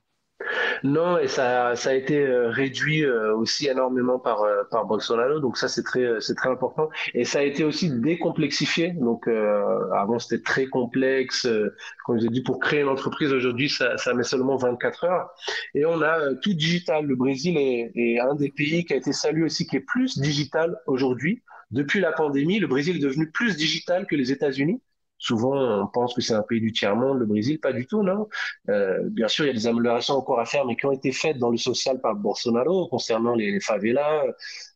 [0.84, 6.18] Non, et ça, a été réduit aussi énormément par, par Bolsonaro, donc ça c'est très,
[6.36, 6.90] très important.
[7.14, 8.90] Et ça a été aussi décomplexifié.
[8.94, 11.48] Donc avant c'était très complexe.
[12.08, 15.30] comme je l'ai dit, pour créer une entreprise aujourd'hui, ça, ça met seulement 24 heures.
[15.76, 17.06] Et on a tout digital.
[17.06, 20.18] Le Brésil est, est un des pays qui a été salué aussi qui est plus
[20.18, 21.44] digital aujourd'hui.
[21.72, 24.82] Depuis la pandémie, le Brésil est devenu plus digital que les États-Unis.
[25.18, 28.28] Souvent, on pense que c'est un pays du tiers-monde, le Brésil, pas du tout, non.
[28.70, 31.12] Euh, bien sûr, il y a des améliorations encore à faire, mais qui ont été
[31.12, 34.24] faites dans le social par Bolsonaro concernant les, favelas,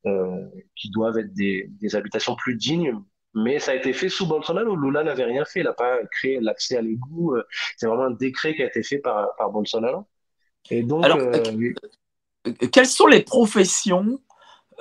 [0.05, 0.45] euh,
[0.75, 2.93] qui doivent être des, des, habitations plus dignes.
[3.33, 4.75] Mais ça a été fait sous Bolsonaro.
[4.75, 7.35] Lula n'avait rien fait, il n'a pas créé l'accès à l'égout.
[7.75, 10.05] C'est vraiment un décret qui a été fait par, par Bolsonaro.
[10.69, 11.41] Et donc, Alors, euh,
[12.47, 14.19] euh quelles sont les professions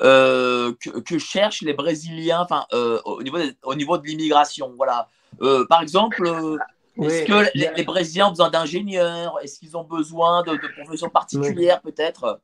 [0.02, 0.72] euh,
[1.04, 4.72] que, cherchent les Brésiliens enfin, euh, au, niveau de, au niveau de l'immigration.
[4.76, 5.08] Voilà.
[5.42, 6.26] Euh, par exemple,
[7.00, 9.38] est-ce que les, Brésiliens ont besoin d'ingénieurs?
[9.42, 12.40] Est-ce qu'ils ont besoin de, professions particulières peut-être?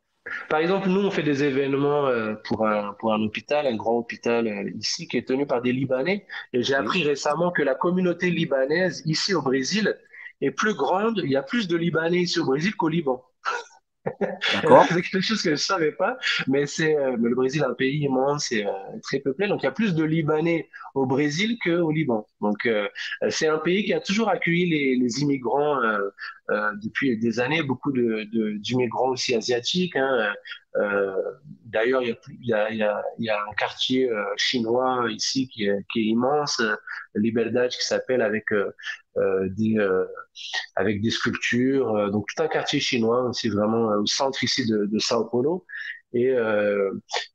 [0.49, 2.09] Par exemple, nous, on fait des événements
[2.45, 6.27] pour un, pour un hôpital, un grand hôpital ici, qui est tenu par des Libanais.
[6.53, 9.99] Et j'ai appris récemment que la communauté libanaise ici au Brésil
[10.41, 11.21] est plus grande.
[11.25, 13.25] Il y a plus de Libanais ici au Brésil qu'au Liban.
[14.55, 14.85] D'accord.
[14.89, 16.17] c'est quelque chose que je savais pas,
[16.47, 18.71] mais c'est euh, le Brésil un pays immense et euh,
[19.03, 22.27] très peuplé, donc il y a plus de Libanais au Brésil qu'au Liban.
[22.41, 22.89] Donc euh,
[23.29, 25.81] c'est un pays qui a toujours accueilli les, immigrants
[26.83, 29.97] depuis des années, beaucoup d'immigrants aussi asiatiques.
[30.77, 31.15] Euh,
[31.71, 36.75] D'ailleurs, il y a, un quartier euh, chinois ici qui est, qui est immense, euh,
[37.15, 38.75] Liberdade, qui s'appelle avec euh,
[39.17, 39.77] des
[40.77, 42.11] avec des sculptures.
[42.11, 45.67] donc tout un quartier chinois, c'est vraiment au centre ici de, de Sao Paulo.
[46.13, 46.91] Et euh,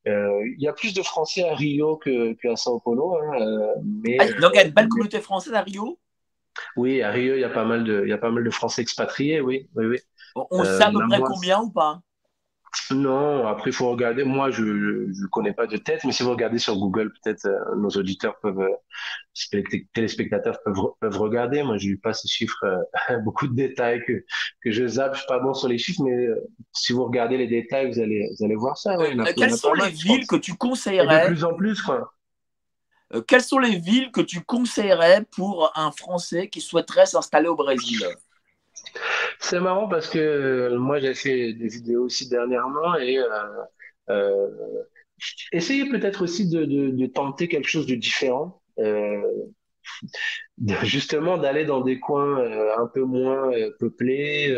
[0.06, 3.15] il y a plus de Français à Rio que, qu'à Sao Paulo.
[3.15, 5.97] Hein, mais, ah, donc il y a une belle communauté française à Rio?
[6.76, 8.81] Oui, à Rio, il y a pas mal de, y a pas mal de Français
[8.81, 9.69] expatriés, oui.
[9.76, 9.97] oui, oui.
[10.35, 12.02] On sait à peu près combien ou pas?
[12.91, 14.23] Non, après, il faut regarder.
[14.23, 17.76] Moi, je ne connais pas de tête, mais si vous regardez sur Google, peut-être euh,
[17.76, 19.61] nos auditeurs peuvent, euh,
[19.93, 21.64] téléspectateurs peuvent, peuvent regarder.
[21.64, 24.23] Moi, je n'ai pas ces chiffres, euh, beaucoup de détails que,
[24.61, 25.14] que je zappe.
[25.15, 26.27] Je suis pas bon sur les chiffres, mais
[26.73, 28.95] si vous regardez les détails, vous allez, vous allez voir ça.
[29.35, 32.14] quelles sont les villes que tu conseillerais De plus en plus, quoi.
[33.27, 38.06] quelles sont les villes que tu conseillerais pour un Français qui souhaiterait s'installer au Brésil?
[39.40, 43.28] C'est marrant parce que euh, moi j'ai fait des vidéos aussi dernièrement et euh,
[44.10, 44.48] euh,
[45.52, 48.62] essayez peut-être aussi de, de, de, tenter quelque chose de différent.
[48.80, 49.22] Euh,
[50.84, 54.56] justement d'aller dans des coins euh, un peu moins euh, peuplés.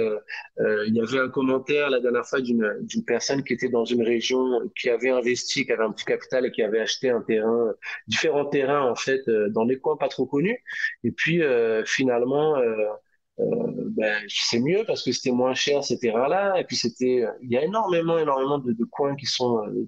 [0.59, 4.61] il y avait un commentaire la dernière fois d'une personne qui était dans une région
[4.79, 7.73] qui avait investi, qui avait un petit capital et qui avait acheté un terrain,
[8.07, 10.63] différents terrains en fait dans des coins pas trop connus.
[11.03, 11.41] Et puis
[11.85, 12.75] finalement euh,
[13.37, 16.59] ben, c'est mieux parce que c'était moins cher ces terrains-là.
[16.59, 19.87] Et puis c'était, il y a énormément, énormément de, de coins qui sont, euh,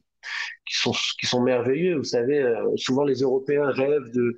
[0.65, 1.97] qui sont, qui sont merveilleux.
[1.97, 4.37] Vous savez, euh, souvent les Européens rêvent de,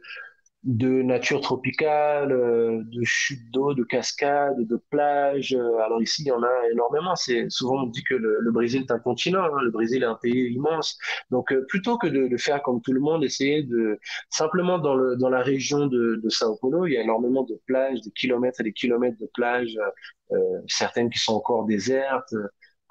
[0.63, 5.53] de nature tropicale, euh, de chutes d'eau, de cascades, de plages.
[5.83, 7.15] Alors ici, il y en a énormément.
[7.15, 9.43] C'est souvent on dit que le, le Brésil est un continent.
[9.43, 9.61] Hein.
[9.63, 10.97] Le Brésil est un pays immense.
[11.31, 14.93] Donc euh, plutôt que de, de, faire comme tout le monde, essayer de simplement dans
[14.95, 18.11] le dans la région de, de Sao Paulo, il y a énormément de plages, des
[18.11, 19.77] kilomètres et des kilomètres de plages,
[20.31, 22.35] euh, certaines qui sont encore désertes.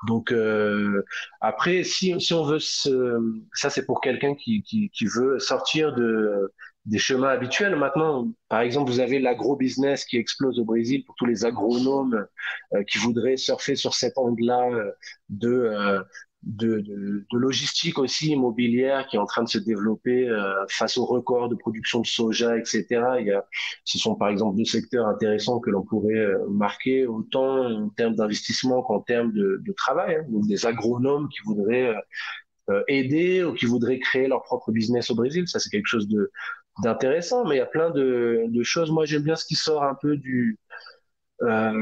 [0.07, 1.05] Donc euh,
[1.41, 6.53] après, si, si on veut, ça c'est pour quelqu'un qui, qui, qui veut sortir de
[6.86, 7.77] des chemins habituels.
[7.77, 12.27] Maintenant, par exemple, vous avez l'agro-business qui explose au Brésil pour tous les agronomes
[12.74, 14.90] euh, qui voudraient surfer sur cet angle-là euh,
[15.28, 16.02] de, euh,
[16.43, 20.97] de, de, de, logistique aussi immobilière qui est en train de se développer euh, face
[20.97, 22.86] au record de production de soja, etc.
[23.20, 23.44] Il y a,
[23.85, 28.15] ce sont par exemple deux secteurs intéressants que l'on pourrait euh, marquer autant en termes
[28.15, 30.16] d'investissement qu'en termes de, de travail.
[30.16, 30.24] Hein.
[30.31, 31.94] Donc des agronomes qui voudraient
[32.86, 35.48] aider ou qui voudraient créer leur propre business au Brésil.
[35.48, 36.31] Ça, c'est quelque chose de
[36.82, 38.90] d'intéressant, mais il y a plein de, de choses.
[38.90, 40.59] Moi, j'aime bien ce qui sort un peu du
[41.43, 41.73] euh,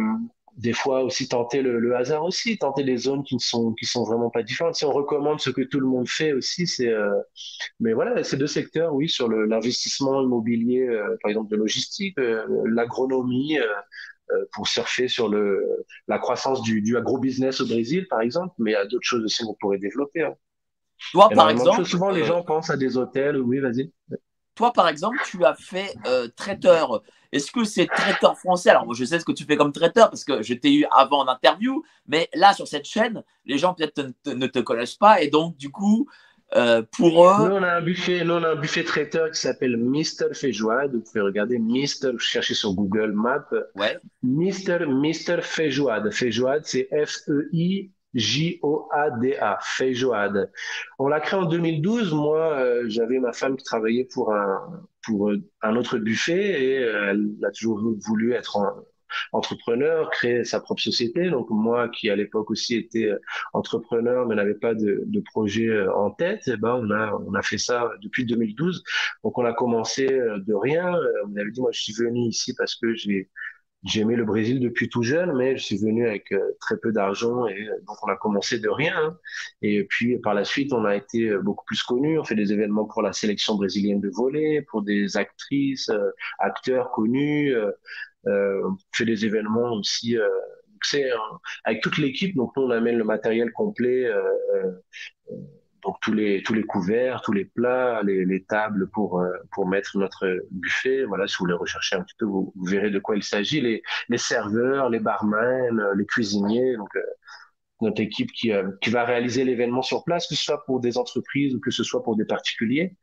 [0.57, 3.87] des fois aussi tenter le, le, hasard aussi, tenter des zones qui ne sont qui
[3.87, 4.75] sont vraiment pas différentes.
[4.75, 7.15] Si on recommande ce que tout le monde fait aussi, c'est euh,
[7.81, 12.45] mais voilà, ces deux secteurs, oui, sur l'investissement immobilier, euh, par exemple de logistique, euh,
[12.67, 13.59] l'agronomie.
[14.53, 15.65] pour surfer sur le,
[16.07, 19.25] la croissance du, du agro-business au Brésil, par exemple, mais il y a d'autres choses
[19.25, 20.23] aussi qu'on pourrait développer.
[20.23, 20.35] Hein.
[21.13, 21.85] Toi, par exemple.
[21.87, 23.41] Souvent, les gens pensent à des hôtels.
[23.41, 23.91] Oui, vas-y.
[24.59, 25.95] Toi, par exemple, tu as fait
[26.35, 27.01] traiteur.
[27.31, 28.71] Est-ce que c'est traiteur français?
[28.71, 31.21] Alors, je sais ce que tu fais comme traiteur parce que je t'ai eu avant
[31.21, 35.29] en interview, mais là, sur cette chaîne, les gens peut-être ne te connaissent pas et
[35.29, 36.09] donc, du coup,
[36.57, 37.49] euh, pour eux.
[37.49, 40.93] Nous, on a un buffet, nous, on a un buffet traiteur qui s'appelle Mister Feijoade.
[40.93, 43.47] Vous pouvez regarder Mister, chercher sur Google Maps.
[43.77, 43.97] Ouais.
[44.25, 46.11] Mister, Mister Feijoade.
[46.11, 49.59] Feijoade, c'est F-E-I J-O-A-D-A.
[50.99, 52.13] On l'a créé en 2012.
[52.13, 54.83] Moi, euh, j'avais ma femme qui travaillait pour un,
[55.63, 58.59] un autre buffet et euh, elle a toujours voulu être
[59.33, 61.31] entrepreneur, créer sa propre société.
[61.31, 63.19] Donc moi, qui à l'époque aussi était euh,
[63.53, 67.43] entrepreneur, mais n'avait pas de, de, projet en tête, eh ben on a on a
[67.43, 68.83] fait ça depuis 2012.
[69.25, 70.93] Donc on a commencé de rien.
[71.27, 73.31] On avait dit moi je suis venu ici parce que j'ai
[73.89, 76.93] j'ai aimé le Brésil depuis tout jeune, mais je suis venu avec euh, très peu
[76.93, 78.95] d'argent et euh, donc on a commencé de rien.
[78.97, 79.17] Hein.
[79.63, 82.19] Et puis par la suite, on a été euh, beaucoup plus connus.
[82.19, 85.91] On fait des événements pour la sélection brésilienne de volley, pour des actrices,
[86.39, 87.55] acteurs connus.
[88.27, 90.17] on fait des événements aussi.
[90.83, 91.11] c'est
[91.65, 92.37] avec toute l'équipe.
[92.37, 94.11] Donc on amène le matériel complet
[95.83, 99.69] donc tous les tous les couverts, tous les plats, les, les tables pour euh, pour
[99.69, 101.05] mettre notre buffet.
[101.05, 103.61] Voilà, si vous voulez rechercher un petit peu, vous, verrez de quoi il s'agit.
[103.61, 106.77] Les les serveurs, les barmen, les cuisiniers.
[106.77, 107.03] Donc euh,
[107.81, 110.99] notre équipe qui euh, qui va réaliser l'événement sur place, que ce soit pour des
[110.99, 112.97] entreprises ou que ce soit pour des particuliers.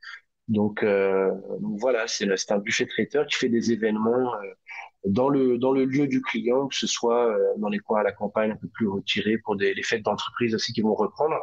[0.47, 4.31] Donc, donc voilà, c'est un buffet traiteur qui fait des événements
[5.05, 8.11] dans le dans le lieu du client, que ce soit dans les coins à la
[8.11, 11.35] campagne un peu plus retirés pour des les fêtes d'entreprise aussi qui vont reprendre.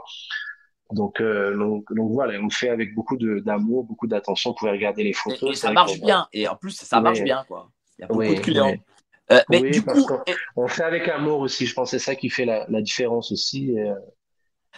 [0.93, 4.51] Donc, euh, donc, donc, voilà, on fait avec beaucoup d'amour, beaucoup d'attention.
[4.51, 5.51] Vous pouvez regarder les photos.
[5.51, 6.27] Et, ça marche bien.
[6.33, 7.45] Et en plus, ça marche bien.
[7.49, 7.71] Quoi.
[7.99, 8.75] Il y a beaucoup de clients.
[9.31, 10.07] Euh, mais du coup,
[10.57, 11.67] on, fait avec amour aussi.
[11.67, 13.75] Je pense que c'est ça qui fait la, la différence aussi.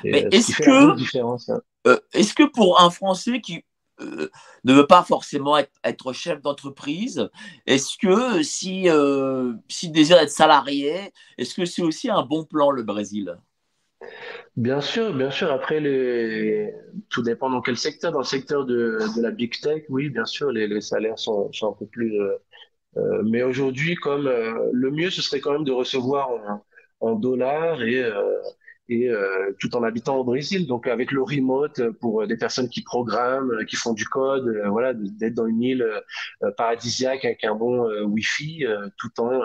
[0.02, 1.60] Et, mais est-ce que, hein.
[1.86, 3.64] euh, est-ce que pour un Français qui
[4.00, 4.28] euh,
[4.64, 7.28] ne veut pas forcément être, être chef d'entreprise,
[7.66, 12.70] est-ce que si euh, s'il désire être salarié, est-ce que c'est aussi un bon plan
[12.70, 13.36] le Brésil?
[14.56, 15.50] Bien sûr, bien sûr.
[15.50, 15.80] Après,
[17.10, 18.12] tout dépend dans quel secteur.
[18.12, 21.86] Dans le secteur de, la big tech, oui, bien sûr, les, salaires sont, un peu
[21.86, 22.20] plus.
[22.20, 22.36] Euh,
[22.96, 26.30] euh mais aujourd'hui, comme euh, le mieux, ce serait quand même de recevoir
[27.00, 28.04] en, dollars et
[29.58, 30.66] tout en habitant au Brésil.
[30.66, 35.34] Donc avec le remote pour des personnes qui programment, qui font du code, voilà, d'être
[35.34, 35.86] dans une île
[36.56, 38.66] paradisiaque avec un bon Wi-Fi,
[38.98, 39.40] tout en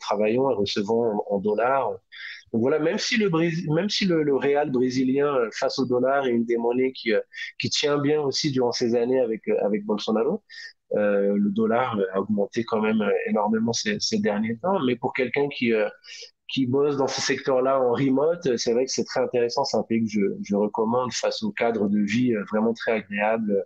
[0.00, 1.92] travaillant et recevant en dollars.
[2.54, 3.28] Donc voilà, même si le
[3.74, 7.12] même si le, le Real brésilien euh, face au dollar est une des monnaies qui
[7.12, 7.20] euh,
[7.58, 10.40] qui tient bien aussi durant ces années avec euh, avec Bolsonaro,
[10.92, 14.78] le dollar a augmenté quand même énormément ces, derniers temps.
[14.86, 15.72] Mais pour quelqu'un qui
[16.48, 19.64] qui bosse dans ce secteur-là en remote, c'est vrai que c'est très intéressant.
[19.64, 23.64] C'est un pays que je, je recommande face au cadre de vie vraiment très agréable.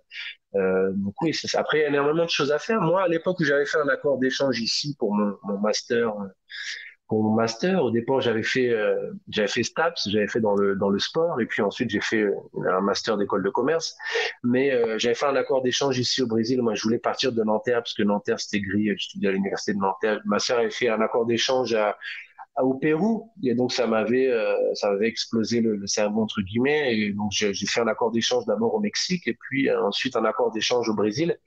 [0.55, 1.15] Euh, donc
[1.55, 2.81] après il y a énormément de choses à faire.
[2.81, 6.15] Moi, à l'époque où j'avais fait un accord d'échange ici pour mon, mon master
[7.09, 10.77] pour mon master, au départ, j'avais fait, euh, j'avais fait STAPS, j'avais fait dans le
[10.77, 12.35] dans le sport, et puis ensuite j'ai fait euh,
[12.71, 13.97] un master d'école de commerce.
[14.45, 16.61] Mais euh, j'avais fait un accord d'échange ici au Brésil.
[16.61, 18.91] Moi, je voulais partir de Nanterre parce que Nanterre c'était gris.
[18.97, 20.21] J'étudiais à l'université de Nanterre.
[20.27, 21.97] Ma sœur avait fait un accord d'échange à,
[22.63, 24.31] au Pérou, et donc ça m'avait
[24.75, 26.99] ça avait explosé le, le, cerveau entre guillemets.
[26.99, 30.53] Et donc j'ai fait un accord d'échange d'abord au Mexique, et puis ensuite un accord
[30.53, 31.39] d'échange au Brésil.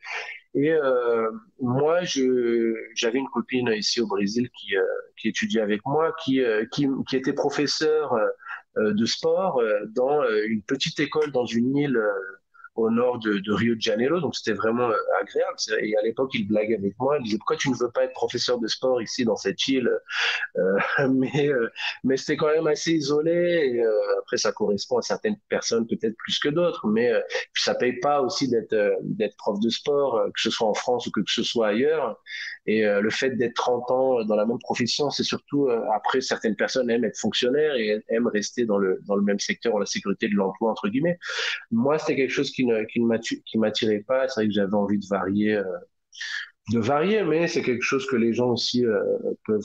[0.54, 1.32] Et euh,
[1.62, 4.84] moi, je j'avais une copine ici au Brésil qui euh,
[5.18, 8.18] qui étudiait avec moi, qui euh, qui, qui était professeur
[8.78, 9.62] de sport
[9.94, 12.02] dans une petite école dans une île
[12.76, 14.90] au nord de, de, Rio de Janeiro, donc c'était vraiment
[15.20, 15.58] agréable.
[15.82, 18.14] Et à l'époque, il blaguait avec moi, il disait pourquoi tu ne veux pas être
[18.14, 19.92] professeur de sport ici dans cette île?
[21.10, 21.52] Mais
[22.04, 23.32] mais c'était quand même assez isolé.
[23.32, 23.84] Et,
[24.20, 27.12] après, ça correspond à certaines personnes peut-être plus que d'autres, mais
[27.56, 31.12] ça paye pas aussi d'être d'être prof de sport, que ce soit en France ou
[31.12, 32.22] que ce soit ailleurs.
[32.68, 36.90] Et le fait d'être 30 ans dans la même profession, c'est surtout après certaines personnes
[36.92, 40.36] aiment être fonctionnaires et aiment rester dans le dans le même secteur, la sécurité de
[40.36, 41.18] l'emploi entre guillemets.
[41.72, 44.28] Moi, c'était quelque chose qui ne qui m'attirait pas.
[44.28, 45.64] C'est vrai que j'avais envie de varier, euh,
[46.72, 49.02] de varier, mais c'est quelque chose que les gens aussi euh,
[49.46, 49.64] peuvent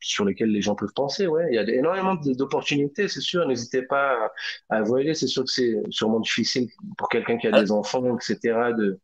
[0.00, 1.26] sur lesquels les gens peuvent penser.
[1.26, 3.46] Ouais, il y a énormément d'opportunités, c'est sûr.
[3.48, 4.30] N'hésitez pas
[4.68, 4.84] à, à
[5.14, 6.68] C'est sûr que c'est sûrement difficile
[6.98, 8.72] pour quelqu'un qui a des enfants, etc.
[8.76, 9.00] De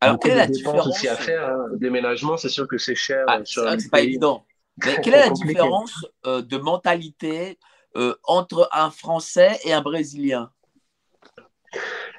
[0.00, 1.48] alors, quelle est la différence aussi à faire.
[1.48, 1.66] Hein.
[1.74, 3.24] Déménagement, c'est sûr que c'est cher.
[3.28, 4.44] Ah, c'est pas évident.
[4.84, 7.58] Mais quelle est la différence euh, de mentalité
[8.24, 10.50] entre un Français et un Brésilien?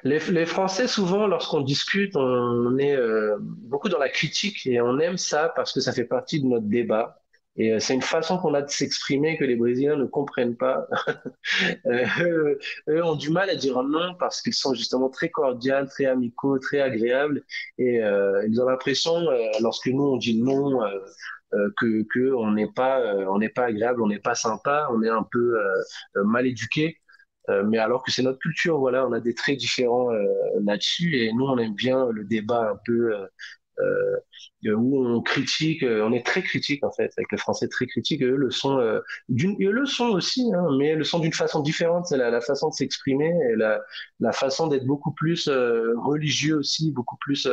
[0.04, 4.98] Les, les, Français, souvent, lorsqu'on discute, on est euh, beaucoup dans la critique et on
[4.98, 7.21] aime ça parce que ça fait partie de notre débat.
[7.56, 10.86] Et euh, c'est une façon qu'on a de s'exprimer que les Brésiliens ne comprennent pas.
[11.86, 12.56] euh,
[12.88, 16.58] eux, ont du mal à dire non parce qu'ils sont justement très cordiaux, très amicaux,
[16.58, 17.42] très agréables.
[17.78, 19.26] Et euh, ils ont l'impression,
[19.60, 20.80] lorsque nous on dit non,
[21.76, 25.10] que, que on n'est pas, on n'est pas agréable, on n'est pas sympa, on est
[25.10, 25.54] un peu
[26.14, 27.02] mal éduqué.
[27.48, 30.24] Euh, mais alors que c'est notre culture, voilà, on a des traits différents euh,
[30.64, 33.26] là-dessus et nous on aime bien le débat un peu euh, euh
[34.64, 38.22] où on critique, on est très critique en fait, avec le français très critique.
[38.22, 42.06] Eux le sont, euh, d'une, le sont aussi, hein, mais le sont d'une façon différente.
[42.06, 43.80] C'est la, la, façon de s'exprimer la,
[44.20, 47.48] la façon d'être beaucoup plus religieux aussi, beaucoup plus.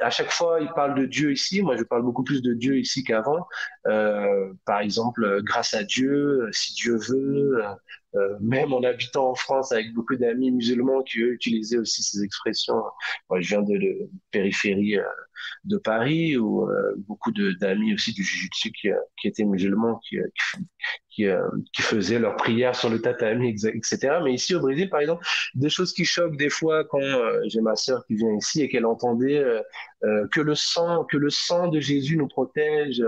[0.00, 1.62] à chaque fois, ils parlent de Dieu ici.
[1.62, 3.46] Moi, je parle beaucoup plus de Dieu ici qu'avant.
[3.84, 7.62] par exemple, grâce à Dieu, si Dieu veut.
[8.16, 12.22] Euh, même en habitant en France avec beaucoup d'amis musulmans qui eux utilisaient aussi ces
[12.22, 12.82] expressions.
[13.28, 15.04] Moi, je viens de, de périphérie euh,
[15.64, 18.88] de Paris où euh, beaucoup d'amis aussi du jiu-jitsu qui,
[19.20, 20.18] qui, étaient musulmans qui,
[21.10, 21.26] qui,
[21.72, 24.18] qui, faisaient leurs prières sur le tatami, etc.
[24.24, 27.00] Mais ici au Brésil, par exemple, des choses qui choquent des fois quand
[27.46, 29.44] j'ai ma sœur qui vient ici et qu'elle entendait
[30.02, 33.02] que le sang, que le sang de Jésus nous protège,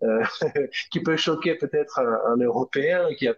[0.90, 3.34] qui peut choquer peut-être un, Européen qui a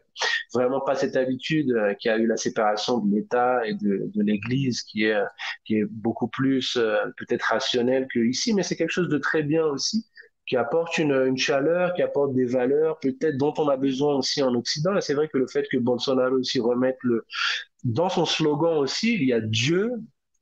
[0.53, 4.23] vraiment pas cette habitude, euh, qui a eu la séparation de l'État et de, de
[4.23, 5.17] l'Église, qui est
[5.65, 9.43] qui est beaucoup plus euh, peut-être rationnelle que ici, mais c'est quelque chose de très
[9.43, 10.07] bien aussi
[10.47, 14.55] qui apporte une, chaleur, qui apporte des valeurs peut-être dont on a besoin aussi en
[14.55, 14.97] Occident.
[14.97, 17.27] Et c'est vrai que le fait que Bolsonaro aussi remette le
[17.83, 19.91] dans son slogan aussi, il y a Dieu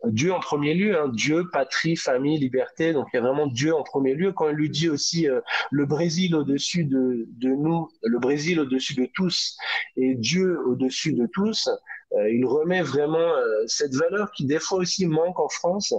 [0.06, 2.92] Dieu en premier lieu, hein, Dieu, patrie, famille, liberté.
[2.92, 4.32] Donc il y a vraiment Dieu en premier lieu.
[4.32, 5.40] Quand il lui dit aussi euh,
[5.70, 9.56] le Brésil au-dessus de, de, nous, le Brésil au-dessus de tous
[9.96, 11.68] et Dieu au-dessus de tous,
[12.12, 15.94] euh, il remet vraiment euh, cette valeur qui des fois aussi manque en France.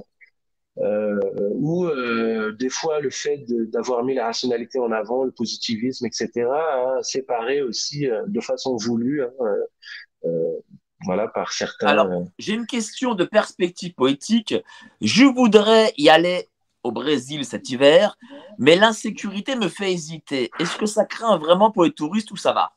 [0.77, 1.17] Euh,
[1.53, 1.87] où
[2.59, 7.61] des fois le fait d'avoir mis la rationalité en avant, le positivisme, etc., a séparé
[7.61, 9.31] aussi de façon voulue hein,
[11.03, 11.87] voilà, par certains.
[11.87, 14.55] Alors, euh, j'ai une question de perspective poétique.
[15.01, 16.49] Je voudrais y aller
[16.83, 18.17] au Brésil cet hiver,
[18.57, 20.51] mais l'insécurité me fait hésiter.
[20.59, 22.71] Est-ce que ça craint vraiment pour les touristes ou ça va?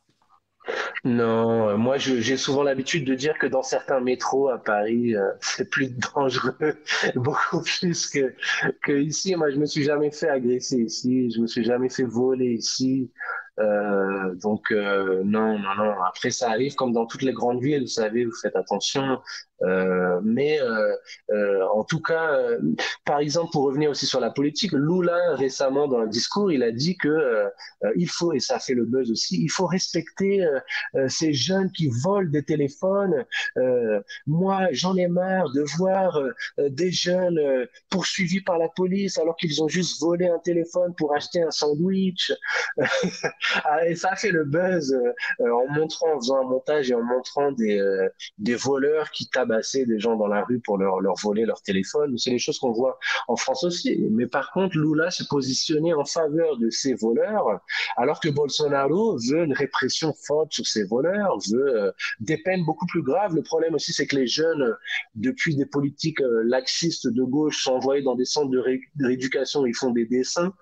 [1.03, 5.69] Non, moi j'ai souvent l'habitude de dire que dans certains métros à Paris, euh, c'est
[5.69, 6.75] plus dangereux,
[7.15, 9.35] beaucoup plus que, ici.
[9.35, 13.11] Moi, je me suis jamais fait agresser ici, je me suis jamais fait voler ici.
[13.59, 16.01] Euh, donc euh, non, non, non.
[16.03, 19.19] Après, ça arrive comme dans toutes les grandes villes, vous savez, vous faites attention.
[19.61, 20.95] Euh, mais euh,
[21.31, 22.39] euh, en tout cas,
[23.05, 26.71] par exemple, pour revenir aussi sur la politique, Lula récemment dans un discours, il a
[26.71, 27.45] dit que
[27.95, 30.45] il faut, et ça fait le buzz aussi, il faut respecter
[31.07, 33.25] ces jeunes qui volent des téléphones.
[34.27, 36.19] moi, j'en ai marre de voir
[36.57, 41.41] des jeunes poursuivis par la police alors qu'ils ont juste volé un téléphone pour acheter
[41.41, 42.31] un sandwich.
[43.65, 44.95] Ah, et ça a fait le buzz
[45.39, 47.81] en montrant, en faisant un montage et en montrant des,
[48.37, 52.17] des voleurs qui tapent des gens dans la rue pour leur, leur voler leur téléphone.
[52.17, 53.97] C'est des choses qu'on voit en France aussi.
[54.11, 57.59] Mais par contre, Lula s'est positionné en faveur de ces voleurs,
[57.97, 62.85] alors que Bolsonaro veut une répression forte sur ces voleurs, veut euh, des peines beaucoup
[62.87, 63.35] plus graves.
[63.35, 64.75] Le problème aussi, c'est que les jeunes,
[65.15, 68.63] depuis des politiques euh, laxistes de gauche, sont envoyés dans des centres de,
[68.99, 70.53] rééducation, ils font des dessins.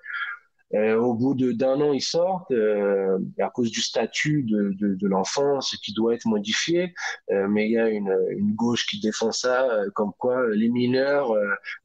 [0.73, 5.07] Euh, au bout d'un an, ils sortent euh, à cause du statut de, de, de
[5.07, 6.94] l'enfant, ce qui doit être modifié.
[7.31, 10.68] Euh, mais il y a une, une, gauche qui défend ça, euh, comme quoi les
[10.68, 11.34] mineurs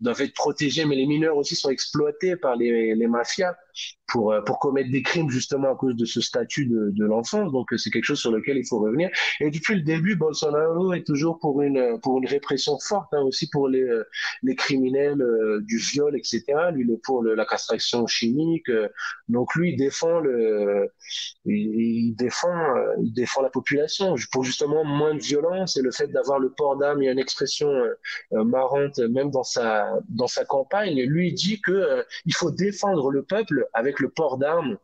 [0.00, 3.54] doivent être protégés, mais les mineurs aussi sont exploités par les, les mafias
[4.12, 7.50] pour, pour commettre des crimes justement à cause de ce statut de, de l'enfance.
[7.50, 9.08] Donc c'est quelque chose sur lequel il faut revenir.
[9.40, 13.48] Et depuis le début, Bolsonaro est toujours pour une, pour une répression forte, hein, aussi
[13.48, 13.88] pour les,
[14.42, 15.24] les criminels
[15.62, 16.44] du viol, etc.
[16.74, 18.70] Lui, il est pour la castration chimique.
[19.30, 20.90] donc lui, il défend le,
[21.46, 26.38] il, défend, il défend la population pour justement moins de violence et le fait d'avoir
[26.38, 27.02] le port d'armes.
[27.02, 27.72] Il y a une expression
[28.30, 31.00] marrante, même dans sa, dans sa campagne.
[31.02, 34.78] Lui dit que il faut défendre le peuple avec le port d'armes.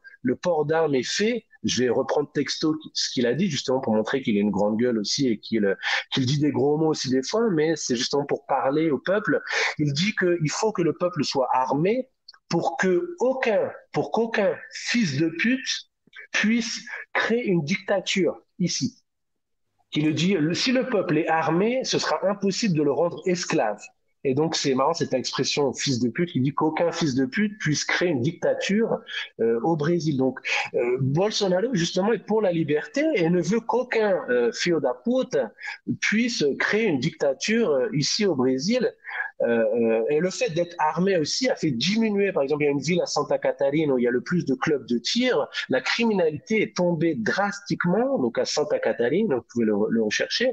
[0.94, 1.44] Est fait.
[1.64, 4.76] Je vais reprendre texto ce qu'il a dit justement pour montrer qu'il a une grande
[4.76, 5.76] gueule aussi et qu'il
[6.12, 9.40] qu'il dit des gros mots aussi des fois, mais c'est justement pour parler au peuple.
[9.78, 12.08] Il dit qu'il faut que le peuple soit armé
[12.48, 15.88] pour qu'aucun fils de pute
[16.32, 16.80] puisse
[17.12, 19.02] créer une dictature ici.
[19.90, 23.80] Qui le dit, si le peuple est armé, ce sera impossible de le rendre esclave.
[24.24, 27.56] Et donc, c'est marrant cette expression fils de pute qui dit qu'aucun fils de pute
[27.58, 28.98] puisse créer une dictature
[29.40, 30.16] euh, au Brésil.
[30.16, 30.40] Donc,
[30.74, 35.52] euh, Bolsonaro, justement, est pour la liberté et ne veut qu'aucun euh, fio da puta
[36.00, 38.92] puisse créer une dictature euh, ici au Brésil.
[39.42, 42.72] Euh, et le fait d'être armé aussi a fait diminuer, par exemple, il y a
[42.72, 45.46] une ville à Santa Catarina où il y a le plus de clubs de tir,
[45.68, 50.52] la criminalité est tombée drastiquement, donc à Santa Catarina, vous pouvez le, rechercher,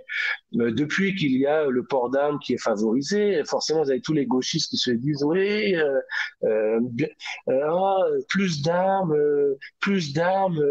[0.59, 4.13] euh, depuis qu'il y a le port d'armes qui est favorisé, forcément vous avez tous
[4.13, 5.99] les gauchistes qui se disent oui, euh,
[6.43, 6.79] euh,
[7.47, 9.15] oh, plus d'armes,
[9.79, 10.63] plus d'armes,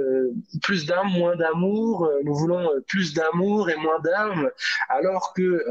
[0.62, 4.50] plus d'armes, moins d'amour, nous voulons plus d'amour et moins d'armes,
[4.88, 5.64] alors que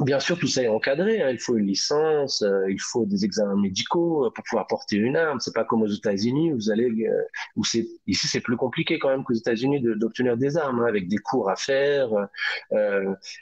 [0.00, 1.22] Bien sûr, tout ça est encadré.
[1.22, 1.30] Hein.
[1.30, 5.16] Il faut une licence, euh, il faut des examens médicaux euh, pour pouvoir porter une
[5.16, 5.40] arme.
[5.40, 6.52] C'est pas comme aux États-Unis.
[6.52, 7.22] Vous allez, euh,
[7.56, 11.08] où c'est ici, c'est plus compliqué quand même qu'aux États-Unis d'obtenir des armes hein, avec
[11.08, 12.10] des cours à faire.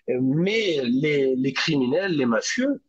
[0.09, 2.81] mais les, les criminels, les mafieux,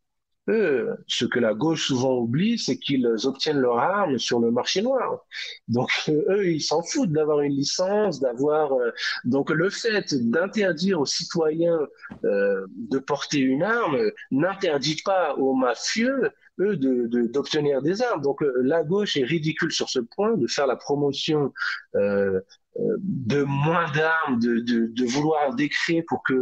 [0.50, 4.82] eux, ce que la gauche souvent oublie, c'est qu'ils obtiennent leurs armes sur le marché
[4.82, 5.26] noir.
[5.68, 8.74] Donc eux, ils s'en foutent d'avoir une licence, d'avoir.
[8.74, 8.92] Euh,
[9.24, 11.80] donc le fait d'interdire aux citoyens
[12.26, 13.98] euh, de porter une arme
[14.32, 18.22] n'interdit pas aux mafieux eux d'obtenir des armes.
[18.22, 21.54] Donc euh, la gauche est ridicule sur ce point de faire la promotion
[21.96, 22.42] euh,
[22.78, 26.34] de moins d'armes, de, de, de, vouloir décrire pour que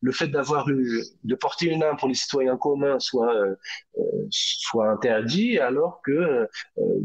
[0.00, 3.54] le fait d'avoir eu, de porter une arme pour les citoyens communs soit euh,
[4.30, 6.46] soit interdit, alors que euh,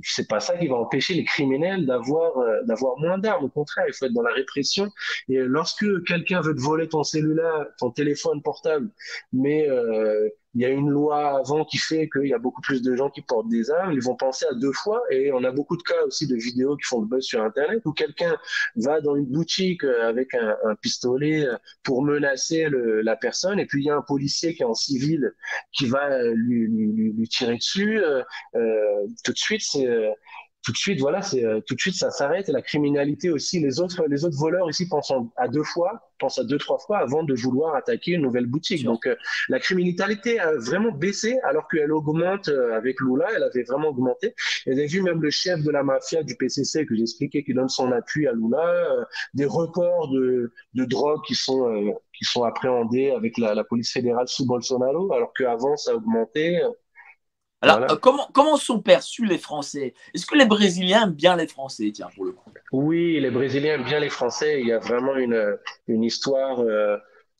[0.03, 3.45] c'est pas ça qui va empêcher les criminels d'avoir euh, d'avoir moins d'armes.
[3.45, 4.89] Au contraire, il faut être dans la répression.
[5.27, 8.89] Et lorsque quelqu'un veut te voler ton cellulaire, ton téléphone portable,
[9.33, 12.81] mais euh, il y a une loi avant qui fait qu'il y a beaucoup plus
[12.81, 15.01] de gens qui portent des armes, ils vont penser à deux fois.
[15.11, 17.81] Et on a beaucoup de cas aussi de vidéos qui font le buzz sur Internet
[17.85, 18.35] où quelqu'un
[18.75, 23.83] va dans une boutique euh, avec un, pistolet euh, pour menacer la personne, et puis
[23.83, 25.33] il y a un policier qui est en civil
[25.71, 28.01] qui va euh, lui, lui, lui tirer dessus.
[28.55, 29.61] Euh, tout de suite,
[30.63, 33.59] tout de suite, voilà, c'est euh, tout de suite ça s'arrête et la criminalité aussi.
[33.59, 36.97] Les autres, les autres voleurs ici pensent à deux fois, pensent à deux trois fois
[36.97, 38.83] avant de vouloir attaquer une nouvelle boutique.
[38.83, 39.15] Donc euh,
[39.47, 43.27] la criminalité a vraiment baissé alors qu'elle augmente euh, avec Lula.
[43.35, 44.35] Elle avait vraiment augmenté.
[44.65, 47.53] Et vous avez vu même le chef de la mafia du PCC que j'expliquais qui
[47.53, 53.11] donne son appui à Lula, des records de, de drogue qui sont qui sont appréhendés
[53.11, 55.95] avec la, la police fédérale sous Bolsonaro, alors qu'avant ça a
[57.61, 59.93] Alors, euh, comment, comment sont perçus les Français?
[60.13, 62.51] Est-ce que les Brésiliens aiment bien les Français, tiens, pour le coup.
[62.71, 64.61] Oui, les Brésiliens aiment bien les Français.
[64.61, 65.57] Il y a vraiment une,
[65.87, 66.97] une histoire euh,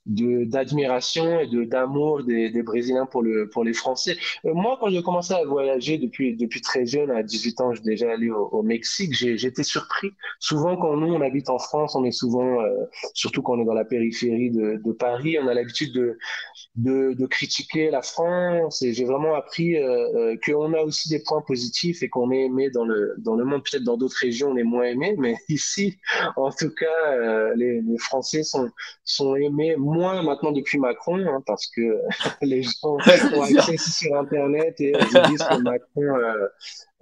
[0.09, 4.17] d'admiration et de d'amour des, des Brésiliens pour le pour les Français.
[4.45, 7.83] Euh, moi, quand j'ai commencé à voyager depuis depuis très jeune, à 18 ans, suis
[7.83, 9.13] déjà allé au, au Mexique.
[9.13, 10.11] J'ai j'étais surpris.
[10.39, 13.65] Souvent, quand nous on habite en France, on est souvent, euh, surtout quand on est
[13.65, 16.17] dans la périphérie de, de Paris, on a l'habitude de,
[16.75, 18.81] de, de critiquer la France.
[18.81, 22.45] Et j'ai vraiment appris euh, euh qu'on a aussi des points positifs et qu'on est
[22.45, 23.61] aimé dans le dans le monde.
[23.63, 25.97] Peut-être dans d'autres régions, on est moins aimé, mais ici,
[26.35, 28.69] en tout cas, les, les Français sont
[29.03, 31.99] sont aimés moins maintenant depuis Macron, hein, parce que
[32.41, 36.47] les gens ont accès sur Internet et ils disent que Macron, euh,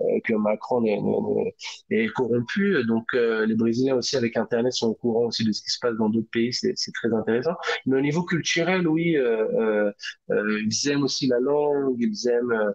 [0.02, 2.84] euh que Macron est, est, est, corrompu.
[2.86, 5.80] Donc euh, les Brésiliens aussi avec Internet sont au courant aussi de ce qui se
[5.80, 7.56] passe dans d'autres pays, c'est très intéressant.
[7.86, 9.92] Mais au niveau culturel, oui, euh,
[10.30, 12.72] euh, ils aiment aussi la langue, ils aiment euh,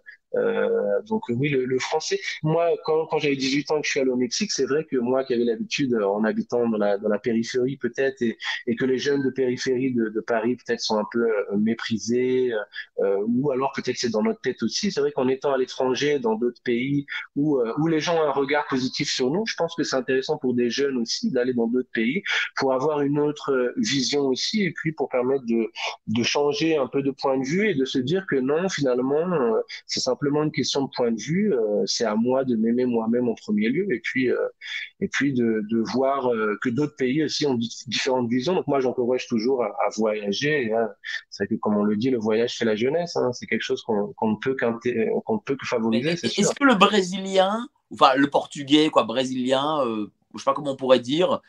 [1.07, 2.19] donc oui, le, le, français.
[2.43, 4.97] Moi, quand, quand j'avais 18 ans que je suis allé au Mexique, c'est vrai que
[4.97, 8.77] moi qui avais l'habitude, euh, en habitant dans la, dans la périphérie peut-être, et, et,
[8.77, 12.53] que les jeunes de périphérie de, de Paris peut-être sont un peu euh, méprisés,
[13.01, 14.91] euh, ou alors peut-être c'est dans notre tête aussi.
[14.91, 17.07] C'est vrai qu'en étant à l'étranger, dans d'autres pays,
[17.37, 19.45] où, euh, où les gens ont un regard positif sur nous.
[19.47, 22.23] Je pense que c'est intéressant pour des jeunes aussi d'aller dans d'autres pays
[22.57, 25.71] pour avoir une autre vision aussi et puis pour permettre de,
[26.07, 29.25] de changer un peu de point de vue et de se dire que non, finalement,
[29.87, 31.53] c'est simplement une question de point de vue.
[31.87, 34.29] c'est à moi de m'aimer moi-même en premier lieu et puis,
[35.01, 36.31] et puis de, de voir
[36.63, 38.55] que d'autres pays aussi ont différentes visions.
[38.55, 40.73] Donc moi, j'encourage toujours à, à voyager.
[40.73, 40.89] Hein.
[41.31, 43.17] C'est que, comme on le dit, le voyage fait la jeunesse.
[43.17, 43.33] Hein.
[43.33, 44.57] C'est quelque chose qu'on ne peut,
[45.25, 46.11] qu'on peut que favoriser.
[46.11, 50.77] Est-ce que le brésilien, enfin le portugais, quoi, brésilien, euh, je sais pas comment on
[50.77, 51.41] pourrait dire,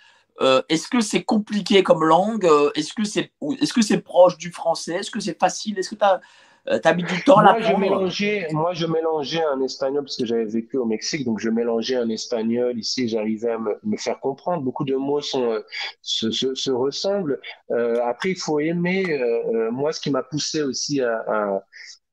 [0.41, 4.37] euh, est-ce que c'est compliqué comme langue euh, Est-ce que c'est est -ce c'est proche
[4.37, 6.21] du français Est-ce que c'est facile Est-ce que tu as
[6.69, 10.25] euh, T'as mis du temps là je mélangeais, Moi, je mélangeais un espagnol parce que
[10.25, 13.07] j'avais vécu au Mexique, donc je mélangeais un espagnol ici.
[13.09, 14.63] J'arrivais à me, me, faire comprendre.
[14.63, 15.61] Beaucoup de mots sont, euh,
[16.01, 17.39] se, se, se, ressemblent.
[17.71, 19.05] Euh, après, il faut aimer.
[19.11, 21.63] Euh, moi, ce qui m'a poussé aussi à, à,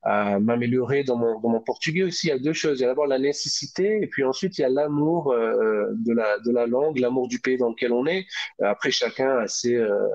[0.03, 2.27] à m'améliorer dans mon, dans mon portugais aussi.
[2.27, 2.79] Il y a deux choses.
[2.79, 6.13] Il y a d'abord la nécessité et puis ensuite il y a l'amour euh, de,
[6.13, 8.25] la, de la langue, l'amour du pays dans lequel on est.
[8.61, 10.07] Après, chacun a ses, euh,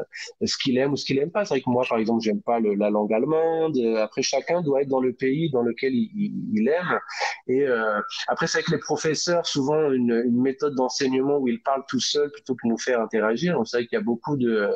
[0.45, 1.45] ce qu'il aime ou ce qu'il aime pas.
[1.45, 3.77] C'est vrai que moi, par exemple, j'aime pas le, la langue allemande.
[3.99, 6.99] Après, chacun doit être dans le pays dans lequel il, il, aime.
[7.47, 11.85] Et euh, après, c'est avec les professeurs, souvent une, une méthode d'enseignement où ils parlent
[11.89, 13.59] tout seuls plutôt que nous faire interagir.
[13.59, 14.71] On sait qu'il y a beaucoup de...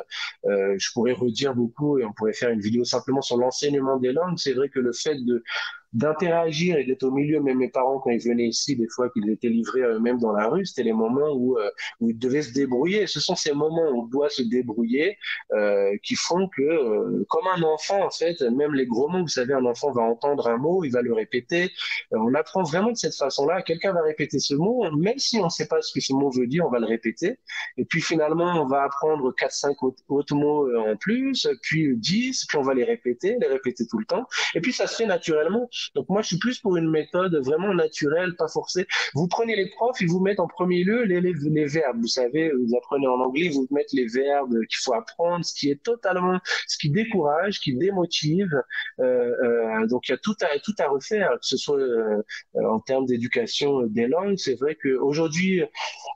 [0.45, 4.13] Euh, je pourrais redire beaucoup et on pourrait faire une vidéo simplement sur l'enseignement des
[4.13, 4.37] langues.
[4.37, 5.43] C'est vrai que le fait de
[5.93, 7.41] d'interagir et d'être au milieu.
[7.41, 10.31] Même mes parents, quand ils venaient ici, des fois qu'ils étaient livrés à eux-mêmes dans
[10.31, 11.69] la rue, c'était les moments où, euh,
[11.99, 13.07] où ils devaient se débrouiller.
[13.07, 15.17] Ce sont ces moments où on doit se débrouiller
[15.53, 19.27] euh, qui font que, euh, comme un enfant, en fait, même les gros mots, vous
[19.27, 21.71] savez, un enfant va entendre un mot, il va le répéter.
[22.11, 23.61] On apprend vraiment de cette façon-là.
[23.61, 26.29] Quelqu'un va répéter ce mot, même si on ne sait pas ce que ce mot
[26.29, 27.37] veut dire, on va le répéter.
[27.77, 29.75] Et puis finalement, on va apprendre 4-5
[30.09, 34.05] autres mots en plus, puis 10, puis on va les répéter, les répéter tout le
[34.05, 34.25] temps.
[34.55, 35.69] Et puis ça se fait naturellement.
[35.95, 38.85] Donc moi, je suis plus pour une méthode vraiment naturelle, pas forcée.
[39.15, 41.99] Vous prenez les profs, ils vous mettent en premier lieu les, les, les verbes.
[41.99, 45.69] Vous savez, vous apprenez en anglais, vous mettez les verbes qu'il faut apprendre, ce qui
[45.69, 48.51] est totalement, ce qui décourage, qui démotive.
[48.99, 49.03] Euh,
[49.43, 52.21] euh, donc il y a tout à tout à refaire, que ce soit euh,
[52.55, 54.37] en termes d'éducation des langues.
[54.37, 55.63] C'est vrai qu'aujourd'hui,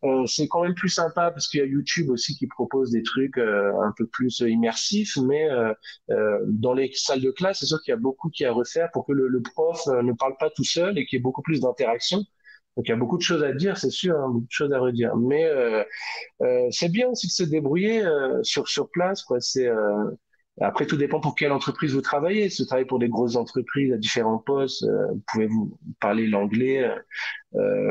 [0.03, 3.03] euh, c'est quand même plus sympa parce qu'il y a YouTube aussi qui propose des
[3.03, 7.81] trucs euh, un peu plus immersifs, mais euh, dans les salles de classe, c'est sûr
[7.81, 10.35] qu'il y a beaucoup qui à refaire pour que le, le prof euh, ne parle
[10.39, 12.19] pas tout seul et qu'il y ait beaucoup plus d'interaction.
[12.77, 14.73] Donc il y a beaucoup de choses à dire, c'est sûr, hein, beaucoup de choses
[14.73, 15.15] à redire.
[15.17, 15.83] Mais euh,
[16.43, 19.39] euh, c'est bien aussi de se débrouiller euh, sur sur place, quoi.
[19.41, 20.05] C'est euh,
[20.61, 22.49] après tout dépend pour quelle entreprise vous travaillez.
[22.49, 26.89] Si vous travaillez pour des grosses entreprises à différents postes, vous pouvez vous parler l'anglais,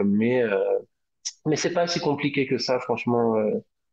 [0.05, 0.43] mais
[1.47, 3.35] mais c'est pas si compliqué que ça, franchement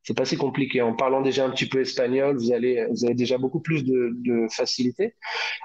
[0.03, 0.81] c'est pas si compliqué.
[0.81, 4.11] En parlant déjà un petit peu espagnol, vous allez, vous avez déjà beaucoup plus de,
[4.15, 5.13] de facilité.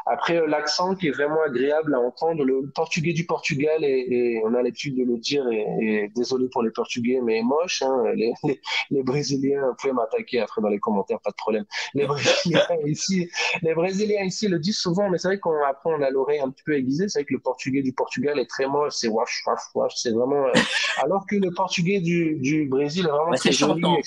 [0.05, 4.55] Après, euh, l'accent qui est vraiment agréable à entendre, le portugais du Portugal, et, on
[4.55, 7.83] a l'habitude de le dire, et, désolé pour les Portugais, mais moche.
[7.83, 8.61] Hein, les, les,
[8.91, 11.65] les, Brésiliens, vous pouvez m'attaquer après dans les commentaires, pas de problème.
[11.95, 13.31] Les Brésiliens ici,
[13.63, 16.51] les Brésiliens ici le disent souvent, mais c'est vrai qu'on après on a l'oreille un
[16.51, 17.09] petit peu aiguisée.
[17.09, 20.11] C'est vrai que le portugais du Portugal est très moche, c'est wash, wash, wash, c'est
[20.11, 20.47] vraiment.
[20.47, 20.53] Euh,
[21.03, 24.03] alors que le portugais du, du Brésil est vraiment très joli et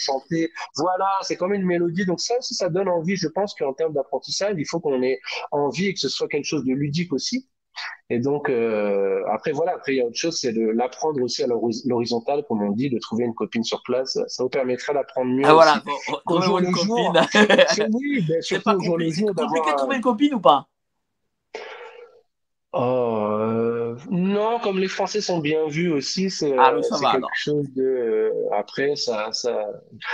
[0.76, 2.06] voilà, c'est comme une mélodie.
[2.06, 3.16] Donc ça aussi, ça donne envie.
[3.16, 5.20] Je pense qu'en termes d'apprentissage, il faut qu'on ait
[5.52, 7.48] envie et que ce soit quelque chose de ludique aussi.
[8.10, 11.44] Et donc euh, après voilà, après il y a autre chose, c'est de l'apprendre aussi
[11.44, 11.48] à
[11.86, 14.20] l'horizontale, comme on dit, de trouver une copine sur place.
[14.28, 15.46] Ça vous permettra d'apprendre mieux.
[15.46, 15.84] Ah voilà,
[16.26, 17.22] trouver une copine.
[17.94, 18.98] oui, ben, pas jour.
[18.98, 20.68] compliqué de trouver une copine ou pas?
[22.72, 23.09] Oh, euh,
[24.62, 27.30] comme les Français sont bien vus aussi, c'est ah, euh, quelque alors.
[27.34, 27.84] chose de.
[27.84, 29.68] euh, après, ça, ça,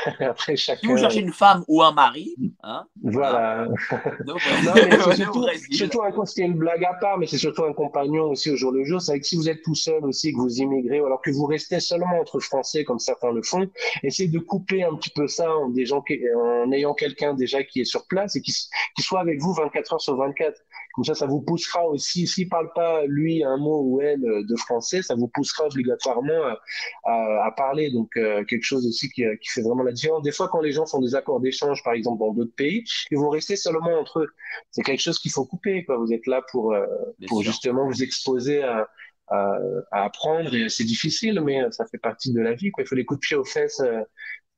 [0.20, 0.98] après Si vous chacun.
[0.98, 3.68] cherchez une femme ou un mari, hein, voilà,
[4.26, 7.74] donc, Non, mais surtout, surtout un, c'est une blague à part, mais c'est surtout un
[7.74, 9.02] compagnon aussi au jour le jour.
[9.02, 11.32] C'est vrai que si vous êtes tout seul aussi, que vous immigrez, ou alors que
[11.32, 13.70] vous restez seulement entre Français, comme certains le font,
[14.04, 17.64] essayez de couper un petit peu ça en, des gens qui, en ayant quelqu'un déjà
[17.64, 18.54] qui est sur place et qui,
[18.96, 20.56] qui soit avec vous 24 heures sur 24.
[20.96, 24.56] Comme ça, ça vous poussera aussi, s'il parle pas, lui, un mot ou elle de
[24.56, 26.60] français, ça vous poussera obligatoirement à,
[27.04, 27.92] à, à parler.
[27.92, 30.24] Donc, euh, quelque chose aussi qui, qui fait vraiment la différence.
[30.24, 33.18] Des fois, quand les gens font des accords d'échange, par exemple, dans d'autres pays, ils
[33.18, 34.30] vont rester seulement entre eux.
[34.72, 35.98] C'est quelque chose qu'il faut couper, quoi.
[35.98, 36.86] Vous êtes là pour, euh,
[37.28, 38.88] pour justement vous exposer à,
[39.28, 39.58] à,
[39.92, 42.84] à apprendre et c'est difficile, mais euh, ça fait partie de la vie, quoi.
[42.84, 44.02] Il faut des coups de pied aux fesses euh,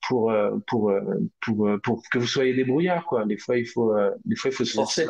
[0.08, 1.02] pour, euh, pour, euh,
[1.42, 3.26] pour, euh, pour que vous soyez débrouillard, quoi.
[3.26, 5.08] Des fois, il faut, euh, des fois, il faut se forcer.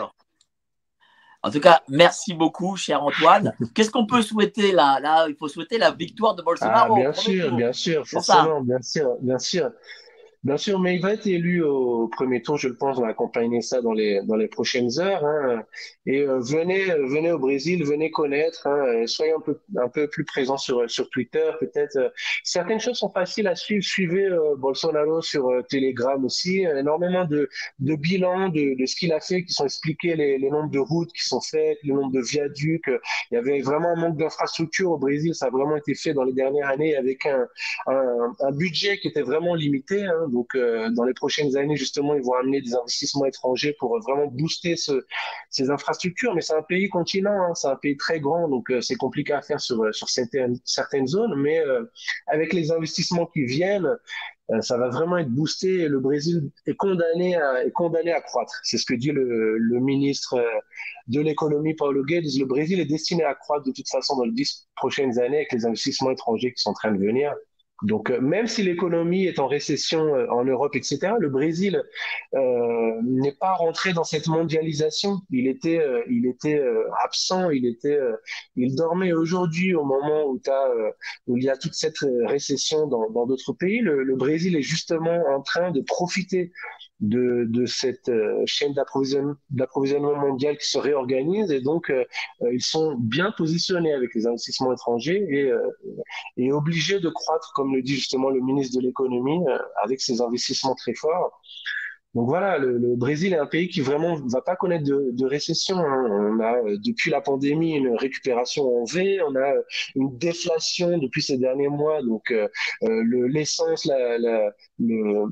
[1.47, 3.53] En tout cas, merci beaucoup, cher Antoine.
[3.73, 4.99] Qu'est-ce qu'on peut souhaiter là?
[4.99, 8.59] Là, il faut souhaiter la victoire de Ah, Bolsonaro au bien sûr, bien sûr, forcément,
[8.61, 9.71] bien sûr, bien sûr.
[10.47, 12.97] Bien sûr, mais il va être élu au premier tour, je le pense.
[12.97, 15.25] On va accompagner ça dans les dans les prochaines heures.
[15.25, 15.65] Hein.
[16.05, 18.65] Et euh, venez venez au Brésil, venez connaître.
[18.65, 19.05] Hein.
[19.07, 21.51] Soyez un peu un peu plus présents sur sur Twitter.
[21.59, 22.07] Peut-être euh,
[22.45, 23.83] certaines choses sont faciles à suivre.
[23.83, 26.61] Suivez euh, Bolsonaro sur Telegram aussi.
[26.61, 27.49] Énormément de
[27.79, 30.79] de bilans de de ce qu'il a fait, qui sont expliqués les les nombres de
[30.79, 32.89] routes qui sont faites, le nombre de viaducs.
[33.31, 35.35] Il y avait vraiment un manque d'infrastructures au Brésil.
[35.35, 37.45] Ça a vraiment été fait dans les dernières années avec un
[37.87, 40.05] un, un budget qui était vraiment limité.
[40.05, 40.36] Hein.
[40.55, 44.75] Euh, dans les prochaines années, justement, ils vont amener des investissements étrangers pour vraiment booster
[44.75, 45.05] ce,
[45.49, 46.35] ces infrastructures.
[46.35, 49.33] Mais c'est un pays continent, hein, c'est un pays très grand, donc euh, c'est compliqué
[49.33, 51.35] à faire sur, certaines, zones.
[51.35, 51.83] Mais euh,
[52.27, 53.89] avec les investissements qui viennent,
[54.61, 58.53] ça va vraiment être boosté le Brésil est condamné à, est condamné à croître.
[58.63, 60.41] C'est ce que dit le, le ministre
[61.07, 62.23] de l'économie, Paulo Guedes.
[62.39, 65.51] Le Brésil est destiné à croître de toute façon dans les dix prochaines années avec
[65.51, 67.35] les investissements étrangers qui sont en train de venir.
[67.83, 71.83] Donc, euh, même si l'économie est en récession euh, en Europe, etc., le Brésil
[72.33, 75.19] euh, n'est pas rentré dans cette mondialisation.
[75.29, 76.59] Il était, euh, il était
[77.03, 77.99] absent, il était,
[78.55, 79.13] il dormait.
[79.13, 80.71] Aujourd'hui, au moment où, as,
[81.27, 85.23] où il y a toute cette récession dans d'autres pays, le, le, Brésil est justement
[85.35, 86.51] en train de profiter
[86.99, 92.03] de, de cette euh, chaîne d'approvisionnement mondial qui se réorganise et donc euh,
[92.41, 95.51] euh, ils sont bien positionnés avec les investissements étrangers et,
[96.37, 99.39] et obligés de croître, comme le dit justement le ministre de l'économie,
[99.83, 101.39] avec ces investissements très forts.
[102.15, 105.25] Donc voilà, le, le, Brésil est un pays qui vraiment va pas connaître de, de
[105.25, 105.77] récession.
[105.77, 106.07] Hein.
[106.09, 109.53] On a depuis la pandémie une récupération en V, on a
[109.95, 112.01] une déflation depuis ces derniers mois.
[112.01, 112.47] Donc euh,
[113.27, 115.25] l'essence, la, la, le,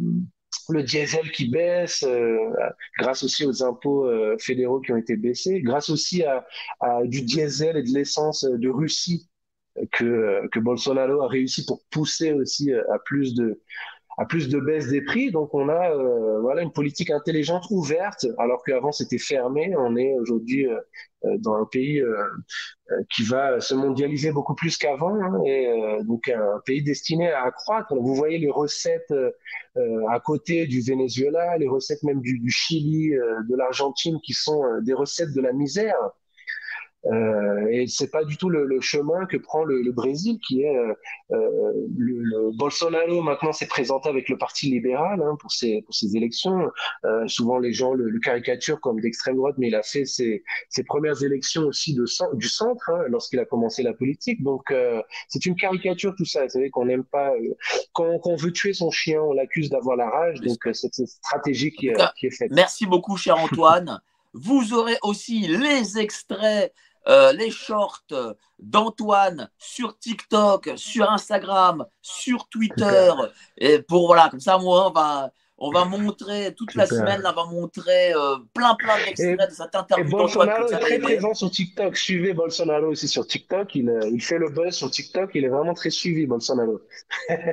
[0.69, 2.37] le diesel qui baisse, euh,
[2.99, 6.45] grâce aussi aux impôts euh, fédéraux qui ont été baissés, grâce aussi à,
[6.79, 9.29] à du diesel et de l'essence de Russie
[9.91, 13.61] que, que Bolsonaro a réussi pour pousser aussi à plus de,
[14.17, 15.31] à plus de baisse des prix.
[15.31, 19.75] Donc on a euh, voilà une politique intelligente ouverte, alors qu'avant c'était fermé.
[19.77, 20.77] On est aujourd'hui euh,
[21.25, 22.01] euh, dans un pays
[23.15, 25.73] qui va se mondialiser beaucoup plus qu'avant, hein, et
[26.03, 27.95] donc un pays destiné à accroître.
[27.95, 29.13] Vous voyez les recettes
[30.09, 34.93] à côté du Venezuela, les recettes même du, du Chili, de l'Argentine, qui sont des
[34.93, 35.95] recettes de la misère.
[37.07, 40.63] Euh, et c'est pas du tout le, le, chemin que prend le, le Brésil, qui
[40.63, 40.93] est euh,
[41.31, 46.15] euh le, Bolsonaro maintenant s'est présenté avec le Parti libéral hein, pour ses pour ses
[46.17, 46.71] élections.
[47.05, 50.43] Euh, souvent les gens le, le caricaturent comme d'extrême droite, mais il a fait ses,
[50.69, 52.05] ses premières élections aussi de
[52.35, 54.41] du centre hein, lorsqu'il a commencé la politique.
[54.41, 56.43] Donc euh, c'est une caricature tout ça.
[56.43, 57.33] Vous savez qu'on n'aime pas
[57.93, 60.41] quand, quand, on veut tuer son chien, on l'accuse d'avoir la rage.
[60.41, 62.51] Donc c'est cette stratégie qui, qui est faite.
[62.51, 64.01] Merci beaucoup, cher Antoine.
[64.33, 66.73] Vous aurez aussi les extraits
[67.07, 68.03] euh, les shorts
[68.59, 73.11] d'Antoine sur TikTok, sur Instagram, sur Twitter.
[73.57, 77.31] Et pour voilà, comme ça, moi, on va, on va montrer toute la semaine, on
[77.31, 80.05] va montrer euh, plein plein d'extraits de cette interview.
[80.05, 81.95] Et Bolsonaro est très présent sur TikTok.
[81.95, 83.75] Suivez Bolsonaro aussi sur TikTok.
[83.75, 85.31] Il, euh, il fait le buzz sur TikTok.
[85.35, 86.81] Il est vraiment très suivi, Bolsonaro.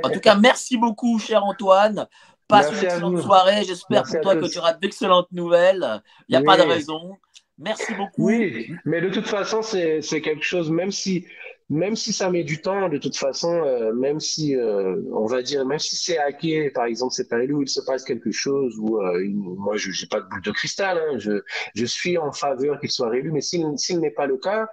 [0.03, 2.07] en tout cas, merci beaucoup, cher Antoine.
[2.49, 3.65] Passe une excellente soirée.
[3.65, 6.03] J'espère pour toi que tu auras d'excellentes nouvelles.
[6.29, 7.17] Il n'y a pas de raison.
[7.63, 8.27] Merci beaucoup.
[8.27, 11.27] Oui, mais de toute façon, c'est quelque chose, même si
[11.73, 15.41] même si ça met du temps, de toute façon, euh, même si, euh, on va
[15.41, 18.79] dire, même si c'est hacké, par exemple, c'est un où il se passe quelque chose,
[18.79, 21.41] où euh, moi, je n'ai pas de boule de cristal, hein, je,
[21.75, 24.69] je suis en faveur qu'il soit réélu, mais s'il n'est pas le cas,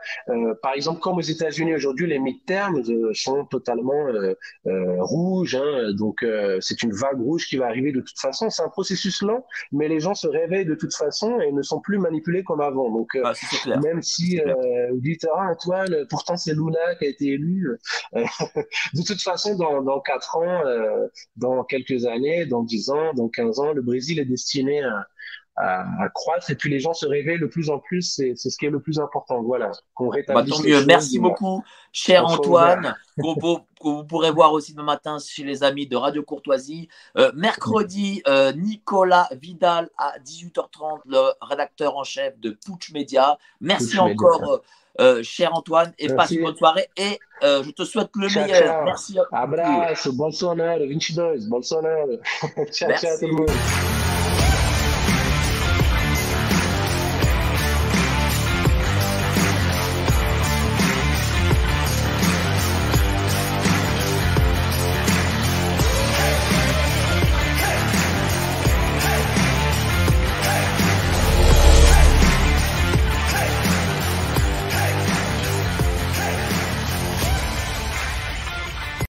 [0.61, 4.07] par exemple, comme aux États-Unis aujourd'hui, les midterms sont totalement
[4.65, 6.25] rouges, hein, donc
[6.59, 8.49] c'est une vague rouge qui va arriver de toute façon.
[8.49, 11.79] C'est un processus lent, mais les gens se réveillent de toute façon et ne sont
[11.79, 12.91] plus manipulés comme avant.
[12.91, 13.33] Donc, ah,
[13.81, 14.39] même si
[14.91, 17.77] vous dites, ah, Antoine, pourtant c'est Luna qui a été élu.
[18.15, 18.23] Euh,
[18.93, 23.29] de toute façon, dans, dans 4 ans, euh, dans quelques années, dans 10 ans, dans
[23.29, 25.07] 15 ans, le Brésil est destiné à,
[25.59, 28.65] à, croître et puis les gens se réveillent de plus en plus, c'est ce qui
[28.65, 29.41] est le plus important.
[29.43, 30.85] Voilà, qu'on bah, tant mieux.
[30.85, 35.97] Merci beaucoup, cher Antoine, que vous pourrez voir aussi demain matin chez les amis de
[35.97, 36.87] Radio Courtoisie.
[37.17, 43.37] Euh, mercredi, euh, Nicolas Vidal à 18h30, le rédacteur en chef de Pouch Media.
[43.59, 44.61] Merci encore.
[44.99, 46.89] Euh, cher Antoine, et passe une bonne soirée.
[46.97, 48.57] Et je te souhaite le meilleur.
[48.57, 48.83] Ciao.
[48.83, 49.17] Merci.
[49.31, 52.17] Abraço, Bolsonaro, 22, Bolsonaro.
[52.71, 53.98] ciao, ciao tout le monde.